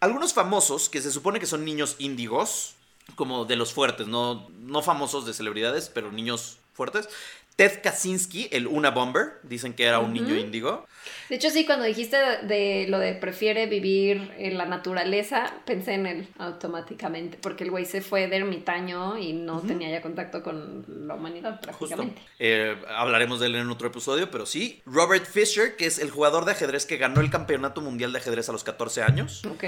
[0.00, 2.74] Algunos famosos, que se supone que son niños índigos,
[3.16, 7.08] como de los fuertes, no, no famosos de celebridades, pero niños fuertes.
[7.56, 10.86] Ted Kaczynski, el Una Bomber, dicen que era un niño índigo.
[11.28, 15.94] De hecho, sí, cuando dijiste de, de lo de prefiere vivir en la naturaleza, pensé
[15.94, 20.42] en él automáticamente, porque el güey se fue de ermitaño y no tenía ya contacto
[20.42, 21.66] con la humanidad Justo.
[21.78, 22.22] prácticamente.
[22.38, 24.82] Eh, hablaremos de él en otro episodio, pero sí.
[24.86, 28.48] Robert Fisher, que es el jugador de ajedrez que ganó el campeonato mundial de ajedrez
[28.48, 29.42] a los 14 años.
[29.50, 29.64] Ok.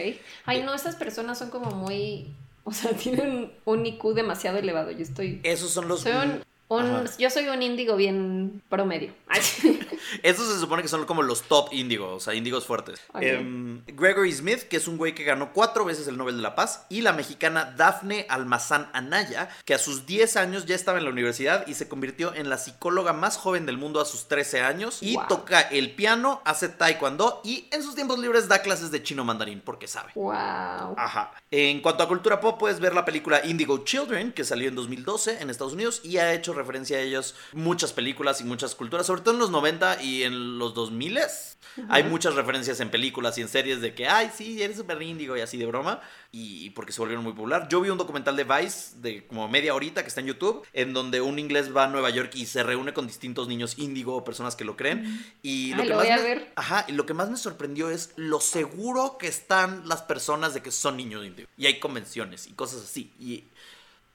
[0.47, 2.35] Ay, no, esas personas son como muy.
[2.65, 4.91] O sea, tienen un IQ demasiado elevado.
[4.91, 5.41] Yo estoy.
[5.43, 6.01] Esos son los...
[6.01, 6.13] Soy
[6.69, 7.09] un.
[7.19, 9.13] yo soy un índigo bien promedio.
[10.23, 13.01] Estos se supone que son como los top índigos, o sea, índigos fuertes.
[13.21, 16.55] Em, Gregory Smith, que es un güey que ganó cuatro veces el Nobel de la
[16.55, 21.05] Paz, y la mexicana Dafne Almazán Anaya, que a sus 10 años ya estaba en
[21.05, 24.61] la universidad y se convirtió en la psicóloga más joven del mundo a sus 13
[24.63, 25.27] años, y Wow.
[25.29, 29.61] toca el piano, hace taekwondo y en sus tiempos libres da clases de chino mandarín,
[29.65, 30.13] porque sabe.
[30.15, 30.35] wow.
[30.97, 31.33] Ajá.
[31.51, 35.41] En cuanto a cultura pop, puedes ver la película Indigo Children, que salió en 2012
[35.41, 39.21] en Estados Unidos y ha hecho referencia a ellos muchas películas y muchas culturas, sobre
[39.23, 41.19] todo en los 90 y en los 2000.
[41.89, 45.37] Hay muchas referencias en películas y en series de que, ay, sí, eres súper índigo
[45.37, 46.01] y así de broma,
[46.31, 47.67] y porque se volvieron muy popular.
[47.69, 50.93] Yo vi un documental de Vice de como media horita que está en YouTube, en
[50.93, 54.23] donde un inglés va a Nueva York y se reúne con distintos niños índigo o
[54.25, 55.25] personas que lo creen.
[55.43, 56.53] Y Ay, lo que lo más voy a me- ver.
[56.55, 60.63] Ajá, y lo que más me sorprendió es lo seguro que están las personas de
[60.63, 61.49] que son niños índigo.
[61.59, 63.13] Y hay convenciones y cosas así.
[63.19, 63.45] Y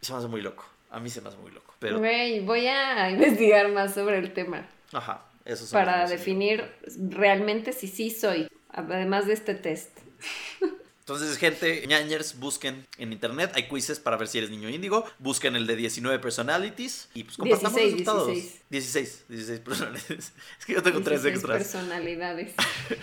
[0.01, 0.65] se me hace muy loco.
[0.89, 1.73] A mí se me hace muy loco.
[1.79, 6.63] Pero, Güey, voy a investigar más sobre el tema ajá, eso son para definir
[6.97, 9.89] realmente si sí soy, además de este test.
[10.99, 13.51] Entonces, gente, ñañers, busquen en internet.
[13.55, 15.05] Hay quizzes para ver si eres niño índigo.
[15.17, 17.09] Busquen el de 19 personalities.
[17.15, 18.27] Y pues compartamos 16, resultados.
[18.27, 18.63] 16.
[18.69, 20.33] 16, 16 personalidades.
[20.59, 21.57] Es que yo tengo tres 16 extras.
[21.57, 22.53] personalidades.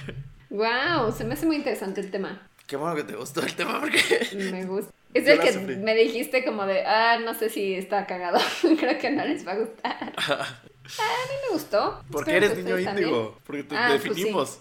[0.51, 2.49] wow, se me hace muy interesante el tema.
[2.67, 4.01] Qué bueno que te gustó el tema porque.
[4.53, 4.93] Me gusta.
[5.15, 5.77] Es el que sufrí.
[5.77, 8.39] me dijiste como de, ah, no sé si está cagado.
[8.79, 10.13] Creo que no les va a gustar.
[10.15, 12.05] A mí me gustó.
[12.13, 13.39] Porque Espero eres niño índigo.
[13.47, 14.09] Porque te Ah, pues sí.
[14.11, 14.59] definimos.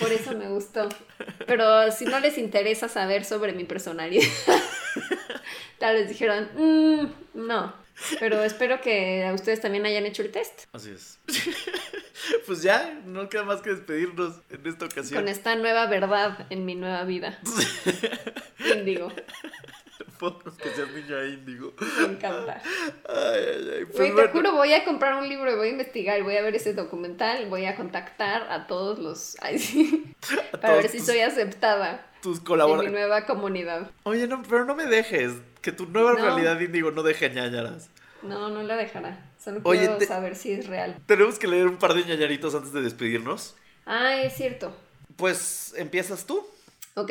[0.00, 0.88] Por eso me gustó.
[1.46, 4.24] Pero si no les interesa saber sobre mi personalidad,
[5.78, 7.74] tal vez dijeron, "Mm, no.
[8.18, 11.18] Pero espero que a ustedes también hayan hecho el test Así es.
[12.46, 15.20] pues ya, no queda más que despedirnos en esta ocasión.
[15.20, 17.38] con esta nueva verdad en mi nueva vida.
[18.74, 19.12] Índigo,
[20.60, 21.72] que seas niña índigo.
[22.00, 22.60] me encanta.
[23.08, 23.84] Ay, ay, ay.
[23.84, 26.36] Pues Güey, te juro, voy a comprar un libro y voy a investigar, y voy
[26.36, 29.36] a ver ese documental, voy a contactar a todos los...
[29.42, 30.12] ay, sí,
[30.52, 32.90] a para ver si tus- soy aceptada tus en mi colaboradores.
[32.92, 33.90] nueva comunidad.
[34.02, 35.32] Oye, no, pero no me dejes.
[35.62, 36.18] Que tu nueva No.
[36.24, 37.88] realidad índigo no deje ñañaras.
[38.22, 39.24] No, no la dejará.
[39.48, 40.94] Solo Oye, quiero te- saber si es real.
[41.06, 43.56] Tenemos que leer un par de ñañaritos antes de despedirnos.
[43.86, 44.76] Ah, es cierto.
[45.16, 46.46] Pues, ¿empiezas tú?
[46.96, 47.10] Ok.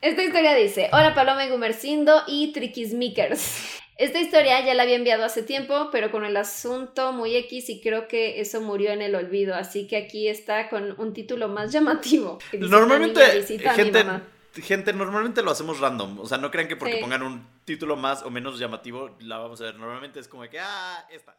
[0.00, 3.80] Esta historia dice: Hola Paloma y Gumercindo y Triquismickers.
[3.96, 7.80] Esta historia ya la había enviado hace tiempo, pero con el asunto muy X y
[7.80, 9.54] creo que eso murió en el olvido.
[9.56, 12.38] Así que aquí está con un título más llamativo.
[12.50, 14.22] que dice, Normalmente, "Una niña visita a mi gente, mamá".
[14.54, 16.20] gente, normalmente lo hacemos random.
[16.20, 17.00] O sea, no crean que porque Sí.
[17.00, 19.76] pongan un título más o menos llamativo, la vamos a ver.
[19.76, 21.36] Normalmente es como que, ah, esta.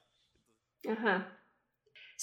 [0.87, 1.42] Ajá.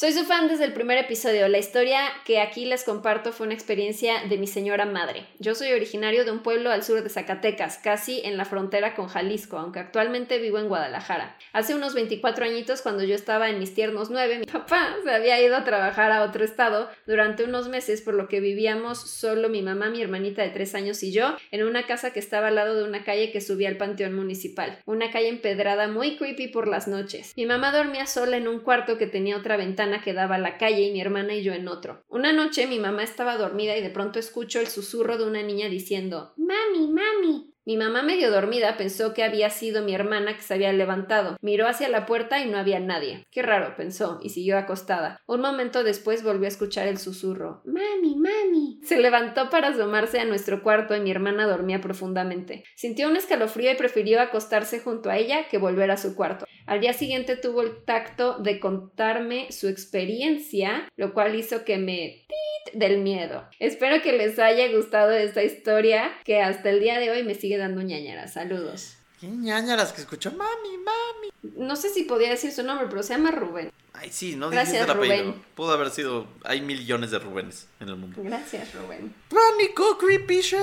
[0.00, 1.46] Soy su fan desde el primer episodio.
[1.48, 5.26] La historia que aquí les comparto fue una experiencia de mi señora madre.
[5.40, 9.08] Yo soy originario de un pueblo al sur de Zacatecas, casi en la frontera con
[9.08, 11.36] Jalisco, aunque actualmente vivo en Guadalajara.
[11.52, 15.38] Hace unos 24 añitos, cuando yo estaba en mis tiernos 9, mi papá se había
[15.38, 19.60] ido a trabajar a otro estado durante unos meses, por lo que vivíamos solo mi
[19.60, 22.74] mamá, mi hermanita de 3 años y yo en una casa que estaba al lado
[22.74, 24.78] de una calle que subía al panteón municipal.
[24.86, 27.34] Una calle empedrada muy creepy por las noches.
[27.36, 30.58] Mi mamá dormía sola en un cuarto que tenía otra ventana que daba a la
[30.58, 32.02] calle y mi hermana y yo en otro.
[32.08, 35.68] Una noche mi mamá estaba dormida y de pronto escucho el susurro de una niña
[35.68, 37.54] diciendo Mami, mami.
[37.70, 41.36] Mi mamá medio dormida pensó que había sido mi hermana que se había levantado.
[41.40, 43.28] Miró hacia la puerta y no había nadie.
[43.30, 45.20] Qué raro, pensó, y siguió acostada.
[45.28, 47.62] Un momento después volvió a escuchar el susurro.
[47.64, 48.80] Mami, mami.
[48.82, 52.64] Se levantó para asomarse a nuestro cuarto y mi hermana dormía profundamente.
[52.74, 56.46] Sintió un escalofrío y prefirió acostarse junto a ella que volver a su cuarto.
[56.66, 62.26] Al día siguiente tuvo el tacto de contarme su experiencia, lo cual hizo que me
[62.74, 63.48] del miedo.
[63.58, 67.58] Espero que les haya gustado esta historia que hasta el día de hoy me sigue
[67.60, 68.32] dando ñañaras.
[68.32, 68.94] Saludos.
[69.20, 70.30] ¿Qué ñañaras que escuchó?
[70.32, 71.56] Mami, mami.
[71.66, 73.70] No sé si podía decir su nombre, pero se llama Rubén.
[73.92, 75.24] Ay, sí, no Gracias, el apellido.
[75.24, 75.42] Rubén.
[75.54, 76.26] Pudo haber sido.
[76.44, 78.16] Hay millones de Rubénes en el mundo.
[78.22, 79.14] Gracias, Rubén.
[79.28, 80.58] Pánico, creepy shit.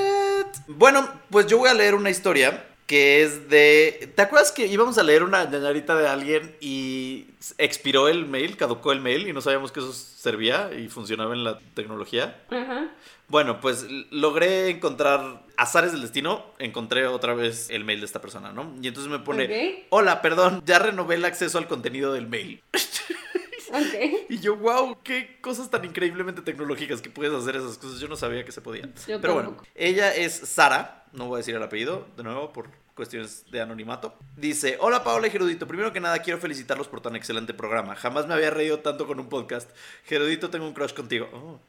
[0.67, 4.11] Bueno, pues yo voy a leer una historia que es de.
[4.15, 7.27] ¿Te acuerdas que íbamos a leer una ñañarita de alguien y
[7.59, 11.43] expiró el mail, caducó el mail y no sabíamos que eso servía y funcionaba en
[11.43, 12.41] la tecnología?
[12.49, 12.89] Ajá.
[13.27, 16.45] Bueno, pues logré encontrar azares del destino.
[16.59, 18.73] Encontré otra vez el mail de esta persona, ¿no?
[18.81, 19.85] Y entonces me pone: Ok.
[19.89, 22.63] Hola, perdón, ya renové el acceso al contenido del mail.
[23.69, 24.29] Ok.
[24.29, 27.99] Y yo, wow, qué cosas tan increíblemente tecnológicas que puedes hacer esas cosas.
[27.99, 28.93] Yo no sabía que se podían.
[29.05, 32.69] Yo Pero bueno, ella es Sara, no voy a decir el apellido, de nuevo, por
[32.97, 34.17] cuestiones de anonimato.
[34.35, 37.95] Dice, hola Paola y Gerudito, primero que nada quiero felicitarlos por tan excelente programa.
[37.95, 39.69] Jamás me había reído tanto con un podcast.
[40.03, 41.29] Gerudito, tengo un crush contigo.
[41.31, 41.61] Oh.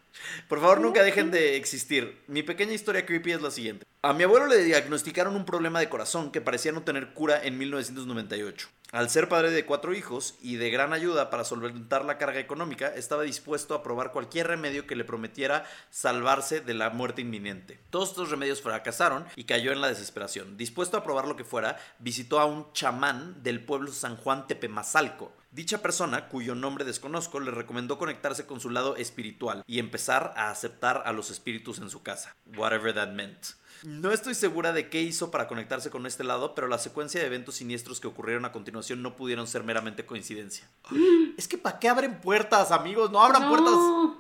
[0.49, 2.21] Por favor, nunca dejen de existir.
[2.27, 3.87] Mi pequeña historia creepy es la siguiente.
[4.03, 7.59] A mi abuelo le diagnosticaron un problema de corazón que parecía no tener cura en
[7.59, 8.69] 1998.
[8.91, 12.89] Al ser padre de cuatro hijos y de gran ayuda para solventar la carga económica,
[12.89, 17.79] estaba dispuesto a probar cualquier remedio que le prometiera salvarse de la muerte inminente.
[17.91, 20.57] Todos estos remedios fracasaron y cayó en la desesperación.
[20.57, 25.35] Dispuesto a probar lo que fuera, visitó a un chamán del pueblo San Juan Tepemazalco.
[25.51, 30.51] Dicha persona, cuyo nombre desconozco, le recomendó conectarse con su lado espiritual y empezar a
[30.51, 32.37] aceptar a los espíritus en su casa.
[32.57, 33.39] Whatever that meant.
[33.83, 37.27] No estoy segura de qué hizo para conectarse con este lado, pero la secuencia de
[37.29, 40.69] eventos siniestros que ocurrieron a continuación no pudieron ser meramente coincidencia.
[41.39, 43.11] Es que ¿para qué abren puertas, amigos?
[43.13, 43.49] No abran No.
[43.49, 43.75] puertas.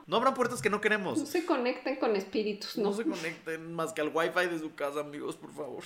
[0.06, 1.18] No abran puertas que no queremos.
[1.18, 2.96] No se conecten con espíritus, No ¿no?
[2.96, 5.82] se conecten más que al wifi de su casa, amigos, por favor.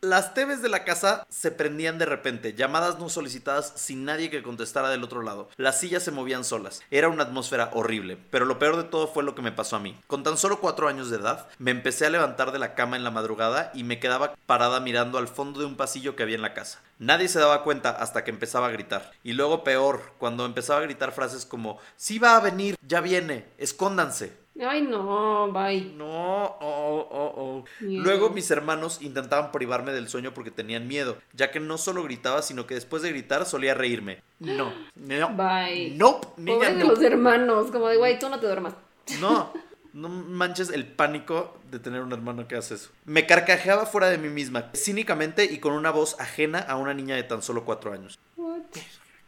[0.00, 4.42] Las TVs de la casa se prendían de repente, llamadas no solicitadas sin nadie que
[4.42, 5.48] contestara del otro lado.
[5.56, 6.82] Las sillas se movían solas.
[6.90, 9.80] Era una atmósfera horrible, pero lo peor de todo fue lo que me pasó a
[9.80, 9.96] mí.
[10.06, 13.04] Con tan solo cuatro años de edad, me empecé a levantar de la cama en
[13.04, 16.42] la madrugada y me quedaba parada mirando al fondo de un pasillo que había en
[16.42, 16.80] la casa.
[16.98, 19.12] Nadie se daba cuenta hasta que empezaba a gritar.
[19.22, 23.46] Y luego peor, cuando empezaba a gritar frases como, sí va a venir, ya viene,
[23.58, 24.39] escóndanse.
[24.58, 25.92] Ay, no, bye.
[25.96, 27.64] No, oh, oh, oh.
[27.80, 28.02] Miedo.
[28.02, 32.42] Luego mis hermanos intentaban privarme del sueño porque tenían miedo, ya que no solo gritaba,
[32.42, 34.22] sino que después de gritar solía reírme.
[34.38, 35.94] No, no, Bye.
[35.96, 36.90] nope, niña, Pobre de no.
[36.90, 38.74] los hermanos, como de, güey, tú no te duermas.
[39.20, 39.52] No,
[39.92, 42.90] no manches el pánico de tener un hermano que hace eso.
[43.06, 47.16] Me carcajeaba fuera de mí misma, cínicamente y con una voz ajena a una niña
[47.16, 48.18] de tan solo cuatro años.
[48.36, 48.60] What?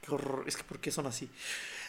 [0.03, 1.31] Qué horror, es que ¿por qué son así?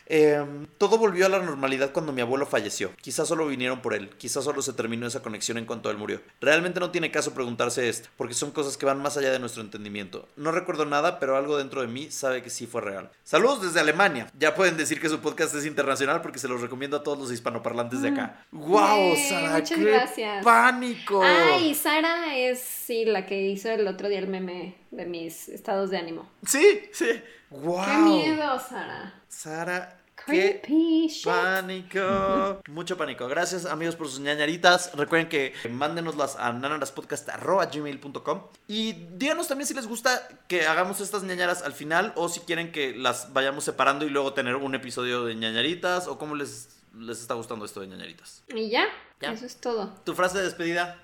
[0.05, 2.91] Em, todo volvió a la normalidad cuando mi abuelo falleció.
[3.01, 6.21] Quizás solo vinieron por él, quizás solo se terminó esa conexión en cuanto él murió.
[6.41, 9.61] Realmente no tiene caso preguntarse esto, porque son cosas que van más allá de nuestro
[9.61, 10.27] entendimiento.
[10.35, 13.09] No recuerdo nada, pero algo dentro de mí sabe que sí fue real.
[13.23, 14.27] Saludos desde Alemania.
[14.37, 17.31] Ya pueden decir que su podcast es internacional porque se los recomiendo a todos los
[17.31, 18.45] hispanoparlantes de acá.
[18.51, 19.49] ¡Wow, Yay, Sara!
[19.49, 19.53] Mm.
[19.53, 20.43] muchas ¡Qué gracias.
[20.43, 21.21] pánico!
[21.23, 25.89] Ay, Sara es, sí, la que hizo el otro día el meme de mis estados
[25.89, 26.29] de ánimo.
[26.45, 27.09] Sí, sí.
[27.49, 27.85] ¡Wow!
[27.85, 29.19] ¡Qué miedo, Sara!
[29.27, 31.25] Sara, qué Creepy shit.
[31.25, 32.61] Pánico.
[32.69, 33.27] Mucho pánico.
[33.27, 34.91] Gracias amigos por sus ñañaritas.
[34.95, 41.63] Recuerden que mándenoslas a nanaraspodcast.gmail.com Y díganos también si les gusta que hagamos estas ñañaras
[41.63, 45.33] al final o si quieren que las vayamos separando y luego tener un episodio de
[45.35, 48.43] ñañaritas o cómo les, les está gustando esto de ñañaritas.
[48.53, 48.85] Y ya,
[49.19, 49.31] Ya.
[49.31, 49.95] eso es todo.
[50.03, 50.99] Tu frase de despedida.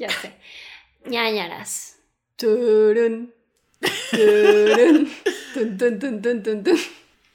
[0.00, 0.32] Ya sé.
[1.04, 1.96] ñañaras.
[2.36, 3.34] Turun,
[4.10, 5.10] turun,
[5.52, 6.78] tun, tun, tun, tun, tun, tun.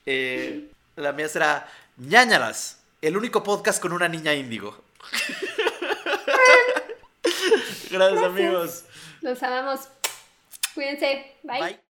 [0.08, 1.68] Eh, la mía será
[1.98, 2.82] ñañaras.
[3.02, 4.84] El único podcast con una niña índigo.
[7.92, 8.86] Gracias amigos.
[9.22, 9.88] Los amamos.
[10.74, 11.36] Cuídense.
[11.44, 11.60] Bye.
[11.60, 11.85] Bye.